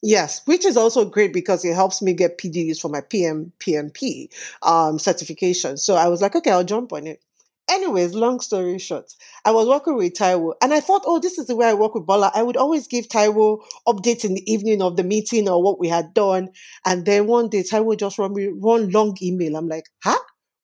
Yes, 0.00 0.42
which 0.44 0.64
is 0.64 0.76
also 0.76 1.04
great 1.04 1.32
because 1.32 1.64
it 1.64 1.74
helps 1.74 2.00
me 2.00 2.12
get 2.12 2.38
PDUs 2.38 2.80
for 2.80 2.88
my 2.88 3.00
PM 3.00 3.52
PMP 3.58 4.28
um, 4.62 4.96
certification. 4.96 5.76
So 5.76 5.96
I 5.96 6.06
was 6.06 6.22
like, 6.22 6.36
okay, 6.36 6.52
I'll 6.52 6.62
jump 6.62 6.92
on 6.92 7.08
it. 7.08 7.20
Anyways, 7.68 8.14
long 8.14 8.40
story 8.40 8.78
short, 8.78 9.12
I 9.44 9.50
was 9.50 9.68
working 9.68 9.96
with 9.96 10.14
Taiwo 10.14 10.54
and 10.62 10.72
I 10.72 10.80
thought, 10.80 11.02
oh, 11.06 11.18
this 11.18 11.38
is 11.38 11.46
the 11.46 11.56
way 11.56 11.66
I 11.68 11.74
work 11.74 11.94
with 11.94 12.06
Bola. 12.06 12.30
I 12.34 12.42
would 12.42 12.56
always 12.56 12.86
give 12.86 13.08
Taiwo 13.08 13.60
updates 13.86 14.24
in 14.24 14.34
the 14.34 14.50
evening 14.50 14.80
of 14.80 14.96
the 14.96 15.04
meeting 15.04 15.48
or 15.48 15.62
what 15.62 15.78
we 15.78 15.88
had 15.88 16.14
done. 16.14 16.48
And 16.86 17.04
then 17.04 17.26
one 17.26 17.48
day 17.50 17.62
Taiwo 17.62 17.98
just 17.98 18.18
wrote 18.18 18.32
me 18.32 18.46
one 18.46 18.90
long 18.90 19.16
email. 19.22 19.56
I'm 19.56 19.68
like, 19.68 19.84
huh? 20.02 20.18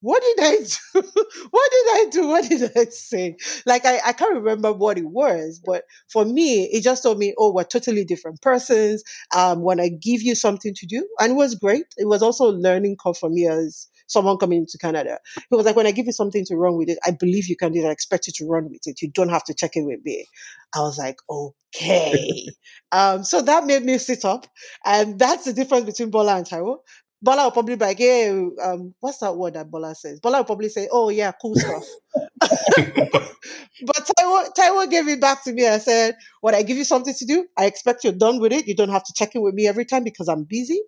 what 0.05 0.23
did 0.23 0.45
I 0.45 0.57
do? 0.59 1.03
what 1.51 1.71
did 1.71 1.87
I 1.89 2.07
do? 2.11 2.29
What 2.29 2.47
did 2.47 2.71
I 2.77 2.85
say? 2.91 3.37
Like, 3.65 3.87
I, 3.87 4.01
I 4.05 4.13
can't 4.13 4.35
remember 4.35 4.71
what 4.71 4.99
it 4.99 5.07
was, 5.07 5.63
but 5.65 5.85
for 6.13 6.27
me, 6.27 6.65
it 6.65 6.83
just 6.83 7.03
told 7.03 7.17
me, 7.19 7.33
oh, 7.39 7.55
we're 7.55 7.65
totally 7.65 8.05
different 8.05 8.43
persons. 8.43 9.03
Um, 9.35 9.63
when 9.63 9.81
I 9.81 9.89
give 9.89 10.21
you 10.21 10.35
something 10.35 10.75
to 10.75 10.87
do, 10.87 11.09
and 11.21 11.33
it 11.33 11.37
was 11.37 11.55
great. 11.55 11.87
It 11.97 12.07
was 12.07 12.23
also 12.23 12.51
a 12.51 12.53
learning 12.53 12.99
curve 13.03 13.17
for 13.17 13.31
me 13.31 13.49
as 13.49 13.89
someone 14.07 14.37
coming 14.39 14.61
into 14.61 14.79
Canada. 14.79 15.19
He 15.35 15.57
was 15.57 15.67
like, 15.67 15.77
when 15.77 15.87
I 15.87 15.91
give 15.93 16.07
you 16.07 16.13
something 16.13 16.45
to 16.47 16.57
run 16.57 16.77
with 16.77 16.89
it, 16.89 16.99
I 17.07 17.11
believe 17.13 17.49
you 17.49 17.57
can 17.57 17.73
do 17.73 17.85
it. 17.85 17.89
I 17.89 17.91
expect 17.91 18.27
you 18.27 18.33
to 18.37 18.47
run 18.47 18.71
with 18.71 18.87
it. 18.87 19.01
You 19.03 19.11
don't 19.11 19.29
have 19.29 19.45
to 19.45 19.55
check 19.55 19.73
it 19.77 19.85
with 19.85 20.01
me. 20.05 20.27
I 20.75 20.81
was 20.81 20.99
like, 20.99 21.17
okay. 21.29 22.47
um, 22.93 23.25
so 23.25 23.43
that 23.43 23.67
made 23.67 23.85
me 23.85 23.99
sit 23.99 24.25
up. 24.25 24.47
And 24.85 25.19
that's 25.19 25.45
the 25.45 25.53
difference 25.53 25.87
between 25.87 26.11
Bola 26.11 26.37
and 26.37 26.47
Taiwo. 26.47 26.79
Bola 27.25 27.45
will 27.45 27.51
probably 27.53 27.77
be 27.77 27.85
like, 27.85 27.99
hey, 27.99 28.29
um, 28.63 28.95
what's 29.01 29.19
that 29.19 29.35
word 29.37 29.55
that 29.55 29.71
Bola 29.71 29.95
says? 29.95 30.21
Bola 30.21 30.39
will 30.39 30.45
probably 30.45 30.69
say, 30.69 30.89
oh, 30.93 31.09
yeah, 31.09 31.33
cool 31.41 31.57
stuff. 31.57 31.85
but 32.41 34.11
Taiwo, 34.21 34.49
Taiwo 34.57 34.91
gave 34.91 35.09
it 35.09 35.23
back 35.23 35.43
to 35.45 35.53
me. 35.53 35.67
I 35.67 35.79
said, 35.79 36.17
when 36.43 36.55
I 36.55 36.63
give 36.63 36.77
you 36.77 36.85
something 36.85 37.15
to 37.15 37.25
do, 37.25 37.47
I 37.57 37.65
expect 37.65 38.05
you're 38.05 38.13
done 38.13 38.41
with 38.41 38.53
it. 38.53 38.69
You 38.69 38.77
don't 38.77 38.91
have 38.91 39.05
to 39.05 39.13
check 39.17 39.35
in 39.35 39.41
with 39.41 39.55
me 39.55 39.67
every 39.67 39.87
time 39.87 40.05
because 40.05 40.29
I'm 40.29 40.45
busy. 40.45 40.81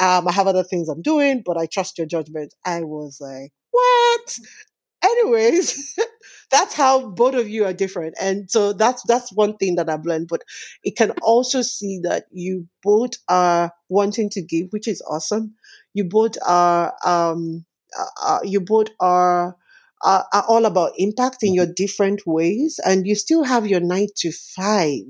Um, 0.00 0.26
I 0.26 0.32
have 0.32 0.48
other 0.48 0.64
things 0.64 0.88
I'm 0.88 1.02
doing, 1.02 1.42
but 1.46 1.56
I 1.56 1.66
trust 1.66 1.98
your 1.98 2.06
judgment. 2.08 2.52
I 2.64 2.82
was 2.82 3.18
like, 3.20 3.52
what? 3.70 4.38
Anyways, 5.04 5.94
that's 6.50 6.74
how 6.74 7.08
both 7.10 7.34
of 7.34 7.48
you 7.48 7.64
are 7.64 7.72
different. 7.72 8.14
And 8.20 8.50
so 8.50 8.72
that's 8.72 9.02
that's 9.06 9.32
one 9.32 9.56
thing 9.56 9.76
that 9.76 9.88
I've 9.88 10.04
learned. 10.06 10.28
But 10.28 10.42
it 10.84 10.96
can 10.96 11.12
also 11.22 11.62
see 11.62 12.00
that 12.04 12.24
you 12.32 12.66
both 12.82 13.12
are 13.28 13.72
wanting 13.88 14.30
to 14.30 14.42
give, 14.42 14.68
which 14.70 14.88
is 14.88 15.02
awesome. 15.08 15.54
You 15.94 16.04
both 16.04 16.36
are 16.46 16.94
um 17.04 17.64
uh, 17.98 18.06
uh 18.22 18.38
you 18.44 18.60
both 18.60 18.88
are 19.00 19.56
are, 20.02 20.26
are 20.32 20.44
all 20.48 20.66
about 20.66 20.92
impact 20.98 21.38
in 21.42 21.54
your 21.54 21.66
different 21.66 22.22
ways, 22.26 22.78
and 22.84 23.06
you 23.06 23.14
still 23.14 23.44
have 23.44 23.66
your 23.66 23.80
nine 23.80 24.08
to 24.18 24.32
five. 24.32 25.02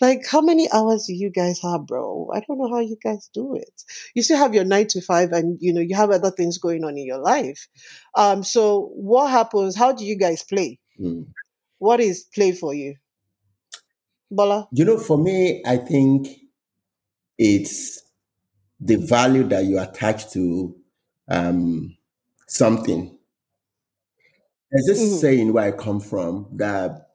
Like, 0.00 0.26
how 0.26 0.40
many 0.40 0.68
hours 0.72 1.04
do 1.06 1.14
you 1.14 1.30
guys 1.30 1.60
have, 1.62 1.86
bro? 1.86 2.28
I 2.34 2.40
don't 2.40 2.58
know 2.58 2.68
how 2.68 2.80
you 2.80 2.96
guys 3.02 3.30
do 3.32 3.54
it. 3.54 3.82
You 4.14 4.22
still 4.22 4.38
have 4.38 4.54
your 4.54 4.64
nine 4.64 4.88
to 4.88 5.00
five, 5.00 5.32
and 5.32 5.56
you 5.60 5.72
know 5.72 5.80
you 5.80 5.94
have 5.94 6.10
other 6.10 6.30
things 6.30 6.58
going 6.58 6.84
on 6.84 6.98
in 6.98 7.06
your 7.06 7.18
life. 7.18 7.68
Um, 8.16 8.42
so 8.42 8.90
what 8.94 9.30
happens? 9.30 9.76
How 9.76 9.92
do 9.92 10.04
you 10.04 10.18
guys 10.18 10.42
play? 10.42 10.78
Mm. 11.00 11.26
What 11.78 12.00
is 12.00 12.24
play 12.34 12.52
for 12.52 12.74
you, 12.74 12.96
Bola? 14.30 14.68
You 14.72 14.84
know, 14.84 14.98
for 14.98 15.16
me, 15.16 15.62
I 15.64 15.76
think 15.76 16.28
it's 17.38 18.02
the 18.80 18.96
value 18.96 19.44
that 19.44 19.64
you 19.64 19.78
attach 19.78 20.30
to 20.32 20.74
um, 21.28 21.96
something. 22.48 23.16
There's 24.70 24.86
this 24.86 25.00
mm-hmm. 25.00 25.18
saying 25.18 25.52
where 25.52 25.64
I 25.64 25.70
come 25.70 26.00
from 26.00 26.48
that 26.54 27.10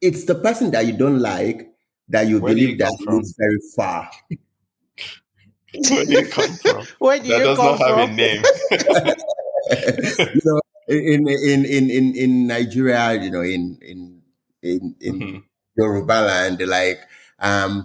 it's 0.00 0.24
the 0.24 0.34
person 0.34 0.70
that 0.72 0.86
you 0.86 0.92
don't 0.96 1.20
like 1.20 1.72
that 2.08 2.26
you 2.28 2.40
Where 2.40 2.54
believe 2.54 2.78
that 2.78 2.92
lives 3.06 3.34
very 3.36 3.58
far. 3.74 4.10
Where 5.90 6.04
do 6.04 6.12
you 6.12 6.26
come 6.28 6.52
from? 6.52 6.86
Where 6.98 7.18
do 7.18 7.28
that 7.28 7.38
you 7.38 7.44
does 7.44 7.58
come 7.58 7.78
not 7.78 7.88
have 7.88 8.08
a 8.08 8.12
name. 8.12 8.42
you 10.34 10.40
know, 10.44 10.60
in 10.88 11.28
in 11.28 11.64
in 11.64 11.90
in 11.90 12.14
in 12.14 12.46
Nigeria, 12.46 13.14
you 13.22 13.30
know, 13.30 13.42
in 13.42 13.78
in 13.82 14.22
in 14.62 14.94
in 15.00 15.20
mm-hmm. 15.20 15.38
Yoruba 15.76 16.12
land, 16.12 16.60
like 16.66 17.00
um, 17.40 17.84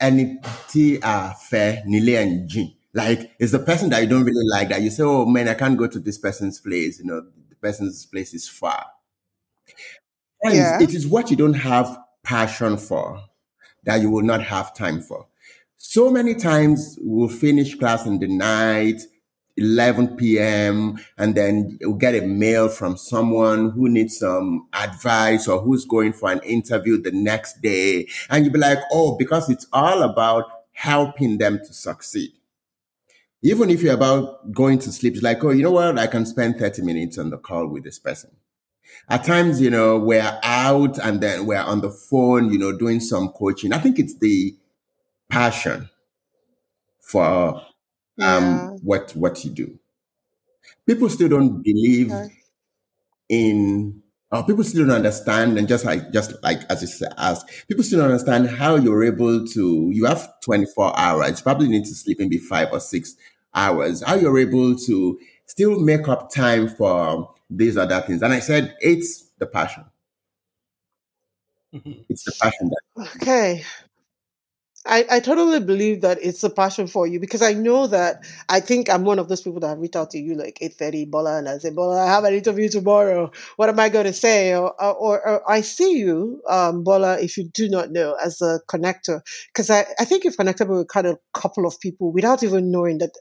any 0.00 0.38
ti 0.68 0.96
fair 0.98 1.82
nile 1.86 2.16
and 2.16 2.48
jin. 2.48 2.72
Like 2.94 3.32
it's 3.38 3.52
the 3.52 3.58
person 3.58 3.90
that 3.90 4.02
you 4.02 4.08
don't 4.08 4.24
really 4.24 4.46
like 4.50 4.70
that 4.70 4.80
you 4.80 4.88
say, 4.90 5.02
oh 5.02 5.26
man, 5.26 5.48
I 5.48 5.54
can't 5.54 5.76
go 5.76 5.86
to 5.86 5.98
this 5.98 6.16
person's 6.18 6.58
place. 6.60 6.98
You 6.98 7.04
know, 7.04 7.20
the 7.48 7.56
person's 7.56 8.06
place 8.06 8.32
is 8.32 8.48
far. 8.48 8.86
Yeah. 10.42 10.80
It 10.80 10.94
is 10.94 11.06
what 11.06 11.30
you 11.30 11.36
don't 11.36 11.54
have 11.54 11.98
passion 12.26 12.76
for 12.76 13.22
that 13.84 14.00
you 14.00 14.10
will 14.10 14.22
not 14.22 14.42
have 14.42 14.74
time 14.74 15.00
for. 15.00 15.26
So 15.76 16.10
many 16.10 16.34
times 16.34 16.98
we'll 17.00 17.28
finish 17.28 17.78
class 17.78 18.04
in 18.04 18.18
the 18.18 18.26
night, 18.26 19.00
11 19.56 20.16
p.m., 20.16 20.98
and 21.16 21.34
then 21.34 21.78
you'll 21.80 21.94
get 21.94 22.16
a 22.16 22.26
mail 22.26 22.68
from 22.68 22.96
someone 22.96 23.70
who 23.70 23.88
needs 23.88 24.18
some 24.18 24.66
advice 24.72 25.46
or 25.46 25.60
who's 25.60 25.84
going 25.84 26.12
for 26.12 26.30
an 26.32 26.40
interview 26.40 27.00
the 27.00 27.12
next 27.12 27.62
day. 27.62 28.08
And 28.28 28.44
you'll 28.44 28.52
be 28.52 28.58
like, 28.58 28.78
oh, 28.90 29.16
because 29.16 29.48
it's 29.48 29.66
all 29.72 30.02
about 30.02 30.44
helping 30.72 31.38
them 31.38 31.58
to 31.58 31.72
succeed. 31.72 32.32
Even 33.42 33.70
if 33.70 33.82
you're 33.82 33.94
about 33.94 34.52
going 34.52 34.80
to 34.80 34.90
sleep, 34.90 35.14
it's 35.14 35.22
like, 35.22 35.42
oh, 35.44 35.50
you 35.50 35.62
know 35.62 35.70
what? 35.70 35.98
I 35.98 36.08
can 36.08 36.26
spend 36.26 36.56
30 36.58 36.82
minutes 36.82 37.18
on 37.18 37.30
the 37.30 37.38
call 37.38 37.68
with 37.68 37.84
this 37.84 38.00
person. 38.00 38.30
At 39.08 39.24
times, 39.24 39.60
you 39.60 39.70
know, 39.70 39.98
we're 39.98 40.38
out 40.42 40.98
and 40.98 41.20
then 41.20 41.46
we're 41.46 41.58
on 41.58 41.80
the 41.80 41.90
phone, 41.90 42.52
you 42.52 42.58
know, 42.58 42.76
doing 42.76 43.00
some 43.00 43.28
coaching. 43.30 43.72
I 43.72 43.78
think 43.78 43.98
it's 43.98 44.18
the 44.18 44.56
passion 45.30 45.90
for 47.00 47.62
um, 48.22 48.70
Yeah. 48.70 48.76
what 48.82 49.12
what 49.12 49.44
you 49.44 49.50
do. 49.50 49.78
People 50.86 51.08
still 51.10 51.28
don't 51.28 51.62
believe 51.62 52.12
Okay. 52.12 52.34
in 53.28 54.02
or 54.32 54.44
people 54.44 54.64
still 54.64 54.86
don't 54.86 54.96
understand 54.96 55.58
and 55.58 55.68
just 55.68 55.84
like 55.84 56.12
just 56.12 56.32
like 56.42 56.60
as 56.70 56.82
you 56.82 57.08
asked 57.18 57.48
people 57.68 57.82
still 57.84 57.98
don't 58.00 58.10
understand 58.10 58.48
how 58.48 58.76
you're 58.76 59.04
able 59.04 59.44
to 59.46 59.90
you 59.92 60.04
have 60.04 60.28
24 60.42 60.98
hours 60.98 61.38
you 61.38 61.42
probably 61.42 61.68
need 61.68 61.84
to 61.84 61.94
sleep 61.94 62.18
maybe 62.18 62.38
five 62.38 62.68
or 62.72 62.80
six 62.80 63.16
hours 63.54 64.02
how 64.02 64.14
you're 64.14 64.38
able 64.38 64.76
to 64.76 65.18
still 65.46 65.80
make 65.80 66.08
up 66.08 66.30
time 66.30 66.68
for 66.68 67.32
these 67.50 67.76
other 67.76 68.00
things 68.00 68.22
and 68.22 68.32
i 68.32 68.40
said 68.40 68.76
it's 68.80 69.30
the 69.38 69.46
passion 69.46 69.84
it's 71.72 72.24
the 72.24 72.32
passion 72.40 72.70
that 72.70 73.08
Okay. 73.16 73.64
I, 74.86 75.04
I 75.10 75.20
totally 75.20 75.60
believe 75.60 76.00
that 76.02 76.18
it's 76.22 76.42
a 76.44 76.50
passion 76.50 76.86
for 76.86 77.06
you 77.06 77.20
because 77.20 77.42
I 77.42 77.52
know 77.52 77.86
that 77.88 78.24
I 78.48 78.60
think 78.60 78.88
I'm 78.88 79.04
one 79.04 79.18
of 79.18 79.28
those 79.28 79.42
people 79.42 79.60
that 79.60 79.68
have 79.68 79.78
reached 79.78 79.96
out 79.96 80.10
to 80.10 80.18
you 80.18 80.34
like 80.34 80.58
8.30, 80.62 81.10
Bola, 81.10 81.38
and 81.38 81.48
I 81.48 81.58
say, 81.58 81.70
Bola, 81.70 82.02
I 82.02 82.06
have 82.06 82.24
an 82.24 82.34
interview 82.34 82.68
tomorrow. 82.68 83.30
What 83.56 83.68
am 83.68 83.80
I 83.80 83.88
going 83.88 84.06
to 84.06 84.12
say? 84.12 84.54
Or, 84.54 84.72
or, 84.80 85.26
or 85.26 85.50
I 85.50 85.60
see 85.60 85.98
you, 85.98 86.40
um, 86.48 86.84
Bola, 86.84 87.20
if 87.20 87.36
you 87.36 87.48
do 87.52 87.68
not 87.68 87.90
know, 87.90 88.16
as 88.24 88.40
a 88.40 88.60
connector. 88.68 89.20
Because 89.48 89.70
I, 89.70 89.86
I 89.98 90.04
think 90.04 90.24
you've 90.24 90.36
connected 90.36 90.68
with 90.68 90.88
kind 90.88 91.06
of 91.06 91.16
a 91.16 91.38
couple 91.38 91.66
of 91.66 91.78
people 91.80 92.12
without 92.12 92.42
even 92.42 92.70
knowing 92.70 92.98
that 92.98 93.12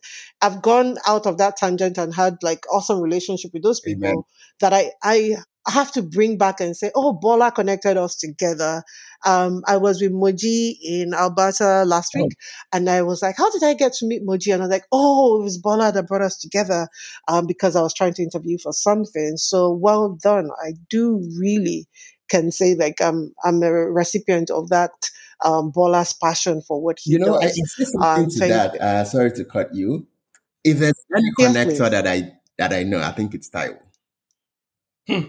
I've 0.42 0.62
gone 0.62 0.98
out 1.08 1.26
of 1.26 1.38
that 1.40 1.58
tangent 1.58 1.98
and 1.98 2.14
had 2.14 2.38
like 2.44 2.66
awesome 2.72 3.02
relationship 3.02 3.52
with 3.54 3.64
those 3.64 3.82
amen 3.88 4.12
people 4.12 4.28
that 4.60 4.74
I, 4.74 4.92
I 5.04 5.38
have 5.68 5.92
to 5.94 6.02
bring 6.02 6.38
back 6.38 6.60
and 6.60 6.76
say, 6.76 6.92
oh, 6.96 7.14
Bola 7.14 7.52
connected 7.52 7.98
us 7.98 8.16
together 8.16 8.84
um, 9.26 9.64
I 9.68 9.78
was 9.78 10.02
with 10.02 10.12
Moji 10.12 10.76
in 10.84 11.14
Alberta 11.14 11.84
last 11.86 12.14
oh, 12.16 12.22
week, 12.24 12.38
and 12.72 12.90
I 12.90 13.02
was 13.02 13.22
like, 13.22 13.36
"How 13.38 13.50
did 13.52 13.64
I 13.64 13.74
get 13.74 13.94
to 13.94 14.06
meet 14.06 14.26
Moji?" 14.26 14.54
And 14.54 14.62
I 14.62 14.68
was 14.68 14.72
like, 14.72 14.86
"Oh, 14.92 15.40
it 15.40 15.44
was 15.44 15.58
Bola 15.58 15.92
that 15.92 16.08
brought 16.08 16.22
us 16.22 16.38
together 16.38 16.88
um, 17.28 17.48
because 17.48 17.76
I 17.76 17.82
was 17.82 17.94
trying 17.94 18.14
to 18.14 18.24
interview 18.24 18.58
for 18.62 18.72
something." 18.72 19.38
So 19.38 19.72
well 19.72 20.18
done. 20.22 20.50
I 20.64 20.74
do 20.90 21.28
really 21.40 21.88
can 22.30 22.52
say 22.52 22.76
like 22.76 23.02
I'm 23.02 23.34
I'm 23.44 23.62
a 23.64 23.72
recipient 23.72 24.52
of 24.52 24.70
that 24.70 24.92
um, 25.44 25.72
Bola's 25.72 26.14
passion 26.14 26.62
for 26.62 26.82
what 26.82 27.00
he 27.02 27.14
you 27.14 27.20
know 27.20 27.40
does. 27.40 27.58
can 27.58 27.66
say 27.66 27.86
Um, 28.02 28.30
to 28.30 28.40
that 28.48 28.82
uh 28.82 29.04
sorry 29.06 29.32
to 29.32 29.44
cut 29.46 29.74
you 29.74 30.08
if 30.64 30.80
there's 30.80 31.06
any 31.16 31.30
yes, 31.40 31.54
connector 31.56 31.78
please. 31.78 31.90
that 31.90 32.08
i 32.08 32.32
that 32.58 32.74
i 32.74 32.84
know 32.84 33.00
i 33.00 33.12
think 33.12 33.34
it's 33.34 33.50
taiwo 33.50 33.78
Hmm. 35.08 35.28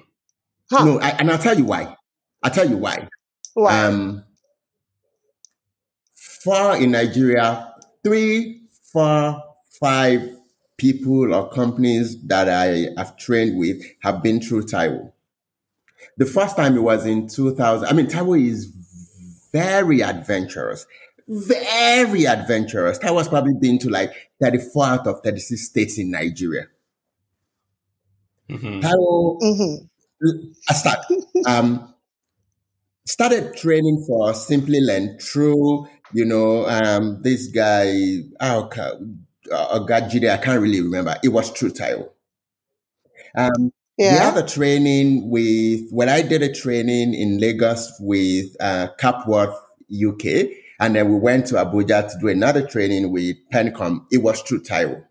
Huh? 0.71 0.85
no 0.85 1.01
I, 1.01 1.11
and 1.11 1.31
i'll 1.31 1.39
tell 1.39 1.57
you 1.57 1.64
why 1.64 1.97
i'll 2.43 2.51
tell 2.51 2.69
you 2.69 2.77
why 2.77 3.09
Why? 3.55 3.85
um 3.85 4.25
four 6.47 6.77
in 6.77 6.93
Nigeria, 6.93 7.75
three, 8.05 8.62
four, 8.93 9.43
five 9.81 10.23
people 10.77 11.35
or 11.35 11.49
companies 11.51 12.23
that 12.27 12.49
I 12.49 12.89
have 12.97 13.17
trained 13.17 13.59
with 13.59 13.83
have 14.01 14.23
been 14.23 14.41
through 14.41 14.62
Taiwo. 14.67 15.11
The 16.17 16.27
first 16.27 16.57
time 16.57 16.77
it 16.77 16.83
was 16.83 17.05
in 17.05 17.29
2000. 17.29 17.89
I 17.89 17.93
mean, 17.93 18.07
Taiwo 18.07 18.41
is 18.41 18.67
very 19.53 20.03
adventurous, 20.03 20.87
very 21.27 22.27
adventurous. 22.27 22.99
Taiwo's 23.01 23.29
probably 23.29 23.55
been 23.55 23.79
to 23.81 23.91
like 23.91 24.12
34 24.41 24.87
out 24.87 25.07
of 25.09 25.21
36 25.25 25.61
states 25.67 25.99
in 25.99 26.12
Nigeria. 26.12 26.67
Mhm. 28.49 28.83
Taiwo, 28.83 29.39
hmm 29.41 29.85
I 30.69 30.73
start, 30.75 30.99
um, 31.47 31.95
started 33.07 33.55
training 33.57 34.05
for 34.07 34.33
Simplilearn 34.33 35.23
through, 35.23 35.87
you 36.12 36.25
know, 36.25 36.67
um, 36.69 37.21
this 37.23 37.49
guy, 37.49 38.23
oh, 38.41 38.69
uh, 39.53 39.79
Gajide, 39.87 40.31
I 40.31 40.39
can't 40.39 40.61
really 40.61 40.81
remember. 40.81 41.17
It 41.23 41.29
was 41.29 41.53
True 41.53 41.71
Taiwo. 41.71 42.09
Um, 43.37 43.73
we 43.99 44.05
Yeah. 44.05 44.31
had 44.31 44.37
a 44.45 44.47
training 44.47 45.31
with, 45.31 45.91
when 45.91 46.09
I 46.09 46.23
did 46.23 46.43
a 46.43 46.53
training 46.53 47.14
in 47.14 47.39
Lagos 47.39 47.93
with 48.01 48.57
uh, 48.61 48.89
Capworth 48.99 49.57
UK, 49.91 50.49
and 50.81 50.95
then 50.97 51.11
we 51.12 51.19
went 51.19 51.47
to 51.47 51.55
Abuja 51.55 52.11
to 52.11 52.19
do 52.21 52.29
another 52.29 52.67
training 52.67 53.11
with 53.11 53.37
Pencom. 53.53 54.05
It 54.11 54.19
was 54.19 54.43
Taiwo. 54.43 55.05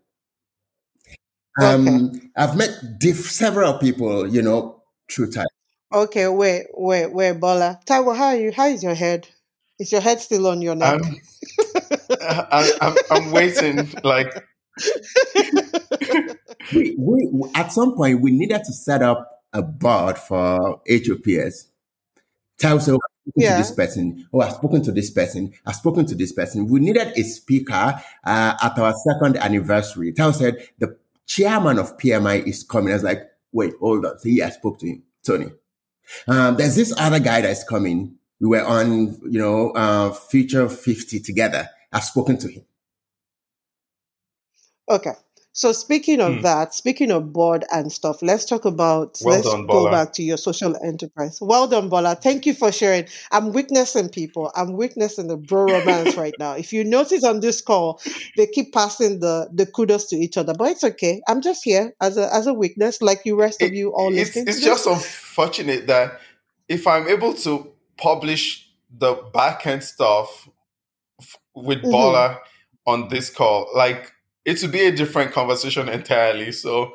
Okay. 1.58 1.66
Um, 1.66 2.30
I've 2.36 2.56
met 2.56 2.98
diff- 2.98 3.30
several 3.30 3.78
people, 3.78 4.28
you 4.28 4.42
know, 4.42 4.75
through 5.10 5.30
Taiwo. 5.30 5.46
Okay. 5.92 6.28
Wait. 6.28 6.66
Wait. 6.74 7.12
Wait. 7.12 7.32
Bola. 7.40 7.80
Taiwo, 7.86 8.16
how 8.16 8.26
are 8.26 8.36
you? 8.36 8.52
How 8.52 8.66
is 8.66 8.82
your 8.82 8.94
head? 8.94 9.28
Is 9.78 9.92
your 9.92 10.00
head 10.00 10.20
still 10.20 10.46
on 10.46 10.62
your 10.62 10.74
neck? 10.74 11.00
I'm, 11.04 12.46
I, 12.50 12.72
I'm, 12.80 12.96
I'm 13.10 13.30
waiting. 13.30 13.90
Like, 14.02 14.32
we, 16.74 16.96
we 16.98 17.50
at 17.54 17.72
some 17.72 17.94
point 17.94 18.20
we 18.20 18.30
needed 18.30 18.62
to 18.64 18.72
set 18.72 19.02
up 19.02 19.42
a 19.52 19.62
board 19.62 20.18
for 20.18 20.80
HOPS. 20.88 21.68
Tell 22.58 22.80
so 22.80 22.94
I've 22.94 23.32
spoken 23.34 23.50
to 23.50 23.56
this 23.58 23.70
person. 23.72 24.28
Oh, 24.32 24.40
I've 24.40 24.52
spoken 24.52 24.82
to 24.82 24.92
this 24.92 25.10
person. 25.10 25.52
I've 25.66 25.76
spoken 25.76 26.06
to 26.06 26.14
this 26.14 26.32
person. 26.32 26.66
We 26.68 26.80
needed 26.80 27.12
a 27.16 27.22
speaker 27.22 28.00
uh, 28.24 28.54
at 28.62 28.78
our 28.78 28.94
second 28.94 29.36
anniversary. 29.36 30.12
Tao 30.12 30.30
said 30.30 30.66
the 30.78 30.96
chairman 31.26 31.78
of 31.78 31.98
PMI 31.98 32.46
is 32.46 32.64
coming. 32.64 32.92
I 32.92 32.94
was 32.94 33.02
like, 33.02 33.30
wait, 33.56 33.74
hold 33.80 34.04
on. 34.04 34.18
So 34.18 34.28
yeah, 34.28 34.46
I 34.46 34.50
spoke 34.50 34.78
to 34.80 34.86
him, 34.86 35.02
Tony. 35.24 35.50
Um, 36.28 36.56
there's 36.56 36.76
this 36.76 36.94
other 36.96 37.18
guy 37.18 37.40
that's 37.40 37.64
coming. 37.64 38.16
We 38.40 38.48
were 38.48 38.64
on, 38.64 39.18
you 39.30 39.40
know, 39.40 39.70
uh, 39.70 40.12
Future 40.12 40.68
50 40.68 41.20
together. 41.20 41.68
I've 41.92 42.04
spoken 42.04 42.36
to 42.38 42.48
him. 42.48 42.64
Okay. 44.88 45.12
So 45.56 45.72
speaking 45.72 46.20
of 46.20 46.36
hmm. 46.36 46.42
that, 46.42 46.74
speaking 46.74 47.10
of 47.10 47.32
board 47.32 47.64
and 47.72 47.90
stuff, 47.90 48.20
let's 48.20 48.44
talk 48.44 48.66
about 48.66 49.18
Well 49.22 49.36
let's 49.36 49.48
done, 49.48 49.66
go 49.66 49.90
back 49.90 50.12
to 50.12 50.22
your 50.22 50.36
social 50.36 50.76
enterprise. 50.84 51.38
Well 51.40 51.66
done, 51.66 51.88
Bola. 51.88 52.14
Thank 52.14 52.44
you 52.44 52.52
for 52.52 52.70
sharing. 52.70 53.06
I'm 53.32 53.54
witnessing 53.54 54.10
people. 54.10 54.52
I'm 54.54 54.74
witnessing 54.74 55.28
the 55.28 55.38
bro 55.38 55.80
romance 55.80 56.14
right 56.14 56.34
now. 56.38 56.52
If 56.52 56.74
you 56.74 56.84
notice 56.84 57.24
on 57.24 57.40
this 57.40 57.62
call, 57.62 58.02
they 58.36 58.46
keep 58.46 58.74
passing 58.74 59.20
the 59.20 59.48
the 59.50 59.64
kudos 59.64 60.10
to 60.10 60.16
each 60.16 60.36
other, 60.36 60.52
but 60.52 60.72
it's 60.72 60.84
okay. 60.84 61.22
I'm 61.26 61.40
just 61.40 61.64
here 61.64 61.94
as 62.02 62.18
a 62.18 62.32
as 62.34 62.46
a 62.46 62.52
witness, 62.52 63.00
like 63.00 63.22
you 63.24 63.34
rest 63.34 63.62
of 63.62 63.72
you 63.72 63.94
all 63.94 64.10
it's 64.10 64.36
listening 64.36 64.48
it's 64.48 64.60
just 64.60 64.86
unfortunate 64.86 65.86
that 65.86 66.20
if 66.68 66.86
I'm 66.86 67.08
able 67.08 67.32
to 67.32 67.72
publish 67.96 68.68
the 68.90 69.14
back 69.32 69.66
end 69.66 69.82
stuff 69.82 70.50
with 71.54 71.80
hmm 71.80 71.90
Bola 71.90 72.40
on 72.86 73.08
this 73.08 73.30
call, 73.30 73.70
like 73.74 74.12
it 74.46 74.62
would 74.62 74.72
be 74.72 74.86
a 74.86 74.92
different 74.92 75.32
conversation 75.32 75.88
entirely. 75.88 76.52
So 76.52 76.94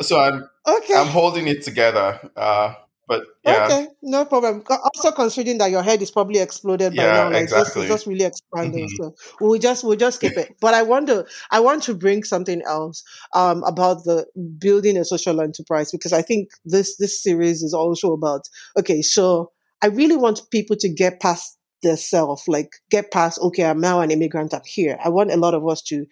so 0.00 0.20
I'm 0.20 0.48
okay. 0.66 0.94
I'm 0.94 1.08
holding 1.08 1.48
it 1.48 1.62
together. 1.64 2.20
Uh, 2.36 2.74
but 3.08 3.22
yeah, 3.44 3.68
Okay, 3.68 3.86
no 4.02 4.24
problem. 4.24 4.64
Also 4.68 5.12
considering 5.12 5.58
that 5.58 5.70
your 5.70 5.82
head 5.84 6.02
is 6.02 6.10
probably 6.10 6.40
exploded 6.40 6.96
by 6.96 7.04
yeah, 7.04 7.12
now, 7.12 7.30
like 7.30 7.44
it's 7.44 7.54
just 7.54 7.76
it's 7.76 7.86
just 7.86 8.06
really 8.06 8.24
expanding. 8.24 8.88
hmm 8.88 8.96
So 8.96 9.14
we'll 9.40 9.60
just 9.60 9.84
we'll 9.84 9.96
just 9.96 10.20
keep 10.20 10.36
it. 10.36 10.56
But 10.60 10.74
I 10.74 10.82
want 10.82 11.06
to 11.08 11.24
I 11.52 11.60
want 11.60 11.84
to 11.84 11.94
bring 11.94 12.24
something 12.24 12.60
else 12.66 13.04
um 13.34 13.62
about 13.62 14.02
the 14.02 14.26
building 14.58 14.96
a 14.96 15.04
social 15.04 15.40
enterprise 15.40 15.92
because 15.92 16.12
I 16.12 16.22
think 16.22 16.48
this 16.64 16.96
this 16.96 17.22
series 17.22 17.62
is 17.62 17.72
also 17.72 18.12
about 18.12 18.48
okay, 18.76 19.00
so 19.00 19.52
I 19.80 19.88
really 19.88 20.16
want 20.16 20.40
people 20.50 20.74
to 20.80 20.88
get 20.88 21.20
past 21.20 21.56
themselves, 21.82 22.42
like 22.48 22.70
get 22.90 23.12
past, 23.12 23.38
okay, 23.40 23.64
I'm 23.64 23.80
now 23.80 24.00
an 24.00 24.10
immigrant, 24.10 24.54
I'm 24.54 24.62
here. 24.64 24.98
I 25.04 25.08
want 25.08 25.30
a 25.30 25.36
lot 25.36 25.54
of 25.54 25.68
us 25.68 25.82
to 25.82 26.04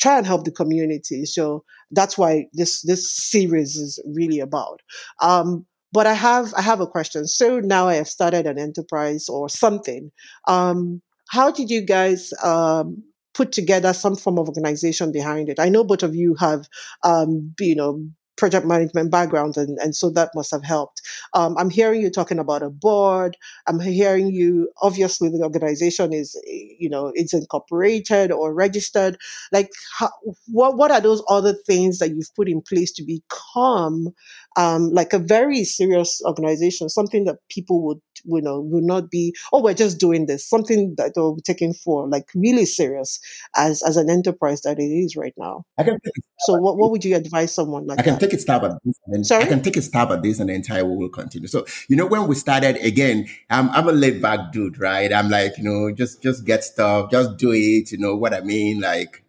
try 0.00 0.18
and 0.18 0.26
help 0.26 0.44
the 0.44 0.50
community. 0.50 1.24
So 1.24 1.64
that's 1.90 2.18
why 2.18 2.46
this 2.52 2.82
this 2.82 3.14
series 3.14 3.76
is 3.76 4.02
really 4.06 4.40
about. 4.40 4.80
Um, 5.20 5.66
but 5.92 6.06
I 6.06 6.14
have 6.14 6.52
I 6.54 6.62
have 6.62 6.80
a 6.80 6.86
question. 6.86 7.26
So 7.26 7.60
now 7.60 7.88
I 7.88 7.94
have 7.94 8.08
started 8.08 8.46
an 8.46 8.58
enterprise 8.58 9.28
or 9.28 9.48
something. 9.48 10.10
Um, 10.48 11.00
how 11.30 11.50
did 11.50 11.70
you 11.70 11.80
guys 11.80 12.32
um, 12.42 13.02
put 13.32 13.52
together 13.52 13.92
some 13.92 14.16
form 14.16 14.38
of 14.38 14.48
organization 14.48 15.12
behind 15.12 15.48
it? 15.48 15.58
I 15.60 15.68
know 15.68 15.84
both 15.84 16.02
of 16.02 16.14
you 16.14 16.34
have 16.40 16.68
um, 17.04 17.54
you 17.60 17.76
know 17.76 18.04
project 18.36 18.66
management 18.66 19.10
background 19.10 19.56
and, 19.56 19.78
and 19.78 19.94
so 19.94 20.10
that 20.10 20.30
must 20.34 20.50
have 20.50 20.64
helped. 20.64 21.00
Um, 21.34 21.56
i'm 21.58 21.70
hearing 21.70 22.00
you 22.00 22.10
talking 22.10 22.38
about 22.38 22.62
a 22.62 22.70
board. 22.70 23.36
I'm 23.66 23.80
hearing 23.80 24.28
you 24.28 24.70
obviously 24.82 25.28
the 25.28 25.42
organization 25.42 26.12
is 26.12 26.40
you 26.46 26.88
know 26.88 27.12
it's 27.14 27.34
incorporated 27.34 28.30
or 28.32 28.54
registered. 28.54 29.16
Like 29.52 29.70
how, 29.98 30.10
what 30.46 30.76
what 30.76 30.90
are 30.90 31.00
those 31.00 31.22
other 31.28 31.54
things 31.66 31.98
that 31.98 32.10
you've 32.10 32.34
put 32.34 32.48
in 32.48 32.60
place 32.62 32.92
to 32.92 33.04
become 33.04 34.08
um, 34.56 34.90
like 34.90 35.12
a 35.12 35.18
very 35.18 35.64
serious 35.64 36.22
organization, 36.24 36.88
something 36.88 37.24
that 37.24 37.36
people 37.48 37.84
would, 37.84 37.98
you 38.24 38.40
know, 38.40 38.60
would 38.60 38.84
not 38.84 39.10
be, 39.10 39.34
oh, 39.52 39.62
we're 39.62 39.74
just 39.74 39.98
doing 39.98 40.26
this, 40.26 40.48
something 40.48 40.94
that 40.96 41.12
they'll 41.14 41.34
be 41.34 41.42
taking 41.42 41.74
for 41.74 42.08
like 42.08 42.26
really 42.34 42.64
serious 42.64 43.18
as 43.56 43.82
as 43.82 43.96
an 43.96 44.08
enterprise 44.08 44.62
that 44.62 44.78
it 44.78 44.84
is 44.84 45.16
right 45.16 45.34
now. 45.36 45.64
I 45.78 45.82
can 45.82 45.98
so 46.40 46.54
what, 46.54 46.76
what 46.76 46.90
would 46.90 47.04
you 47.04 47.16
advise 47.16 47.54
someone 47.54 47.86
like 47.86 47.98
I 47.98 48.02
can 48.02 48.14
that? 48.14 48.20
take 48.20 48.32
a 48.32 48.38
stab 48.38 48.64
at 48.64 48.72
this 48.84 48.98
and 49.06 49.14
then 49.14 49.24
Sorry? 49.24 49.44
I 49.44 49.46
can 49.46 49.62
take 49.62 49.76
a 49.76 49.82
stab 49.82 50.10
at 50.12 50.22
this 50.22 50.38
and 50.38 50.48
the 50.48 50.54
entire 50.54 50.84
world 50.84 51.00
will 51.00 51.08
continue. 51.08 51.48
So, 51.48 51.66
you 51.88 51.96
know, 51.96 52.06
when 52.06 52.26
we 52.28 52.34
started 52.34 52.76
again, 52.76 53.26
I'm 53.50 53.70
I'm 53.70 53.88
a 53.88 53.92
laid 53.92 54.22
back 54.22 54.52
dude, 54.52 54.78
right? 54.78 55.12
I'm 55.12 55.30
like, 55.30 55.58
you 55.58 55.64
know, 55.64 55.92
just 55.92 56.22
just 56.22 56.44
get 56.44 56.62
stuff, 56.62 57.10
just 57.10 57.36
do 57.38 57.52
it, 57.52 57.90
you 57.90 57.98
know 57.98 58.14
what 58.14 58.32
I 58.32 58.40
mean? 58.40 58.80
Like 58.80 59.23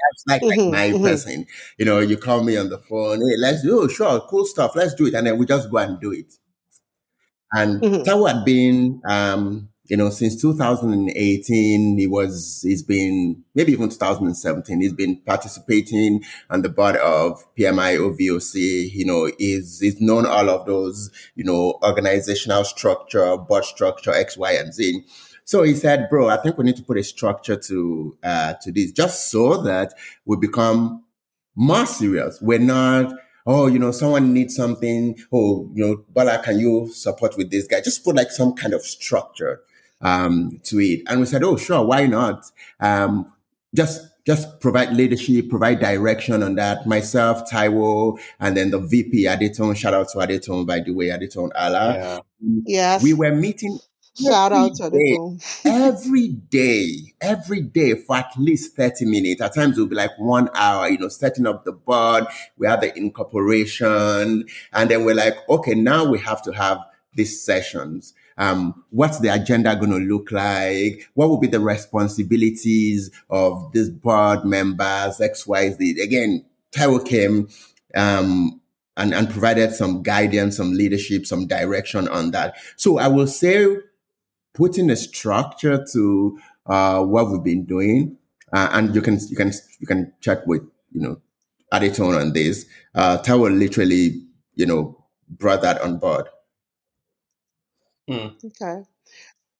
that's 0.00 0.24
like, 0.26 0.42
mm-hmm, 0.42 0.70
like 0.70 0.72
my 0.72 0.88
mm-hmm. 0.90 1.04
person. 1.04 1.46
You 1.78 1.84
know, 1.84 2.00
you 2.00 2.16
call 2.16 2.42
me 2.42 2.56
on 2.56 2.68
the 2.68 2.78
phone, 2.78 3.18
hey, 3.18 3.36
let's 3.38 3.62
do 3.62 3.80
oh, 3.80 3.88
sure, 3.88 4.20
cool 4.28 4.44
stuff, 4.44 4.76
let's 4.76 4.94
do 4.94 5.06
it. 5.06 5.14
And 5.14 5.26
then 5.26 5.38
we 5.38 5.46
just 5.46 5.70
go 5.70 5.78
and 5.78 6.00
do 6.00 6.12
it. 6.12 6.32
And 7.52 7.80
mm-hmm. 7.80 8.02
Tao 8.02 8.24
had 8.24 8.44
been 8.44 9.00
um, 9.08 9.70
you 9.88 9.96
know, 9.96 10.10
since 10.10 10.40
2018, 10.40 11.98
he 11.98 12.06
was, 12.06 12.60
he's 12.62 12.82
been, 12.82 13.42
maybe 13.54 13.72
even 13.72 13.88
2017, 13.88 14.80
he's 14.80 14.92
been 14.92 15.16
participating 15.24 16.22
on 16.50 16.60
the 16.60 16.68
board 16.68 16.96
of 16.96 17.42
PMI 17.58 17.96
OVOC. 17.98 18.92
You 18.92 19.06
know, 19.06 19.30
he's, 19.38 19.80
he's 19.80 19.98
known 20.00 20.26
all 20.26 20.50
of 20.50 20.66
those, 20.66 21.10
you 21.34 21.44
know, 21.44 21.78
organizational 21.82 22.64
structure, 22.64 23.38
board 23.38 23.64
structure, 23.64 24.12
X, 24.12 24.36
Y, 24.36 24.52
and 24.52 24.74
Z. 24.74 25.04
So 25.48 25.62
he 25.62 25.74
said, 25.74 26.10
bro, 26.10 26.28
I 26.28 26.36
think 26.36 26.58
we 26.58 26.64
need 26.64 26.76
to 26.76 26.82
put 26.82 26.98
a 26.98 27.02
structure 27.02 27.56
to, 27.56 28.18
uh, 28.22 28.52
to 28.60 28.70
this 28.70 28.92
just 28.92 29.30
so 29.30 29.62
that 29.62 29.94
we 30.26 30.36
become 30.36 31.04
more 31.56 31.86
serious. 31.86 32.38
We're 32.42 32.58
not, 32.58 33.14
oh, 33.46 33.66
you 33.66 33.78
know, 33.78 33.90
someone 33.90 34.34
needs 34.34 34.54
something. 34.54 35.16
Oh, 35.32 35.70
you 35.72 35.86
know, 35.86 36.04
Bala, 36.10 36.42
can 36.44 36.58
you 36.58 36.92
support 36.92 37.38
with 37.38 37.50
this 37.50 37.66
guy? 37.66 37.80
Just 37.80 38.04
put 38.04 38.14
like 38.14 38.30
some 38.30 38.52
kind 38.52 38.74
of 38.74 38.82
structure 38.82 39.62
um, 40.02 40.60
to 40.64 40.80
it. 40.80 41.04
And 41.08 41.18
we 41.20 41.24
said, 41.24 41.42
oh, 41.42 41.56
sure, 41.56 41.82
why 41.82 42.06
not? 42.06 42.44
Um, 42.78 43.32
just 43.74 44.06
just 44.26 44.60
provide 44.60 44.92
leadership, 44.92 45.48
provide 45.48 45.80
direction 45.80 46.42
on 46.42 46.56
that. 46.56 46.86
Myself, 46.86 47.50
Taiwo, 47.50 48.20
and 48.38 48.54
then 48.54 48.70
the 48.70 48.80
VP, 48.80 49.24
Adeton. 49.24 49.74
Shout 49.74 49.94
out 49.94 50.10
to 50.10 50.18
Adeton, 50.18 50.66
by 50.66 50.80
the 50.80 50.92
way, 50.92 51.06
Adeton 51.06 51.52
Allah. 51.54 51.94
Yeah. 51.94 52.18
Yes. 52.66 53.02
We 53.02 53.14
were 53.14 53.34
meeting 53.34 53.78
Shout 54.22 54.52
out 54.52 54.74
to 54.76 54.84
Adeton. 54.84 55.62
every 55.64 56.28
day, 56.28 57.14
every 57.20 57.60
day 57.60 57.94
for 57.94 58.16
at 58.16 58.32
least 58.36 58.76
30 58.76 59.04
minutes. 59.04 59.40
At 59.40 59.54
times 59.54 59.78
it 59.78 59.80
will 59.80 59.88
be 59.88 59.96
like 59.96 60.18
one 60.18 60.50
hour, 60.54 60.88
you 60.88 60.98
know, 60.98 61.08
setting 61.08 61.46
up 61.46 61.64
the 61.64 61.72
board. 61.72 62.24
We 62.56 62.66
have 62.66 62.80
the 62.80 62.96
incorporation. 62.96 64.46
And 64.72 64.90
then 64.90 65.04
we're 65.04 65.14
like, 65.14 65.36
okay, 65.48 65.74
now 65.74 66.04
we 66.04 66.18
have 66.18 66.42
to 66.42 66.52
have 66.52 66.78
these 67.14 67.42
sessions 67.42 68.14
um, 68.38 68.84
what's 68.90 69.18
the 69.18 69.34
agenda 69.34 69.74
going 69.74 69.90
to 69.90 69.98
look 69.98 70.30
like? 70.30 71.10
What 71.14 71.28
will 71.28 71.40
be 71.40 71.48
the 71.48 71.60
responsibilities 71.60 73.10
of 73.28 73.72
these 73.72 73.90
board 73.90 74.44
members, 74.44 75.20
X, 75.20 75.46
Y, 75.46 75.70
Z? 75.70 76.00
Again, 76.00 76.44
Taiwo 76.70 77.04
came 77.04 77.48
um, 77.96 78.60
and, 78.96 79.12
and 79.12 79.28
provided 79.28 79.74
some 79.74 80.02
guidance, 80.02 80.56
some 80.56 80.72
leadership, 80.72 81.26
some 81.26 81.48
direction 81.48 82.06
on 82.08 82.30
that. 82.30 82.56
So 82.76 82.98
I 82.98 83.08
will 83.08 83.26
say 83.26 83.76
putting 84.58 84.90
a 84.90 84.96
structure 84.96 85.84
to 85.92 86.36
uh, 86.66 87.00
what 87.02 87.30
we've 87.30 87.44
been 87.44 87.64
doing, 87.64 88.18
uh, 88.52 88.68
and 88.72 88.94
you 88.94 89.00
can 89.00 89.18
you 89.28 89.36
can 89.36 89.52
you 89.78 89.86
can 89.86 90.12
check 90.20 90.44
with 90.46 90.62
you 90.90 91.00
know 91.00 91.20
Adeton 91.72 92.20
on 92.20 92.32
this. 92.32 92.66
Uh, 92.94 93.18
Taiwo 93.18 93.56
literally 93.56 94.20
you 94.56 94.66
know 94.66 95.04
brought 95.28 95.62
that 95.62 95.80
on 95.80 95.98
board. 95.98 96.26
Mm. 98.10 98.34
Okay. 98.44 98.82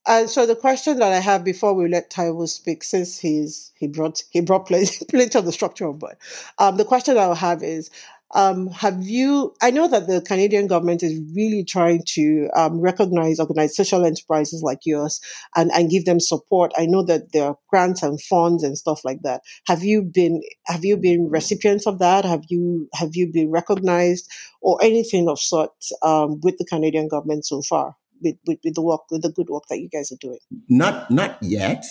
Uh, 0.05 0.27
so 0.27 0.47
the 0.47 0.57
question 0.57 0.99
that 0.99 1.13
I 1.13 1.21
have 1.21 1.45
before 1.45 1.75
we 1.75 1.87
let 1.87 2.11
Taiwo 2.11 2.49
speak, 2.49 2.83
since 2.83 3.19
he's 3.19 3.73
he 3.79 3.87
brought 3.87 4.25
he 4.31 4.41
brought 4.41 4.67
plenty, 4.67 5.05
plenty 5.09 5.39
of 5.39 5.45
the 5.45 5.53
structure 5.53 5.87
on 5.87 5.99
board, 5.99 6.17
um, 6.59 6.77
the 6.77 6.85
question 6.85 7.17
I 7.17 7.29
will 7.29 7.35
have 7.35 7.63
is, 7.63 7.91
um, 8.35 8.69
have 8.69 9.03
you? 9.03 9.55
I 9.63 9.71
know 9.71 9.89
that 9.89 10.07
the 10.07 10.21
Canadian 10.21 10.67
government 10.67 11.03
is 11.03 11.19
really 11.35 11.65
trying 11.65 12.03
to 12.15 12.49
um, 12.55 12.81
recognize 12.81 13.41
organized 13.41 13.75
social 13.75 14.05
enterprises 14.05 14.63
like 14.63 14.81
yours 14.85 15.21
and 15.57 15.71
and 15.73 15.91
give 15.91 16.05
them 16.05 16.21
support. 16.21 16.73
I 16.77 16.87
know 16.87 17.03
that 17.05 17.33
there 17.33 17.45
are 17.45 17.59
grants 17.69 18.03
and 18.03 18.21
funds 18.21 18.63
and 18.63 18.77
stuff 18.77 19.01
like 19.05 19.23
that. 19.23 19.41
Have 19.67 19.83
you 19.83 20.03
been 20.03 20.43
have 20.67 20.85
you 20.85 20.97
been 20.97 21.31
recipients 21.31 21.87
of 21.87 22.01
that? 22.01 22.25
Have 22.25 22.45
you 22.49 22.89
have 22.95 23.11
you 23.15 23.33
been 23.33 23.51
recognized 23.51 24.31
or 24.61 24.79
anything 24.83 25.29
of 25.29 25.39
sort 25.39 25.73
um, 26.03 26.41
with 26.43 26.59
the 26.59 26.67
Canadian 26.67 27.09
government 27.09 27.47
so 27.47 27.63
far? 27.63 27.97
with, 28.21 28.37
with, 28.49 28.59
with 28.65 28.75
the 28.75 28.83
work, 28.83 29.03
with 29.13 29.23
the 29.23 29.31
good 29.31 29.49
work 29.49 29.63
that 29.71 29.79
you 29.79 29.89
guys 29.89 30.11
are 30.11 30.17
doing? 30.21 30.39
Not 30.69 31.09
not 31.09 31.39
yet, 31.41 31.85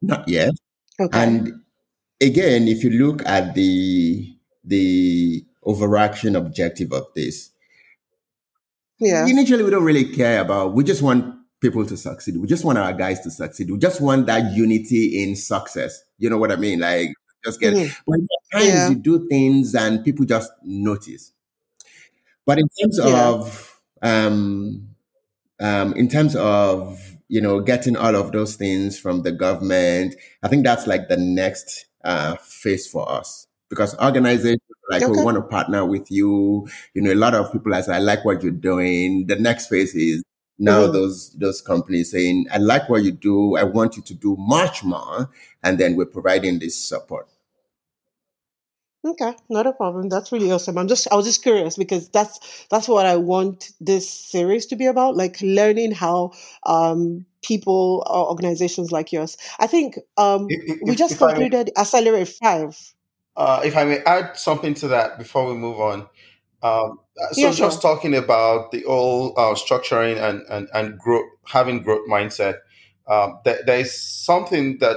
not 0.00 0.28
yet. 0.28 0.52
Okay. 1.00 1.18
And 1.18 1.62
again, 2.20 2.68
if 2.68 2.84
you 2.84 2.90
look 2.90 3.26
at 3.26 3.54
the 3.54 4.35
the 4.66 5.44
overarching 5.62 6.36
objective 6.36 6.92
of 6.92 7.06
this, 7.14 7.50
yeah, 8.98 9.26
initially 9.26 9.62
we 9.62 9.70
don't 9.70 9.84
really 9.84 10.04
care 10.04 10.40
about. 10.40 10.74
We 10.74 10.84
just 10.84 11.02
want 11.02 11.34
people 11.60 11.84
to 11.86 11.96
succeed. 11.96 12.36
We 12.36 12.46
just 12.46 12.64
want 12.64 12.78
our 12.78 12.92
guys 12.92 13.20
to 13.20 13.30
succeed. 13.30 13.70
We 13.70 13.78
just 13.78 14.00
want 14.00 14.26
that 14.26 14.54
unity 14.54 15.22
in 15.22 15.36
success. 15.36 16.02
You 16.18 16.30
know 16.30 16.38
what 16.38 16.52
I 16.52 16.56
mean? 16.56 16.80
Like 16.80 17.10
just 17.44 17.60
get. 17.60 17.74
Mm-hmm. 17.74 17.92
But 18.06 18.20
times 18.52 18.66
yeah. 18.66 18.88
you 18.88 18.94
do 18.96 19.26
things 19.28 19.74
and 19.74 20.04
people 20.04 20.24
just 20.24 20.50
notice. 20.62 21.32
But 22.44 22.58
in 22.58 22.68
terms 22.80 23.00
yeah. 23.02 23.28
of 23.28 23.80
um, 24.02 24.88
um, 25.60 25.94
in 25.94 26.08
terms 26.08 26.36
of 26.36 26.98
you 27.28 27.40
know 27.40 27.60
getting 27.60 27.96
all 27.96 28.14
of 28.14 28.32
those 28.32 28.56
things 28.56 28.98
from 28.98 29.22
the 29.22 29.32
government, 29.32 30.14
I 30.42 30.48
think 30.48 30.64
that's 30.64 30.86
like 30.86 31.08
the 31.08 31.16
next 31.16 31.86
uh, 32.04 32.36
phase 32.36 32.86
for 32.86 33.10
us 33.10 33.46
because 33.68 33.98
organizations 33.98 34.60
like 34.88 35.02
okay. 35.02 35.10
we 35.10 35.22
want 35.22 35.36
to 35.36 35.42
partner 35.42 35.84
with 35.84 36.10
you. 36.10 36.68
You 36.94 37.02
know, 37.02 37.12
a 37.12 37.14
lot 37.14 37.34
of 37.34 37.52
people 37.52 37.74
as 37.74 37.88
I 37.88 37.98
like 37.98 38.24
what 38.24 38.42
you're 38.42 38.52
doing. 38.52 39.26
The 39.26 39.36
next 39.36 39.66
phase 39.68 39.94
is 39.94 40.22
now 40.58 40.82
mm-hmm. 40.82 40.92
those 40.92 41.30
those 41.32 41.60
companies 41.60 42.10
saying, 42.10 42.46
I 42.52 42.58
like 42.58 42.88
what 42.88 43.02
you 43.02 43.12
do. 43.12 43.56
I 43.56 43.64
want 43.64 43.96
you 43.96 44.02
to 44.02 44.14
do 44.14 44.36
much 44.38 44.84
more, 44.84 45.30
and 45.62 45.78
then 45.78 45.96
we're 45.96 46.06
providing 46.06 46.58
this 46.58 46.76
support. 46.76 47.28
Okay, 49.04 49.34
not 49.48 49.68
a 49.68 49.72
problem. 49.72 50.08
That's 50.08 50.32
really 50.32 50.50
awesome. 50.50 50.78
I'm 50.78 50.88
just 50.88 51.06
I 51.12 51.14
was 51.14 51.26
just 51.26 51.42
curious 51.42 51.76
because 51.76 52.08
that's 52.08 52.66
that's 52.70 52.88
what 52.88 53.06
I 53.06 53.16
want 53.16 53.70
this 53.80 54.08
series 54.08 54.66
to 54.66 54.76
be 54.76 54.86
about, 54.86 55.16
like 55.16 55.40
learning 55.42 55.92
how 55.92 56.32
um 56.64 57.24
people 57.42 58.02
or 58.08 58.28
organizations 58.28 58.90
like 58.90 59.12
yours. 59.12 59.36
I 59.60 59.68
think 59.68 59.98
um 60.16 60.46
if, 60.48 60.80
we 60.82 60.96
just 60.96 61.18
concluded 61.18 61.70
may, 61.76 61.80
Accelerate 61.80 62.28
5. 62.28 62.94
Uh, 63.36 63.60
if 63.64 63.76
I 63.76 63.84
may 63.84 63.98
add 63.98 64.36
something 64.36 64.74
to 64.74 64.88
that 64.88 65.18
before 65.18 65.46
we 65.46 65.54
move 65.54 65.78
on. 65.80 66.08
Um, 66.62 67.00
so 67.32 67.42
yeah, 67.42 67.52
just 67.52 67.82
sure. 67.82 67.94
talking 67.94 68.14
about 68.14 68.72
the 68.72 68.82
whole 68.86 69.34
uh, 69.38 69.54
structuring 69.54 70.16
and 70.20 70.42
and 70.48 70.68
and 70.74 70.98
growth, 70.98 71.28
having 71.46 71.82
growth 71.82 72.08
mindset. 72.08 72.58
Um, 73.06 73.38
there, 73.44 73.60
there 73.66 73.78
is 73.80 74.00
something 74.00 74.78
that 74.78 74.96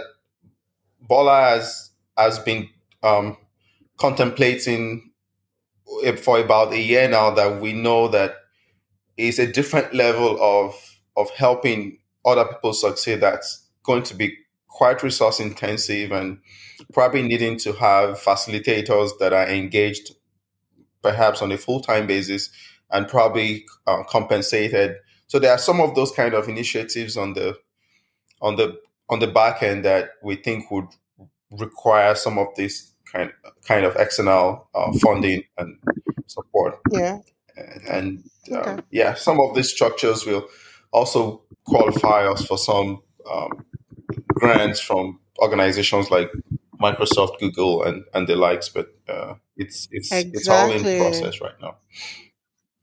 Bola 1.02 1.42
has 1.50 1.92
has 2.18 2.40
been 2.40 2.70
um, 3.04 3.38
contemplating 3.98 5.12
for 6.18 6.40
about 6.40 6.74
a 6.74 6.80
year 6.80 7.08
now 7.08 7.32
that 7.32 7.62
we 7.62 7.74
know 7.74 8.08
that 8.08 8.36
is 9.18 9.40
a 9.40 9.52
different 9.52 9.94
level 9.94 10.38
of 10.42 10.76
of 11.18 11.30
helping 11.32 11.98
other 12.26 12.46
people 12.46 12.74
succeed 12.74 13.22
that's 13.22 13.68
going 13.84 14.04
to 14.04 14.14
be 14.14 14.38
quite 14.70 15.04
resource 15.04 15.40
intensive 15.40 16.12
and 16.12 16.40
probably 16.94 17.22
needing 17.22 17.58
to 17.58 17.74
have 17.74 18.18
facilitators 18.18 19.12
that 19.20 19.34
are 19.34 19.48
engaged 19.48 20.16
perhaps 21.02 21.42
on 21.42 21.52
a 21.52 21.58
full-time 21.58 22.08
basis 22.08 22.50
and 22.92 23.08
probably 23.08 23.66
uh, 23.88 24.04
compensated 24.04 24.96
so 25.28 25.38
there 25.38 25.52
are 25.52 25.60
some 25.60 25.80
of 25.80 25.94
those 25.96 26.12
kind 26.12 26.34
of 26.34 26.50
initiatives 26.50 27.16
on 27.18 27.34
the 27.34 27.56
on 28.42 28.56
the 28.56 28.80
on 29.10 29.20
the 29.20 29.28
back 29.28 29.62
end 29.62 29.86
that 29.86 30.12
we 30.24 30.36
think 30.36 30.70
would 30.72 30.88
require 31.52 32.16
some 32.16 32.38
of 32.38 32.48
this 32.56 32.92
kind 33.12 33.32
kind 33.66 33.86
of 33.86 33.96
external 33.96 34.68
uh, 34.74 34.92
funding 35.02 35.44
and 35.58 35.78
support. 36.28 36.80
Yeah. 36.92 37.20
And, 37.90 38.24
um, 38.52 38.58
okay. 38.58 38.78
yeah, 38.90 39.16
some 39.16 39.40
of 39.42 39.54
these 39.56 39.70
structures 39.70 40.26
will 40.26 40.48
also 40.92 41.44
qualify 41.66 42.26
us 42.26 42.46
for 42.46 42.58
some 42.58 43.02
um, 43.30 43.66
grants 44.30 44.80
from 44.80 45.20
organizations 45.40 46.12
like 46.12 46.32
Microsoft, 46.82 47.40
Google, 47.40 47.84
and 47.84 48.04
and 48.14 48.28
the 48.28 48.36
likes. 48.36 48.70
But 48.70 48.88
uh, 49.08 49.36
it's 49.58 49.88
it's 49.92 50.12
exactly. 50.12 50.32
it's 50.34 50.48
all 50.48 50.72
in 50.72 51.00
process 51.00 51.42
right 51.42 51.60
now. 51.62 51.78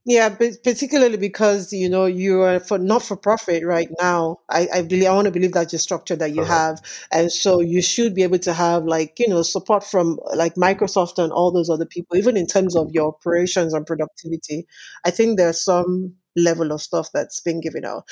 Yeah, 0.09 0.29
but 0.29 0.63
particularly 0.63 1.17
because 1.17 1.73
you 1.73 1.89
know 1.89 2.07
you 2.07 2.43
are 2.43 2.61
for 2.61 2.79
not 2.79 3.03
for 3.03 3.17
profit 3.17 3.65
right 3.65 3.89
now. 4.01 4.39
I, 4.49 4.69
I 4.73 4.83
believe 4.83 5.07
I 5.07 5.13
want 5.13 5.25
to 5.25 5.33
believe 5.33 5.53
that's 5.53 5.73
the 5.73 5.81
structure 5.81 6.15
that 6.15 6.31
you 6.31 6.45
Correct. 6.45 6.51
have, 6.51 6.81
and 7.11 7.33
so 7.33 7.61
you 7.61 7.83
should 7.83 8.15
be 8.15 8.23
able 8.23 8.39
to 8.39 8.53
have 8.55 8.85
like 8.85 9.19
you 9.19 9.27
know 9.27 9.43
support 9.43 9.83
from 9.83 10.21
like 10.37 10.55
Microsoft 10.55 11.19
and 11.19 11.33
all 11.33 11.51
those 11.51 11.69
other 11.69 11.87
people, 11.87 12.17
even 12.17 12.37
in 12.37 12.47
terms 12.47 12.77
of 12.77 12.93
your 12.93 13.09
operations 13.09 13.75
and 13.75 13.85
productivity. 13.85 14.69
I 15.05 15.11
think 15.11 15.39
there's 15.39 15.61
some 15.61 16.15
level 16.37 16.71
of 16.71 16.83
stuff 16.83 17.09
that's 17.13 17.41
been 17.41 17.61
given 17.61 17.85
out. 17.85 18.05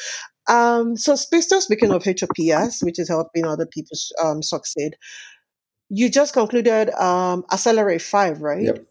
Um, 0.49 0.97
so 0.97 1.17
still 1.17 1.61
speaking 1.61 1.93
of 1.93 2.05
HOPS, 2.05 2.83
which 2.83 2.99
is 2.99 3.09
helping 3.09 3.47
other 3.47 3.67
people 3.67 3.97
um, 4.23 4.43
succeed, 4.43 4.97
you 5.89 6.09
just 6.11 6.35
concluded 6.35 6.91
um, 6.91 7.45
Accelerate 7.53 8.03
Five, 8.03 8.41
right? 8.43 8.65
Yep. 8.65 8.87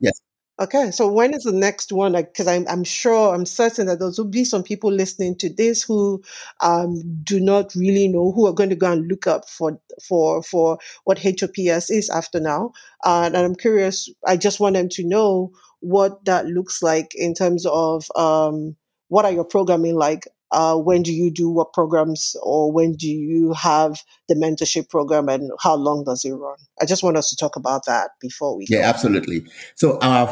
Yes. 0.00 0.20
Okay, 0.60 0.92
so 0.92 1.10
when 1.10 1.34
is 1.34 1.42
the 1.42 1.52
next 1.52 1.90
one? 1.90 2.12
Like, 2.12 2.32
because 2.32 2.46
I'm 2.46 2.64
I'm 2.68 2.84
sure 2.84 3.34
I'm 3.34 3.44
certain 3.44 3.86
that 3.88 3.98
there 3.98 4.12
will 4.16 4.24
be 4.24 4.44
some 4.44 4.62
people 4.62 4.92
listening 4.92 5.36
to 5.38 5.52
this 5.52 5.82
who 5.82 6.22
um, 6.60 7.02
do 7.24 7.40
not 7.40 7.74
really 7.74 8.06
know 8.06 8.30
who 8.30 8.46
are 8.46 8.52
going 8.52 8.70
to 8.70 8.76
go 8.76 8.92
and 8.92 9.08
look 9.08 9.26
up 9.26 9.48
for 9.48 9.80
for 10.06 10.44
for 10.44 10.78
what 11.04 11.18
HOPS 11.18 11.90
is 11.90 12.08
after 12.08 12.38
now, 12.38 12.72
uh, 13.04 13.24
and 13.26 13.36
I'm 13.36 13.56
curious. 13.56 14.08
I 14.26 14.36
just 14.36 14.60
want 14.60 14.76
them 14.76 14.88
to 14.90 15.04
know 15.04 15.50
what 15.80 16.24
that 16.24 16.46
looks 16.46 16.82
like 16.82 17.12
in 17.16 17.34
terms 17.34 17.66
of 17.66 18.06
um, 18.14 18.76
what 19.08 19.24
are 19.24 19.32
your 19.32 19.44
programming 19.44 19.96
like. 19.96 20.28
Uh, 20.54 20.76
when 20.76 21.02
do 21.02 21.12
you 21.12 21.30
do 21.30 21.50
what 21.50 21.72
programs, 21.72 22.36
or 22.42 22.70
when 22.72 22.92
do 22.94 23.08
you 23.08 23.52
have 23.54 24.00
the 24.28 24.36
mentorship 24.36 24.88
program, 24.88 25.28
and 25.28 25.50
how 25.60 25.74
long 25.74 26.04
does 26.04 26.24
it 26.24 26.30
run? 26.32 26.56
I 26.80 26.86
just 26.86 27.02
want 27.02 27.16
us 27.16 27.28
to 27.30 27.36
talk 27.36 27.56
about 27.56 27.86
that 27.86 28.10
before 28.20 28.56
we 28.56 28.66
Yeah, 28.68 28.82
go. 28.82 28.88
absolutely. 28.88 29.44
So 29.74 29.98
our 30.00 30.28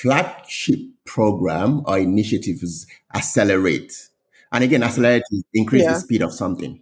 flagship 0.00 0.78
program 1.04 1.82
or 1.86 1.98
initiative 1.98 2.62
is 2.62 2.86
Accelerate. 3.14 3.92
And 4.52 4.62
again, 4.62 4.82
Accelerate 4.82 5.24
is 5.32 5.42
increase 5.52 5.86
the 5.86 5.96
speed 5.96 6.22
of 6.22 6.32
something. 6.32 6.80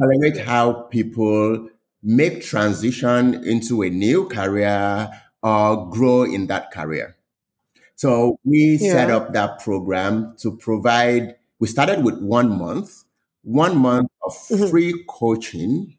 Accelerate 0.00 0.46
how 0.46 0.72
people 0.90 1.68
make 2.02 2.42
transition 2.42 3.42
into 3.44 3.82
a 3.82 3.90
new 3.90 4.28
career 4.28 5.10
or 5.42 5.90
grow 5.90 6.22
in 6.22 6.46
that 6.46 6.70
career. 6.70 7.16
So 7.96 8.38
we 8.44 8.76
set 8.78 9.10
up 9.10 9.32
that 9.32 9.58
program 9.60 10.36
to 10.40 10.56
provide, 10.56 11.36
we 11.58 11.66
started 11.68 12.04
with 12.04 12.18
one 12.20 12.50
month, 12.58 13.04
one 13.42 13.76
month 13.76 14.08
of 14.24 14.32
Mhm. 14.50 14.70
free 14.70 15.04
coaching, 15.08 15.96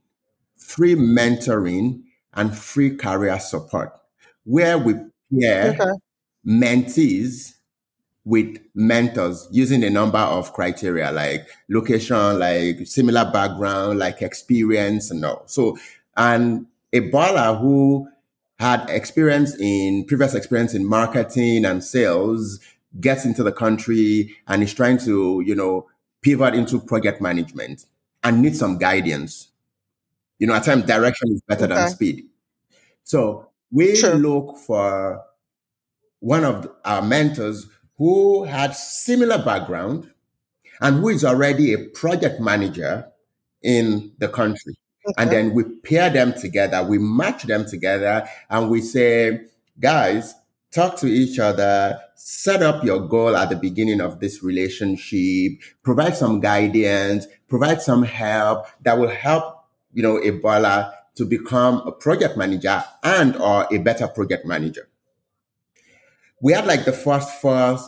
free 0.58 0.95
mentoring, 0.95 2.03
and 2.34 2.55
free 2.55 2.95
career 2.95 3.39
support, 3.39 3.91
where 4.43 4.78
we 4.78 4.93
pair 5.39 5.72
Okay. 5.72 5.91
mentees 6.45 7.53
with 8.26 8.58
mentors 8.76 9.47
using 9.51 9.84
a 9.84 9.89
number 9.89 10.18
of 10.20 10.51
criteria 10.53 11.12
like 11.12 11.47
location, 11.70 12.39
like 12.39 12.86
similar 12.86 13.30
background, 13.32 13.99
like 13.99 14.22
experience 14.22 15.10
and 15.12 15.24
all. 15.24 15.43
So, 15.47 15.78
and 16.18 16.66
a 16.93 17.01
baller 17.10 17.60
who 17.60 18.08
had 18.60 18.89
experience 18.89 19.55
in 19.60 20.05
previous 20.05 20.34
experience 20.34 20.74
in 20.74 20.86
marketing 20.86 21.64
and 21.66 21.84
sales 21.84 22.60
gets 22.99 23.25
into 23.25 23.43
the 23.43 23.51
country 23.51 24.35
and 24.47 24.63
is 24.63 24.73
trying 24.73 24.97
to, 24.99 25.41
you 25.45 25.55
know, 25.55 25.88
pivot 26.21 26.55
into 26.55 26.79
project 26.79 27.21
management 27.21 27.85
and 28.23 28.41
needs 28.41 28.59
some 28.59 28.77
guidance. 28.77 29.49
You 30.39 30.47
know, 30.47 30.53
at 30.53 30.63
times 30.63 30.83
direction 30.85 31.31
is 31.31 31.41
better 31.47 31.67
than 31.67 31.89
speed. 31.89 32.25
So 33.03 33.49
we 33.71 33.95
Sure. 33.95 34.15
look 34.15 34.57
for 34.57 35.23
one 36.19 36.43
of 36.43 36.69
our 36.85 37.01
mentors 37.01 37.67
who 37.97 38.43
had 38.43 38.75
similar 38.75 39.43
background 39.43 40.11
and 40.81 40.97
who 40.97 41.09
is 41.09 41.25
already 41.25 41.73
a 41.73 41.79
project 41.79 42.39
manager 42.39 43.07
in 43.61 44.11
the 44.19 44.27
country. 44.27 44.77
And 45.17 45.31
then 45.31 45.53
we 45.53 45.63
pair 45.63 46.09
them 46.09 46.33
together, 46.33 46.83
we 46.83 46.97
match 46.97 47.43
them 47.43 47.65
together, 47.65 48.27
and 48.49 48.69
we 48.69 48.81
say, 48.81 49.45
guys, 49.79 50.35
talk 50.78 50.95
to 50.95 51.07
each 51.07 51.39
other, 51.39 51.99
set 52.13 52.61
up 52.61 52.84
your 52.84 52.99
goal 53.07 53.36
at 53.36 53.49
the 53.49 53.55
beginning 53.55 53.99
of 53.99 54.19
this 54.19 54.43
relationship, 54.43 55.53
provide 55.82 56.15
some 56.15 56.39
guidance, 56.39 57.25
provide 57.47 57.82
some 57.82 58.03
help 58.03 58.67
that 58.84 58.95
will 58.95 59.09
help, 59.09 59.65
you 59.91 60.03
know, 60.03 60.17
a 60.17 60.32
baller 60.32 60.93
to 61.15 61.25
become 61.25 61.82
a 61.88 61.91
project 61.91 62.38
manager 62.38 62.84
and 63.03 63.36
or 63.38 63.67
a 63.73 63.80
better 63.80 64.07
project 64.07 64.45
manager. 64.45 64.88
We 66.43 66.53
had 66.53 66.67
like 66.67 66.86
the 66.86 66.93
first 66.93 67.41
four 67.41 67.80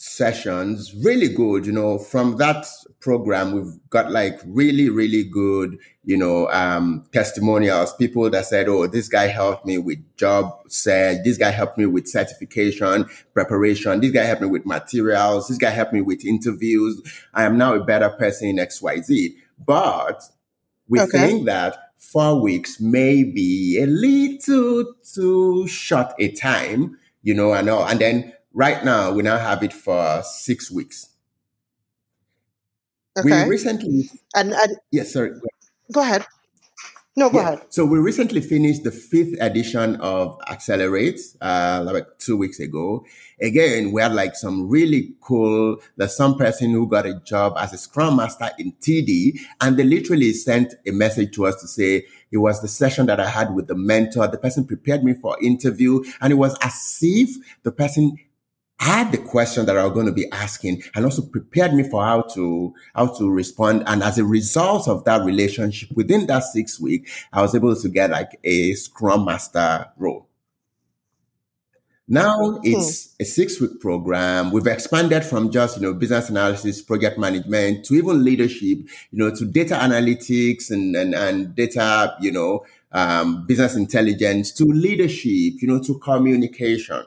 sessions. 0.00 0.94
Really 1.04 1.28
good 1.28 1.66
you 1.66 1.72
know 1.72 1.98
from 1.98 2.36
that 2.36 2.66
program 3.00 3.52
we've 3.52 3.72
got 3.90 4.10
like 4.10 4.38
really 4.46 4.88
really 4.90 5.24
good 5.24 5.78
you 6.04 6.16
know 6.16 6.48
um 6.50 7.04
testimonials. 7.12 7.94
People 7.94 8.30
that 8.30 8.46
said 8.46 8.68
oh 8.68 8.86
this 8.86 9.08
guy 9.08 9.26
helped 9.26 9.66
me 9.66 9.78
with 9.78 9.98
job 10.16 10.52
search. 10.68 11.18
This 11.24 11.38
guy 11.38 11.50
helped 11.50 11.78
me 11.78 11.86
with 11.86 12.06
certification 12.08 13.06
preparation. 13.34 14.00
This 14.00 14.12
guy 14.12 14.24
helped 14.24 14.42
me 14.42 14.48
with 14.48 14.66
materials. 14.66 15.48
This 15.48 15.58
guy 15.58 15.70
helped 15.70 15.92
me 15.92 16.00
with 16.00 16.24
interviews. 16.24 17.00
I 17.34 17.44
am 17.44 17.58
now 17.58 17.74
a 17.74 17.84
better 17.84 18.10
person 18.10 18.48
in 18.48 18.56
xyz 18.56 19.34
but 19.66 20.22
we 20.88 21.00
Okay. 21.00 21.08
think 21.10 21.46
that 21.46 21.76
four 21.98 22.40
weeks 22.40 22.80
may 22.80 23.22
be 23.24 23.78
a 23.80 23.86
little 23.86 24.94
too 25.14 25.66
short 25.66 26.08
a 26.18 26.30
time, 26.32 26.98
you 27.22 27.34
know, 27.34 27.52
and 27.52 27.68
all. 27.68 27.86
And 27.86 28.00
then 28.00 28.32
right 28.52 28.84
now 28.84 29.12
we 29.12 29.22
now 29.22 29.38
have 29.38 29.62
it 29.62 29.72
for 29.72 30.22
six 30.24 30.70
weeks. 30.70 31.08
We 33.24 33.32
recently, 33.48 34.10
And, 34.34 34.52
and 34.52 34.76
yes, 34.92 35.12
sorry. 35.12 35.32
go 35.92 36.00
ahead. 36.02 36.24
No, 37.16 37.28
go 37.30 37.38
Yeah. 37.38 37.48
ahead. 37.48 37.62
So 37.70 37.84
we 37.84 37.98
recently 37.98 38.40
finished 38.40 38.84
the 38.84 38.92
fifth 38.92 39.34
edition 39.40 39.96
of 39.96 40.38
Accelerate, 40.48 41.18
uh, 41.40 41.82
like 41.84 42.06
two 42.18 42.36
weeks 42.36 42.60
ago. 42.60 43.04
Again, 43.42 43.90
we 43.90 44.00
had 44.00 44.14
like 44.14 44.36
some 44.36 44.68
really 44.68 45.14
cool, 45.20 45.78
there's 45.96 46.16
some 46.16 46.36
person 46.38 46.70
who 46.70 46.86
got 46.86 47.06
a 47.06 47.14
job 47.24 47.54
as 47.58 47.72
a 47.72 47.78
scrum 47.78 48.14
master 48.16 48.50
in 48.60 48.70
TD 48.80 49.40
and 49.60 49.76
they 49.76 49.82
literally 49.82 50.32
sent 50.32 50.74
a 50.86 50.92
message 50.92 51.34
to 51.34 51.46
us 51.46 51.60
to 51.60 51.66
say 51.66 52.06
it 52.30 52.38
was 52.38 52.62
the 52.62 52.68
session 52.68 53.06
that 53.06 53.18
I 53.18 53.28
had 53.28 53.52
with 53.52 53.66
the 53.66 53.74
mentor. 53.74 54.28
The 54.28 54.38
person 54.38 54.64
prepared 54.64 55.02
me 55.02 55.14
for 55.14 55.36
interview 55.42 56.04
and 56.20 56.32
it 56.32 56.36
was 56.36 56.56
as 56.62 56.98
if 57.02 57.30
the 57.64 57.72
person 57.72 58.16
had 58.80 59.10
the 59.10 59.18
question 59.18 59.66
that 59.66 59.76
I 59.76 59.84
was 59.84 59.92
going 59.92 60.06
to 60.06 60.12
be 60.12 60.30
asking 60.30 60.82
and 60.94 61.04
also 61.04 61.22
prepared 61.22 61.74
me 61.74 61.82
for 61.82 62.04
how 62.04 62.22
to 62.34 62.74
how 62.94 63.06
to 63.18 63.30
respond. 63.30 63.82
And 63.86 64.02
as 64.02 64.18
a 64.18 64.24
result 64.24 64.88
of 64.88 65.04
that 65.04 65.24
relationship, 65.24 65.90
within 65.94 66.26
that 66.26 66.44
six 66.44 66.80
week, 66.80 67.08
I 67.32 67.42
was 67.42 67.54
able 67.54 67.74
to 67.74 67.88
get 67.88 68.10
like 68.10 68.38
a 68.44 68.74
Scrum 68.74 69.24
Master 69.24 69.86
role. 69.96 70.28
Now 72.10 72.58
it's 72.62 73.14
a 73.20 73.24
six 73.24 73.60
week 73.60 73.80
program. 73.80 74.50
We've 74.50 74.66
expanded 74.66 75.24
from 75.24 75.50
just, 75.50 75.76
you 75.76 75.82
know, 75.82 75.92
business 75.92 76.30
analysis, 76.30 76.80
project 76.80 77.18
management 77.18 77.84
to 77.86 77.94
even 77.94 78.24
leadership, 78.24 78.78
you 79.10 79.18
know, 79.18 79.30
to 79.34 79.44
data 79.44 79.74
analytics 79.74 80.70
and, 80.70 80.96
and, 80.96 81.14
and 81.14 81.54
data, 81.54 82.16
you 82.22 82.32
know, 82.32 82.64
um, 82.92 83.46
business 83.46 83.76
intelligence 83.76 84.52
to 84.52 84.64
leadership, 84.64 85.60
you 85.60 85.68
know, 85.68 85.82
to 85.82 85.98
communication. 85.98 87.04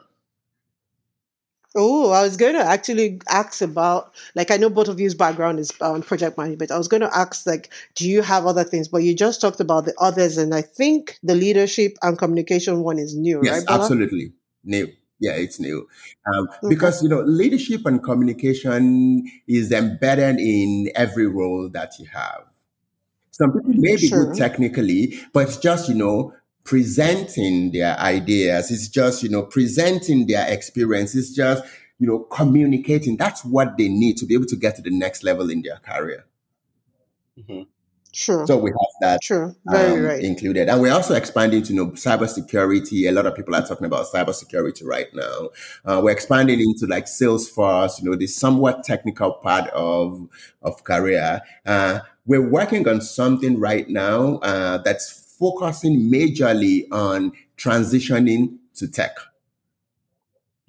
Oh, 1.74 2.10
I 2.10 2.22
was 2.22 2.36
going 2.36 2.54
to 2.54 2.60
actually 2.60 3.20
ask 3.28 3.62
about, 3.62 4.12
like, 4.34 4.50
I 4.50 4.58
know 4.58 4.68
both 4.68 4.88
of 4.88 5.00
you's 5.00 5.14
background 5.14 5.58
is 5.58 5.72
um, 5.80 6.02
project 6.02 6.36
management. 6.36 6.70
I 6.70 6.76
was 6.78 6.88
going 6.88 7.00
to 7.00 7.16
ask, 7.16 7.46
like, 7.46 7.72
do 7.94 8.08
you 8.08 8.20
have 8.22 8.44
other 8.46 8.64
things? 8.64 8.88
But 8.88 8.98
you 9.04 9.14
just 9.14 9.40
talked 9.40 9.60
about 9.60 9.86
the 9.86 9.94
others, 9.98 10.36
and 10.36 10.54
I 10.54 10.60
think 10.62 11.18
the 11.22 11.34
leadership 11.34 11.96
and 12.02 12.18
communication 12.18 12.82
one 12.82 12.98
is 12.98 13.14
new, 13.16 13.40
Yes, 13.40 13.64
right, 13.64 13.64
absolutely. 13.68 14.32
New. 14.64 14.88
Yeah, 15.20 15.32
it's 15.32 15.60
new. 15.60 15.88
Um, 16.26 16.48
Okay. 16.64 16.74
because, 16.74 17.02
you 17.02 17.08
know, 17.08 17.20
leadership 17.22 17.86
and 17.86 18.02
communication 18.02 19.24
is 19.46 19.70
embedded 19.70 20.40
in 20.40 20.90
every 20.94 21.26
role 21.26 21.68
that 21.70 21.98
you 21.98 22.06
have. 22.06 22.44
Some 23.30 23.52
people 23.52 23.72
may 23.76 23.96
be 23.96 24.08
Sure. 24.08 24.26
good 24.26 24.34
technically, 24.36 25.18
but 25.32 25.48
it's 25.48 25.56
just, 25.56 25.88
you 25.88 25.94
know, 25.94 26.34
presenting 26.64 27.72
their 27.72 27.98
ideas. 27.98 28.70
It's 28.70 28.88
just, 28.88 29.22
you 29.22 29.28
know, 29.28 29.42
presenting 29.42 30.26
their 30.26 30.50
experience. 30.50 31.14
It's 31.14 31.34
just, 31.34 31.64
you 31.98 32.06
know, 32.06 32.20
communicating. 32.20 33.16
That's 33.16 33.44
what 33.44 33.76
they 33.76 33.88
need 33.88 34.16
to 34.18 34.26
be 34.26 34.34
able 34.34 34.46
to 34.46 34.56
get 34.56 34.76
to 34.76 34.82
the 34.82 34.90
next 34.90 35.22
level 35.24 35.50
in 35.50 35.62
their 35.62 35.76
career. 35.78 36.24
Mhm. 37.38 37.66
Sure. 38.14 38.46
So 38.46 38.58
we 38.58 38.70
have 38.70 38.94
that 39.00 39.24
Sure. 39.24 39.56
Very 39.64 39.92
um, 39.98 40.04
right. 40.04 40.22
included. 40.22 40.68
And 40.68 40.82
we're 40.82 40.92
also 40.92 41.14
expanding 41.14 41.62
to 41.62 41.72
you 41.72 41.76
know 41.82 41.90
cybersecurity. 41.92 43.08
A 43.08 43.12
lot 43.12 43.24
of 43.24 43.34
people 43.34 43.54
are 43.54 43.66
talking 43.66 43.86
about 43.86 44.06
cybersecurity 44.12 44.84
right 44.84 45.08
now. 45.14 45.48
Uh, 45.84 46.00
we're 46.04 46.10
expanding 46.10 46.60
into 46.60 46.86
like 46.86 47.06
Salesforce, 47.06 48.02
you 48.02 48.10
know, 48.10 48.14
the 48.16 48.26
somewhat 48.26 48.84
technical 48.84 49.32
part 49.32 49.68
of 49.70 50.28
of 50.60 50.84
career. 50.84 51.40
Uh, 51.64 52.00
we're 52.26 52.46
working 52.46 52.86
on 52.86 53.00
something 53.00 53.58
right 53.58 53.88
now 53.88 54.36
uh, 54.42 54.76
that's 54.78 55.21
focusing 55.42 56.08
majorly 56.08 56.86
on 56.92 57.32
transitioning 57.58 58.58
to 58.76 58.86
tech. 58.86 59.16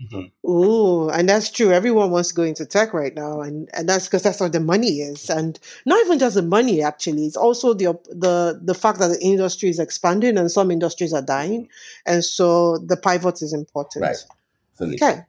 Mm-hmm. 0.01 0.21
Oh, 0.43 1.09
and 1.09 1.29
that's 1.29 1.51
true. 1.51 1.71
Everyone 1.71 2.09
wants 2.09 2.29
to 2.29 2.35
go 2.35 2.41
into 2.41 2.65
tech 2.65 2.91
right 2.91 3.13
now, 3.13 3.41
and, 3.41 3.69
and 3.73 3.87
that's 3.87 4.07
because 4.07 4.23
that's 4.23 4.39
where 4.39 4.49
the 4.49 4.59
money 4.59 5.01
is, 5.01 5.29
and 5.29 5.59
not 5.85 6.03
even 6.03 6.17
just 6.17 6.35
the 6.35 6.41
money. 6.41 6.81
Actually, 6.81 7.25
it's 7.27 7.37
also 7.37 7.73
the 7.75 7.93
the 8.09 8.59
the 8.61 8.73
fact 8.73 8.97
that 8.97 9.09
the 9.09 9.21
industry 9.21 9.69
is 9.69 9.79
expanding 9.79 10.37
and 10.37 10.51
some 10.51 10.71
industries 10.71 11.13
are 11.13 11.21
dying, 11.21 11.69
and 12.07 12.25
so 12.25 12.79
the 12.79 12.97
pivot 12.97 13.43
is 13.43 13.53
important. 13.53 14.03
Right. 14.03 14.17
Okay. 14.81 15.21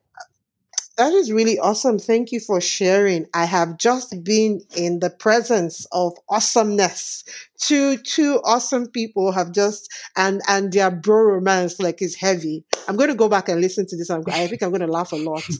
That 0.97 1.12
is 1.12 1.32
really 1.32 1.59
awesome. 1.59 1.99
Thank 1.99 2.30
you 2.30 2.38
for 2.38 2.61
sharing. 2.61 3.26
I 3.34 3.47
have 3.47 3.78
just 3.78 4.22
been 4.22 4.61
in 4.76 5.01
the 5.01 5.11
presence 5.11 5.86
of 5.90 6.12
awesomeness. 6.28 7.24
Two 7.59 7.97
two 7.97 8.40
awesome 8.45 8.86
people 8.86 9.32
have 9.32 9.51
just 9.51 9.92
and 10.16 10.40
and 10.47 10.72
their 10.72 10.92
bro 10.92 11.32
romance 11.34 11.80
like 11.80 12.01
is 12.01 12.14
heavy. 12.14 12.64
I'm 12.86 12.97
going 12.97 13.09
to 13.09 13.16
go 13.16 13.28
back 13.28 13.49
and 13.49 13.61
listen 13.61 13.86
to 13.88 13.97
this. 13.97 14.09
I'm, 14.09 14.22
I 14.28 14.47
think 14.47 14.62
I'm 14.62 14.70
going 14.70 14.82
to 14.82 14.86
laugh 14.86 15.12
a 15.12 15.16
lot. 15.16 15.45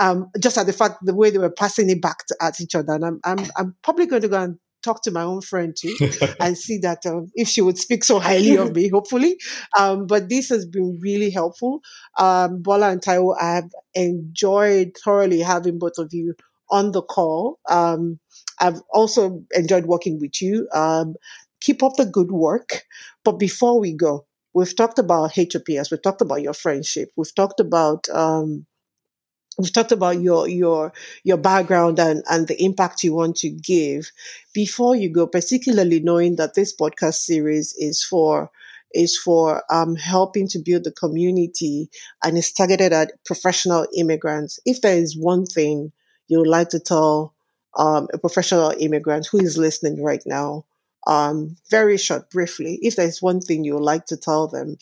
Um, 0.00 0.30
just 0.38 0.56
at 0.56 0.66
the 0.66 0.72
fact 0.72 1.04
the 1.04 1.12
way 1.12 1.28
they 1.28 1.38
were 1.38 1.50
passing 1.50 1.90
it 1.90 2.00
back 2.00 2.24
to, 2.26 2.36
at 2.40 2.60
each 2.60 2.76
other, 2.76 2.92
and 2.92 3.04
I'm 3.04 3.20
I'm 3.24 3.38
I'm 3.56 3.74
probably 3.82 4.06
going 4.06 4.22
to 4.22 4.28
go 4.28 4.40
and 4.40 4.56
talk 4.88 5.02
to 5.02 5.10
my 5.10 5.22
own 5.22 5.40
friend 5.42 5.76
too 5.78 5.94
and 6.40 6.56
see 6.56 6.78
that 6.78 7.04
um, 7.04 7.30
if 7.34 7.48
she 7.48 7.60
would 7.60 7.78
speak 7.78 8.04
so 8.04 8.18
highly 8.18 8.56
of 8.56 8.74
me, 8.74 8.88
hopefully. 8.88 9.36
Um, 9.78 10.06
but 10.06 10.28
this 10.28 10.48
has 10.48 10.64
been 10.66 10.98
really 11.02 11.30
helpful. 11.30 11.80
Um, 12.18 12.62
Bola 12.62 12.90
and 12.90 13.02
Taiwo, 13.02 13.36
I 13.40 13.56
have 13.56 13.70
enjoyed 13.94 14.92
thoroughly 15.04 15.40
having 15.40 15.78
both 15.78 15.98
of 15.98 16.08
you 16.12 16.34
on 16.70 16.92
the 16.92 17.02
call. 17.02 17.58
Um, 17.68 18.18
I've 18.60 18.80
also 18.92 19.42
enjoyed 19.54 19.86
working 19.86 20.18
with 20.20 20.40
you. 20.40 20.68
Um, 20.74 21.14
keep 21.60 21.82
up 21.82 21.92
the 21.96 22.06
good 22.06 22.30
work. 22.30 22.82
But 23.24 23.38
before 23.38 23.78
we 23.80 23.92
go, 23.92 24.26
we've 24.54 24.74
talked 24.74 24.98
about 24.98 25.32
HOPS, 25.36 25.90
we've 25.90 26.02
talked 26.02 26.22
about 26.22 26.42
your 26.42 26.54
friendship, 26.54 27.10
we've 27.16 27.34
talked 27.34 27.60
about 27.60 28.08
um, 28.08 28.66
we've 29.58 29.72
talked 29.72 29.92
about 29.92 30.20
your 30.20 30.48
your 30.48 30.92
your 31.24 31.36
background 31.36 31.98
and 31.98 32.22
and 32.30 32.46
the 32.48 32.62
impact 32.62 33.02
you 33.02 33.14
want 33.14 33.36
to 33.36 33.50
give. 33.50 34.10
Before 34.54 34.94
you 34.96 35.10
go 35.12 35.26
particularly 35.26 36.00
knowing 36.00 36.36
that 36.36 36.54
this 36.54 36.74
podcast 36.74 37.14
series 37.16 37.74
is 37.78 38.02
for 38.04 38.50
is 38.94 39.18
for 39.18 39.62
um, 39.70 39.96
helping 39.96 40.48
to 40.48 40.58
build 40.58 40.84
the 40.84 40.92
community 40.92 41.90
and 42.24 42.38
is 42.38 42.52
targeted 42.52 42.92
at 42.92 43.12
professional 43.26 43.86
immigrants 43.94 44.58
if 44.64 44.80
there 44.80 44.96
is 44.96 45.14
one 45.16 45.44
thing 45.44 45.92
you 46.28 46.38
would 46.38 46.48
like 46.48 46.70
to 46.70 46.80
tell 46.80 47.34
um, 47.76 48.08
a 48.14 48.18
professional 48.18 48.72
immigrant 48.78 49.28
who 49.30 49.38
is 49.38 49.58
listening 49.58 50.02
right 50.02 50.22
now 50.24 50.64
um, 51.06 51.56
very 51.70 51.98
short 51.98 52.30
briefly 52.30 52.78
if 52.82 52.96
there's 52.96 53.20
one 53.20 53.40
thing 53.40 53.62
you 53.64 53.74
would 53.74 53.82
like 53.82 54.06
to 54.06 54.16
tell 54.16 54.48
them 54.48 54.76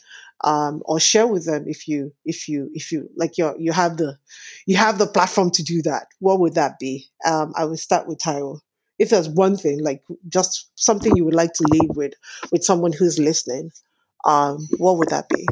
um, 0.44 0.82
or 0.84 1.00
share 1.00 1.26
with 1.26 1.46
them 1.46 1.64
if 1.66 1.88
you 1.88 2.12
if 2.24 2.48
you 2.48 2.70
if 2.74 2.92
you 2.92 3.08
like 3.16 3.38
you 3.38 3.54
you 3.58 3.72
have 3.72 3.96
the 3.96 4.18
you 4.66 4.76
have 4.76 4.98
the 4.98 5.06
platform 5.06 5.50
to 5.52 5.62
do 5.62 5.82
that. 5.82 6.06
What 6.20 6.40
would 6.40 6.54
that 6.54 6.78
be? 6.78 7.06
Um, 7.24 7.52
i 7.56 7.64
would 7.64 7.78
start 7.78 8.06
with 8.06 8.18
Taiwo. 8.18 8.60
If 8.98 9.10
there's 9.10 9.28
one 9.28 9.56
thing 9.56 9.82
like 9.82 10.02
just 10.28 10.70
something 10.74 11.14
you 11.16 11.24
would 11.24 11.34
like 11.34 11.52
to 11.54 11.64
leave 11.70 11.96
with 11.96 12.14
with 12.50 12.64
someone 12.64 12.92
who's 12.92 13.18
listening 13.18 13.70
um, 14.26 14.66
what 14.78 14.98
would 14.98 15.08
that 15.08 15.28
be? 15.28 15.46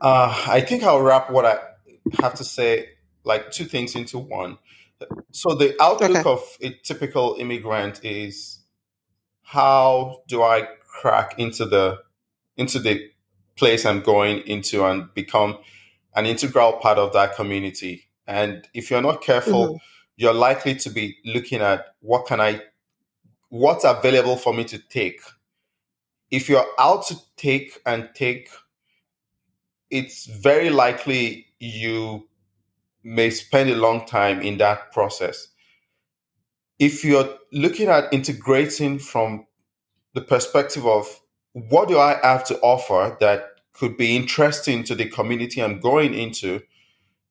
Uh, 0.00 0.44
i 0.48 0.60
think 0.60 0.82
i'll 0.82 1.00
wrap 1.00 1.30
what 1.30 1.46
i 1.46 1.58
have 2.20 2.34
to 2.34 2.44
say 2.44 2.88
like 3.24 3.50
two 3.50 3.64
things 3.64 3.94
into 3.94 4.18
one. 4.18 4.58
So 5.32 5.54
the 5.54 5.74
outlook 5.82 6.10
okay. 6.10 6.28
of 6.28 6.40
a 6.60 6.70
typical 6.82 7.36
immigrant 7.38 8.04
is 8.04 8.60
how 9.42 10.22
do 10.28 10.42
i 10.42 10.68
crack 10.86 11.38
into 11.38 11.64
the 11.64 11.98
into 12.56 12.78
the 12.78 13.10
place 13.56 13.86
I'm 13.86 14.00
going 14.00 14.38
into 14.46 14.84
and 14.84 15.12
become 15.14 15.58
an 16.14 16.26
integral 16.26 16.74
part 16.74 16.98
of 16.98 17.12
that 17.12 17.36
community. 17.36 18.08
And 18.26 18.66
if 18.74 18.90
you're 18.90 19.02
not 19.02 19.22
careful, 19.22 19.66
mm-hmm. 19.66 19.76
you're 20.16 20.34
likely 20.34 20.74
to 20.76 20.90
be 20.90 21.16
looking 21.24 21.60
at 21.60 21.86
what 22.00 22.26
can 22.26 22.40
I, 22.40 22.62
what's 23.48 23.84
available 23.84 24.36
for 24.36 24.54
me 24.54 24.64
to 24.64 24.78
take. 24.78 25.20
If 26.30 26.48
you're 26.48 26.66
out 26.78 27.06
to 27.06 27.16
take 27.36 27.80
and 27.86 28.08
take, 28.14 28.48
it's 29.90 30.26
very 30.26 30.70
likely 30.70 31.46
you 31.58 32.28
may 33.02 33.30
spend 33.30 33.70
a 33.70 33.76
long 33.76 34.06
time 34.06 34.40
in 34.40 34.58
that 34.58 34.92
process. 34.92 35.48
If 36.78 37.04
you're 37.04 37.36
looking 37.52 37.88
at 37.88 38.12
integrating 38.12 38.98
from 38.98 39.46
the 40.14 40.22
perspective 40.22 40.86
of 40.86 41.06
what 41.54 41.88
do 41.88 41.98
I 41.98 42.18
have 42.22 42.44
to 42.44 42.58
offer 42.60 43.16
that 43.20 43.46
could 43.72 43.96
be 43.96 44.14
interesting 44.14 44.84
to 44.84 44.94
the 44.94 45.08
community 45.08 45.62
I'm 45.62 45.80
going 45.80 46.12
into, 46.12 46.60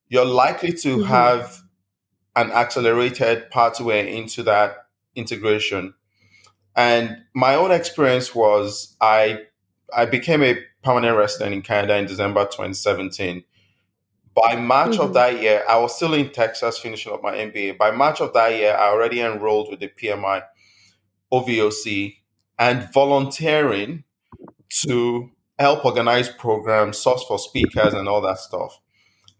you're 0.07 0.26
likely 0.26 0.74
to 0.74 0.97
mm-hmm. 0.97 1.07
have 1.07 1.61
an 2.36 2.51
accelerated 2.51 3.51
pathway 3.51 4.15
into 4.15 4.43
that 4.43 4.88
integration. 5.15 5.93
And 6.76 7.17
my 7.36 7.55
own 7.55 7.71
experience 7.71 8.34
was 8.34 8.95
I 8.99 9.41
I 9.95 10.05
became 10.05 10.41
a 10.41 10.57
permanent 10.84 11.17
resident 11.17 11.53
in 11.53 11.61
Canada 11.61 11.95
in 11.97 12.05
December 12.05 12.45
2017. 12.45 13.43
By 14.34 14.55
March 14.55 14.93
mm-hmm. 14.93 15.01
of 15.01 15.13
that 15.13 15.39
year, 15.41 15.63
I 15.69 15.78
was 15.78 15.95
still 15.95 16.13
in 16.13 16.32
Texas 16.32 16.80
finishing 16.80 17.13
up 17.13 17.21
my 17.21 17.34
MBA. 17.34 17.78
By 17.78 17.91
March 17.91 18.19
of 18.21 18.34
that 18.34 18.53
year, 18.53 18.74
I 18.74 18.89
already 18.89 19.21
enrolled 19.21 19.69
with 19.69 19.80
the 19.82 19.89
PMI 19.89 20.43
OVOC 21.32 22.15
and 22.57 22.91
volunteering 22.91 24.03
to 24.82 25.32
help 25.59 25.86
organize 25.86 26.30
programs, 26.30 26.97
source 26.97 27.24
for 27.24 27.38
speakers, 27.39 27.93
and 27.93 28.07
all 28.07 28.21
that 28.21 28.39
stuff. 28.39 28.80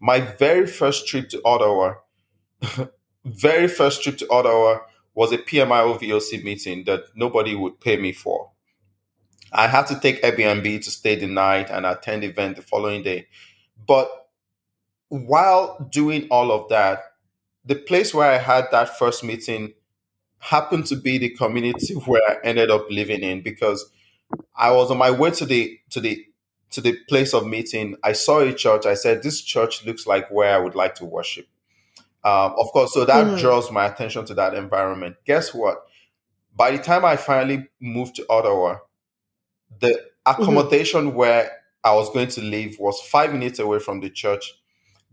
My 0.00 0.20
very 0.20 0.66
first 0.66 1.06
trip 1.06 1.28
to 1.30 1.40
Ottawa, 1.44 1.94
very 3.24 3.68
first 3.68 4.02
trip 4.02 4.18
to 4.18 4.30
Ottawa 4.30 4.78
was 5.14 5.32
a 5.32 5.38
PMI 5.38 5.98
OVOC 5.98 6.42
meeting 6.42 6.84
that 6.84 7.04
nobody 7.14 7.54
would 7.54 7.80
pay 7.80 7.96
me 7.96 8.12
for. 8.12 8.50
I 9.52 9.68
had 9.68 9.86
to 9.86 10.00
take 10.00 10.22
Airbnb 10.22 10.82
to 10.84 10.90
stay 10.90 11.14
the 11.14 11.28
night 11.28 11.70
and 11.70 11.86
attend 11.86 12.24
the 12.24 12.28
event 12.28 12.56
the 12.56 12.62
following 12.62 13.02
day. 13.02 13.28
But 13.86 14.08
while 15.08 15.88
doing 15.92 16.26
all 16.30 16.50
of 16.50 16.68
that, 16.70 17.00
the 17.64 17.76
place 17.76 18.12
where 18.12 18.30
I 18.30 18.38
had 18.38 18.66
that 18.72 18.98
first 18.98 19.22
meeting 19.22 19.74
happened 20.38 20.86
to 20.86 20.96
be 20.96 21.18
the 21.18 21.30
community 21.30 21.94
where 22.06 22.22
I 22.28 22.36
ended 22.44 22.70
up 22.70 22.90
living 22.90 23.22
in 23.22 23.42
because 23.42 23.90
I 24.54 24.70
was 24.72 24.90
on 24.90 24.98
my 24.98 25.10
way 25.10 25.30
to 25.32 25.44
the 25.44 25.78
to 25.90 26.00
the 26.00 26.24
to 26.70 26.80
the 26.80 26.96
place 27.08 27.34
of 27.34 27.46
meeting. 27.46 27.96
I 28.02 28.12
saw 28.12 28.40
a 28.40 28.52
church. 28.52 28.86
I 28.86 28.94
said, 28.94 29.22
"This 29.22 29.40
church 29.40 29.84
looks 29.84 30.06
like 30.06 30.30
where 30.30 30.54
I 30.54 30.58
would 30.58 30.74
like 30.74 30.94
to 30.96 31.04
worship." 31.04 31.46
Um, 32.24 32.54
of 32.58 32.72
course, 32.72 32.94
so 32.94 33.04
that 33.04 33.26
mm. 33.26 33.38
draws 33.38 33.70
my 33.70 33.86
attention 33.86 34.24
to 34.26 34.34
that 34.34 34.54
environment. 34.54 35.16
Guess 35.26 35.52
what? 35.52 35.84
By 36.56 36.70
the 36.70 36.82
time 36.82 37.04
I 37.04 37.16
finally 37.16 37.68
moved 37.80 38.16
to 38.16 38.26
Ottawa, 38.30 38.78
the 39.80 39.88
mm-hmm. 39.88 40.42
accommodation 40.42 41.08
mm-hmm. 41.08 41.16
where 41.16 41.50
I 41.82 41.94
was 41.94 42.10
going 42.10 42.28
to 42.28 42.40
live 42.40 42.76
was 42.78 43.00
five 43.02 43.32
minutes 43.32 43.58
away 43.58 43.78
from 43.78 44.00
the 44.00 44.08
church. 44.08 44.54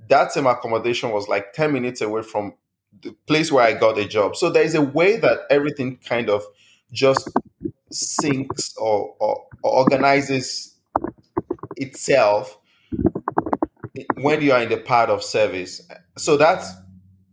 That 0.07 0.31
same 0.31 0.47
accommodation 0.47 1.11
was 1.11 1.27
like 1.27 1.53
10 1.53 1.73
minutes 1.73 2.01
away 2.01 2.23
from 2.23 2.53
the 3.01 3.11
place 3.27 3.51
where 3.51 3.65
I 3.65 3.73
got 3.73 3.97
a 3.97 4.07
job. 4.07 4.35
So 4.35 4.49
there 4.49 4.63
is 4.63 4.75
a 4.75 4.81
way 4.81 5.17
that 5.17 5.41
everything 5.49 5.97
kind 5.97 6.29
of 6.29 6.43
just 6.91 7.29
syncs 7.91 8.73
or, 8.77 9.15
or, 9.19 9.45
or 9.63 9.71
organizes 9.71 10.75
itself 11.77 12.57
when 14.15 14.41
you 14.41 14.53
are 14.53 14.61
in 14.61 14.69
the 14.69 14.77
part 14.77 15.09
of 15.09 15.23
service. 15.23 15.81
So 16.17 16.37
that's 16.37 16.71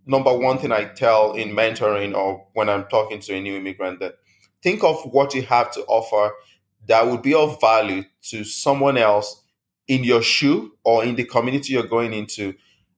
number 0.06 0.36
one 0.36 0.58
thing 0.58 0.72
I 0.72 0.84
tell 0.86 1.34
in 1.34 1.50
mentoring 1.50 2.16
or 2.16 2.46
when 2.54 2.68
I'm 2.68 2.84
talking 2.84 3.20
to 3.20 3.34
a 3.34 3.40
new 3.40 3.56
immigrant 3.56 4.00
that 4.00 4.14
think 4.62 4.82
of 4.82 5.02
what 5.12 5.34
you 5.34 5.42
have 5.42 5.70
to 5.72 5.82
offer 5.82 6.34
that 6.86 7.06
would 7.06 7.22
be 7.22 7.34
of 7.34 7.60
value 7.60 8.04
to 8.22 8.44
someone 8.44 8.96
else 8.96 9.42
in 9.86 10.02
your 10.04 10.22
shoe 10.22 10.72
or 10.84 11.04
in 11.04 11.14
the 11.14 11.24
community 11.24 11.74
you're 11.74 11.86
going 11.86 12.12
into 12.12 12.54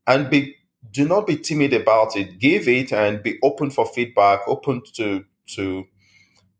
and 0.06 0.30
be 0.30 0.54
do 0.92 1.06
not 1.06 1.26
be 1.26 1.36
timid 1.36 1.72
about 1.72 2.16
it 2.16 2.38
give 2.38 2.68
it 2.68 2.92
and 2.92 3.22
be 3.22 3.38
open 3.42 3.70
for 3.70 3.84
feedback 3.86 4.40
open 4.46 4.82
to 4.94 5.24
to 5.46 5.84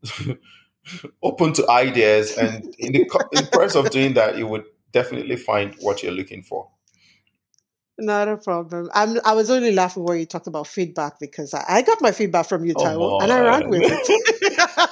open 1.22 1.52
to 1.54 1.70
ideas, 1.70 2.36
and 2.36 2.74
in 2.78 2.92
the, 2.92 3.28
in 3.32 3.44
the 3.44 3.48
process 3.52 3.76
of 3.76 3.90
doing 3.90 4.14
that, 4.14 4.38
you 4.38 4.46
would 4.46 4.64
definitely 4.92 5.36
find 5.36 5.74
what 5.80 6.02
you're 6.02 6.12
looking 6.12 6.42
for. 6.42 6.68
Not 7.98 8.28
a 8.28 8.36
problem. 8.38 8.88
I'm, 8.94 9.20
I 9.24 9.34
was 9.34 9.50
only 9.50 9.72
laughing 9.72 10.04
when 10.04 10.18
you 10.18 10.26
talked 10.26 10.46
about 10.46 10.66
feedback 10.66 11.20
because 11.20 11.52
I, 11.52 11.64
I 11.68 11.82
got 11.82 12.00
my 12.00 12.12
feedback 12.12 12.48
from 12.48 12.64
you, 12.64 12.72
oh, 12.76 12.84
Taiwo, 12.84 13.22
and 13.22 13.30
I 13.30 13.40
ran 13.40 13.68
with 13.68 13.82
it. 13.84 14.90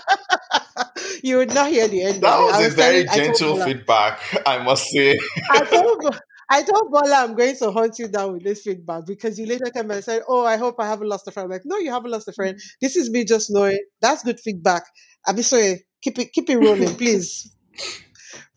you 1.22 1.38
would 1.38 1.54
not 1.54 1.70
hear 1.70 1.88
the 1.88 2.02
end. 2.02 2.22
That 2.22 2.38
was, 2.38 2.64
was, 2.64 2.72
a 2.74 2.76
very 2.76 3.04
telling, 3.04 3.24
gentle 3.24 3.56
feedback, 3.56 4.20
I 4.46 4.62
must 4.62 4.88
say. 4.88 5.18
I 5.50 5.64
told, 5.64 6.20
I 6.50 6.62
told 6.62 6.90
Bola 6.90 7.24
I'm 7.24 7.34
going 7.34 7.56
to 7.56 7.70
hunt 7.70 7.98
you 7.98 8.08
down 8.08 8.34
with 8.34 8.44
this 8.44 8.62
feedback 8.62 9.06
because 9.06 9.38
you 9.38 9.46
later 9.46 9.70
came 9.74 9.90
and 9.90 10.02
said, 10.04 10.22
"Oh, 10.28 10.44
I 10.44 10.56
hope 10.56 10.76
I 10.78 10.86
haven't 10.86 11.08
lost 11.08 11.28
a 11.28 11.30
friend." 11.30 11.44
I'm 11.46 11.50
like, 11.50 11.62
no, 11.64 11.78
you 11.78 11.90
haven't 11.90 12.10
lost 12.10 12.28
a 12.28 12.32
friend. 12.32 12.56
Mm. 12.56 12.62
This 12.80 12.96
is 12.96 13.10
me 13.10 13.24
just 13.24 13.50
knowing 13.50 13.78
that's 14.00 14.22
good 14.22 14.40
feedback. 14.40 14.84
I'm 15.26 15.36
Abisoye, 15.36 15.78
keep 16.02 16.18
it 16.18 16.32
keep 16.32 16.50
it 16.50 16.58
rolling, 16.58 16.94
please. 16.96 17.50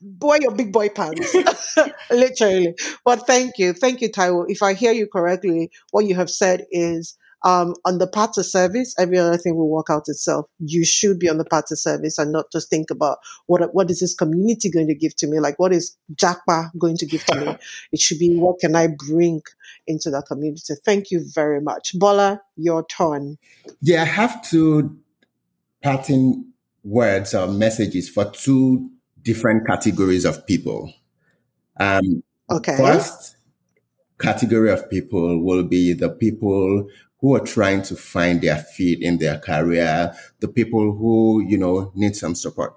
wear 0.01 0.41
your 0.41 0.55
big 0.55 0.71
boy 0.71 0.89
pants, 0.89 1.35
literally. 2.11 2.73
But 3.05 3.27
thank 3.27 3.57
you, 3.57 3.73
thank 3.73 4.01
you, 4.01 4.09
Taiwo. 4.09 4.45
If 4.47 4.63
I 4.63 4.73
hear 4.73 4.91
you 4.91 5.07
correctly, 5.07 5.71
what 5.91 6.05
you 6.05 6.15
have 6.15 6.29
said 6.29 6.65
is 6.71 7.17
um, 7.43 7.73
on 7.85 7.97
the 7.97 8.07
path 8.07 8.37
of 8.37 8.45
service, 8.45 8.93
every 8.99 9.17
other 9.17 9.37
thing 9.37 9.55
will 9.55 9.69
work 9.69 9.87
out 9.89 10.07
itself. 10.07 10.45
You 10.59 10.85
should 10.85 11.19
be 11.19 11.29
on 11.29 11.37
the 11.37 11.45
path 11.45 11.71
of 11.71 11.79
service 11.79 12.17
and 12.17 12.31
not 12.31 12.51
just 12.51 12.69
think 12.69 12.91
about 12.91 13.17
what 13.47 13.73
what 13.73 13.89
is 13.89 13.99
this 13.99 14.13
community 14.13 14.69
going 14.69 14.87
to 14.87 14.95
give 14.95 15.15
to 15.17 15.27
me? 15.27 15.39
Like 15.39 15.57
what 15.57 15.73
is 15.73 15.97
JAKPA 16.15 16.77
going 16.77 16.97
to 16.97 17.05
give 17.05 17.25
to 17.25 17.39
me? 17.39 17.57
It 17.91 17.99
should 17.99 18.19
be 18.19 18.35
what 18.35 18.59
can 18.59 18.75
I 18.75 18.87
bring 18.87 19.41
into 19.87 20.09
the 20.09 20.21
community. 20.21 20.73
Thank 20.85 21.11
you 21.11 21.23
very 21.33 21.61
much. 21.61 21.97
Bola, 21.97 22.41
your 22.55 22.85
turn. 22.85 23.37
Yeah, 23.81 24.03
I 24.03 24.05
have 24.05 24.47
two 24.47 24.97
parting 25.83 26.50
words 26.84 27.34
or 27.34 27.47
messages 27.47 28.09
for 28.09 28.25
two 28.32 28.89
different 29.21 29.67
categories 29.67 30.25
of 30.25 30.45
people. 30.47 30.93
Um, 31.79 32.23
okay. 32.49 32.75
First 32.77 33.38
category 34.19 34.71
of 34.71 34.89
people 34.89 35.43
will 35.43 35.63
be 35.63 35.93
the 35.93 36.09
people 36.09 36.88
who 37.19 37.36
are 37.36 37.45
trying 37.45 37.84
to 37.84 37.95
find 37.95 38.41
their 38.41 38.57
feet 38.57 39.01
in 39.01 39.19
their 39.19 39.38
career, 39.38 40.13
the 40.39 40.47
people 40.47 40.95
who, 40.95 41.43
you 41.47 41.57
know, 41.57 41.91
need 41.95 42.15
some 42.15 42.36
support. 42.36 42.75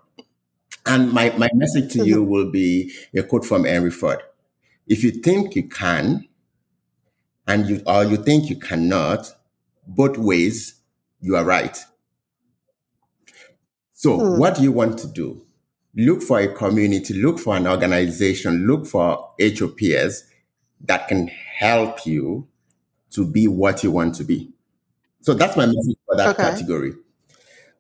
And 0.87 1.13
my, 1.13 1.31
my 1.39 1.49
message 1.55 1.93
to 1.95 2.01
mm-hmm. 2.01 2.09
you 2.09 2.23
will 2.23 2.51
be 2.51 2.93
a 3.15 3.23
quote 3.23 3.45
from 3.45 3.65
Henry 3.65 3.91
Ford. 3.91 4.23
If 4.87 5.03
you 5.03 5.13
think 5.13 5.57
you 5.57 5.67
can, 5.67 6.29
and 7.47 7.69
you, 7.69 7.83
or 7.87 8.05
you 8.05 8.19
think 8.19 8.51
you 8.51 8.57
cannot, 8.57 9.31
both 9.87 10.19
ways, 10.19 10.81
you 11.21 11.37
are 11.37 11.45
right. 11.45 11.79
So 14.05 14.19
mm. 14.19 14.37
what 14.37 14.57
do 14.57 14.63
you 14.63 14.71
want 14.71 14.99
to 14.99 15.07
do? 15.07 15.41
Look 15.97 16.21
for 16.21 16.39
a 16.39 16.53
community, 16.53 17.15
look 17.15 17.39
for 17.39 17.57
an 17.57 17.67
organization, 17.67 18.67
look 18.67 18.87
for 18.87 19.31
HOPs 19.41 20.25
that 20.83 21.09
can 21.09 21.29
help 21.29 22.05
you 22.05 22.47
to 23.13 23.27
be 23.27 23.49
what 23.49 23.83
you 23.83 23.91
want 23.91 24.15
to 24.17 24.25
be. 24.25 24.53
So 25.23 25.33
that's 25.33 25.57
my 25.57 25.65
message 25.65 25.97
for 26.05 26.17
that 26.19 26.39
okay. 26.39 26.43
category. 26.51 26.93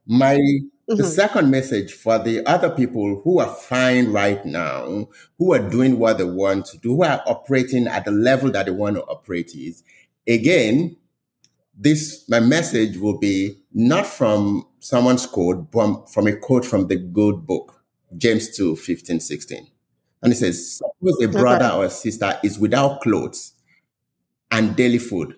My 0.06 0.36
mm-hmm. 0.36 0.96
the 0.96 1.04
second 1.04 1.50
message 1.50 1.92
for 1.92 2.18
the 2.18 2.46
other 2.46 2.70
people 2.70 3.20
who 3.22 3.40
are 3.40 3.54
fine 3.54 4.10
right 4.10 4.42
now, 4.46 5.08
who 5.36 5.52
are 5.52 5.68
doing 5.68 5.98
what 5.98 6.16
they 6.16 6.24
want 6.24 6.64
to 6.66 6.78
do, 6.78 6.96
who 6.96 7.02
are 7.02 7.22
operating 7.26 7.86
at 7.86 8.06
the 8.06 8.12
level 8.12 8.50
that 8.52 8.64
they 8.64 8.72
want 8.72 8.96
to 8.96 9.02
operate 9.02 9.54
is 9.54 9.84
again, 10.26 10.96
this 11.76 12.26
my 12.30 12.40
message 12.40 12.96
will 12.96 13.18
be 13.18 13.58
not 13.74 14.06
from 14.06 14.64
someone's 14.84 15.24
code, 15.24 15.70
but 15.70 16.10
from 16.10 16.26
a 16.26 16.36
quote 16.36 16.62
from 16.62 16.88
the 16.88 16.96
good 16.96 17.46
book, 17.46 17.82
James 18.18 18.54
2, 18.54 18.76
15, 18.76 19.18
16. 19.18 19.66
And 20.22 20.32
it 20.32 20.36
says, 20.36 20.76
suppose 20.76 21.22
a 21.22 21.28
brother 21.28 21.70
or 21.74 21.86
a 21.86 21.90
sister 21.90 22.38
is 22.44 22.58
without 22.58 23.00
clothes 23.00 23.54
and 24.50 24.76
daily 24.76 24.98
food. 24.98 25.36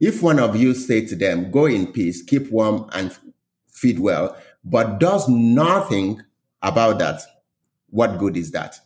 If 0.00 0.20
one 0.20 0.40
of 0.40 0.56
you 0.56 0.74
say 0.74 1.06
to 1.06 1.14
them, 1.14 1.52
Go 1.52 1.66
in 1.66 1.92
peace, 1.92 2.24
keep 2.24 2.50
warm 2.50 2.90
and 2.92 3.16
feed 3.70 4.00
well, 4.00 4.36
but 4.64 4.98
does 4.98 5.28
nothing 5.28 6.20
about 6.60 6.98
that, 6.98 7.22
what 7.90 8.18
good 8.18 8.36
is 8.36 8.50
that? 8.50 8.80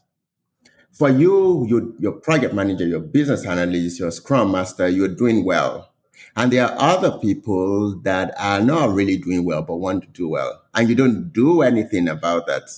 For 0.92 1.08
you, 1.08 1.66
you 1.66 1.96
your 1.98 2.12
project 2.12 2.52
manager, 2.52 2.86
your 2.86 3.00
business 3.00 3.46
analyst, 3.46 3.98
your 3.98 4.10
scrum 4.10 4.52
master, 4.52 4.88
you're 4.88 5.08
doing 5.08 5.44
well. 5.44 5.93
And 6.36 6.52
there 6.52 6.66
are 6.66 6.76
other 6.78 7.18
people 7.18 7.96
that 8.00 8.34
are 8.38 8.60
not 8.60 8.94
really 8.94 9.16
doing 9.16 9.44
well, 9.44 9.62
but 9.62 9.76
want 9.76 10.02
to 10.02 10.08
do 10.08 10.28
well. 10.28 10.62
And 10.74 10.88
you 10.88 10.94
don't 10.94 11.32
do 11.32 11.62
anything 11.62 12.08
about 12.08 12.46
that. 12.46 12.70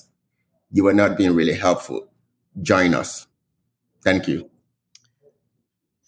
You 0.70 0.86
are 0.88 0.92
not 0.92 1.16
being 1.16 1.34
really 1.34 1.55
helpful. 1.55 2.09
Join 2.61 2.94
us. 2.94 3.26
Thank 4.03 4.28
you. 4.28 4.51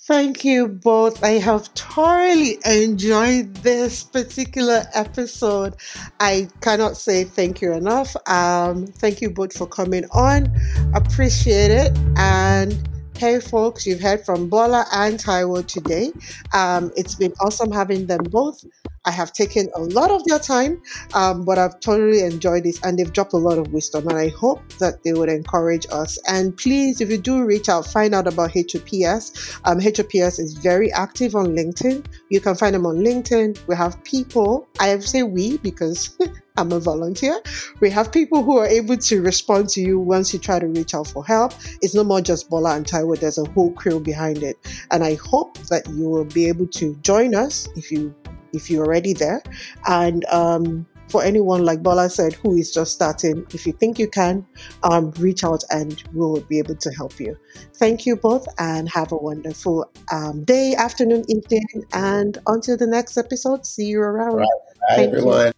Thank 0.09 0.43
you 0.43 0.69
both. 0.69 1.23
I 1.23 1.33
have 1.33 1.67
thoroughly 1.67 2.59
enjoyed 2.65 3.55
this 3.57 4.05
particular 4.05 4.85
episode. 4.95 5.77
I 6.19 6.49
cannot 6.63 6.97
say 6.97 7.25
thank 7.25 7.61
you 7.61 7.75
enough. 7.75 8.17
Um, 8.27 8.87
thank 8.87 9.21
you 9.21 9.29
both 9.29 9.55
for 9.55 9.67
coming 9.67 10.07
on. 10.13 10.49
Appreciate 10.95 11.71
it. 11.71 11.99
And 12.17 12.89
Hey, 13.19 13.41
folks, 13.41 13.85
you've 13.85 14.01
heard 14.01 14.25
from 14.25 14.49
Bola 14.49 14.87
and 14.93 15.19
Taiwo 15.19 15.67
today. 15.67 16.13
Um, 16.55 16.93
it's 16.97 17.17
been 17.17 17.33
awesome 17.41 17.73
having 17.73 18.07
them 18.07 18.23
both. 18.31 18.65
I 19.05 19.11
have 19.11 19.33
taken 19.33 19.69
a 19.75 19.81
lot 19.81 20.11
of 20.11 20.25
their 20.25 20.39
time, 20.39 20.83
um, 21.15 21.45
but 21.45 21.59
I've 21.59 21.81
totally 21.81 22.23
enjoyed 22.23 22.65
this 22.65 22.83
and 22.83 22.99
they've 22.99 23.13
dropped 23.13 23.33
a 23.33 23.39
lot 23.39 23.59
of 23.59 23.73
wisdom. 23.73 24.09
And 24.09 24.19
I 24.19 24.29
hope 24.29 24.61
that 24.79 25.03
they 25.03 25.13
would 25.13 25.29
encourage 25.29 25.87
us. 25.91 26.19
And 26.29 26.57
please, 26.57 27.01
if 27.01 27.11
you 27.11 27.19
do 27.19 27.45
reach 27.45 27.69
out, 27.69 27.87
find 27.87 28.15
out 28.15 28.27
about 28.27 28.53
HOPS. 28.53 29.61
Um, 29.65 29.81
HOPS 29.81 30.39
is 30.39 30.55
very 30.55 30.93
active 30.93 31.35
on 31.35 31.49
LinkedIn. 31.49 32.05
You 32.31 32.41
can 32.41 32.55
find 32.55 32.75
them 32.75 32.87
on 32.87 32.99
LinkedIn. 32.99 33.67
We 33.67 33.77
have 33.77 34.03
people, 34.05 34.69
I 34.81 34.99
say 34.99 35.23
we 35.23 35.59
because 35.59 36.17
I'm 36.59 36.73
a 36.73 36.81
volunteer. 36.81 37.41
We 37.81 37.89
have 37.91 38.11
people 38.11 38.43
who 38.43 38.59
are 38.59 38.67
able 38.67 38.97
to 38.97 39.23
respond 39.23 39.69
to 39.71 39.81
you 39.81 40.01
once 40.01 40.33
you 40.33 40.41
try 40.41 40.59
to 40.59 40.67
reach 40.67 40.93
out 40.93 41.07
for 41.07 41.25
help. 41.25 41.53
It's 41.83 41.95
no 41.95 42.03
more 42.03 42.21
just 42.21 42.51
Bola 42.51 42.75
and 42.75 42.85
Taiwo, 42.85 43.19
there's 43.19 43.39
a 43.39 43.49
whole 43.51 43.73
crew 43.73 44.01
behind 44.01 44.43
it. 44.43 44.59
And 44.91 45.05
I 45.05 45.15
hope 45.15 45.57
that 45.69 45.89
you 45.89 46.09
will 46.09 46.25
be 46.25 46.47
able 46.49 46.67
to 46.67 46.97
join 46.97 47.35
us 47.35 47.69
if 47.77 47.93
you 47.93 48.15
if 48.53 48.71
you're 48.71 48.85
already 48.85 49.13
there. 49.13 49.43
And 49.87 50.25
um, 50.27 50.87
for 51.09 51.23
anyone 51.25 51.65
like 51.65 51.83
Bola 51.83 52.11
said 52.11 52.35
who 52.35 52.57
is 52.57 52.73
just 52.73 52.93
starting, 52.93 53.47
if 53.53 53.67
you 53.67 53.73
think 53.73 53.99
you 53.99 54.09
can, 54.09 54.47
um, 54.83 55.11
reach 55.13 55.45
out 55.45 55.65
and 55.71 56.03
we'll 56.13 56.41
be 56.43 56.59
able 56.59 56.77
to 56.77 56.91
help 56.91 57.19
you. 57.19 57.37
Thank 57.77 58.07
you 58.07 58.17
both 58.17 58.47
and 58.59 58.89
have 58.91 59.13
a 59.13 59.17
wonderful 59.17 59.91
um, 60.13 60.45
day, 60.45 60.75
afternoon, 60.75 61.25
evening, 61.29 61.67
and 61.93 62.39
until 62.47 62.77
the 62.77 62.87
next 62.87 63.17
episode, 63.17 63.65
see 63.65 63.87
you 63.87 64.01
around. 64.01 64.47
Bye, 64.89 65.05
everyone. 65.05 65.47
You. 65.47 65.53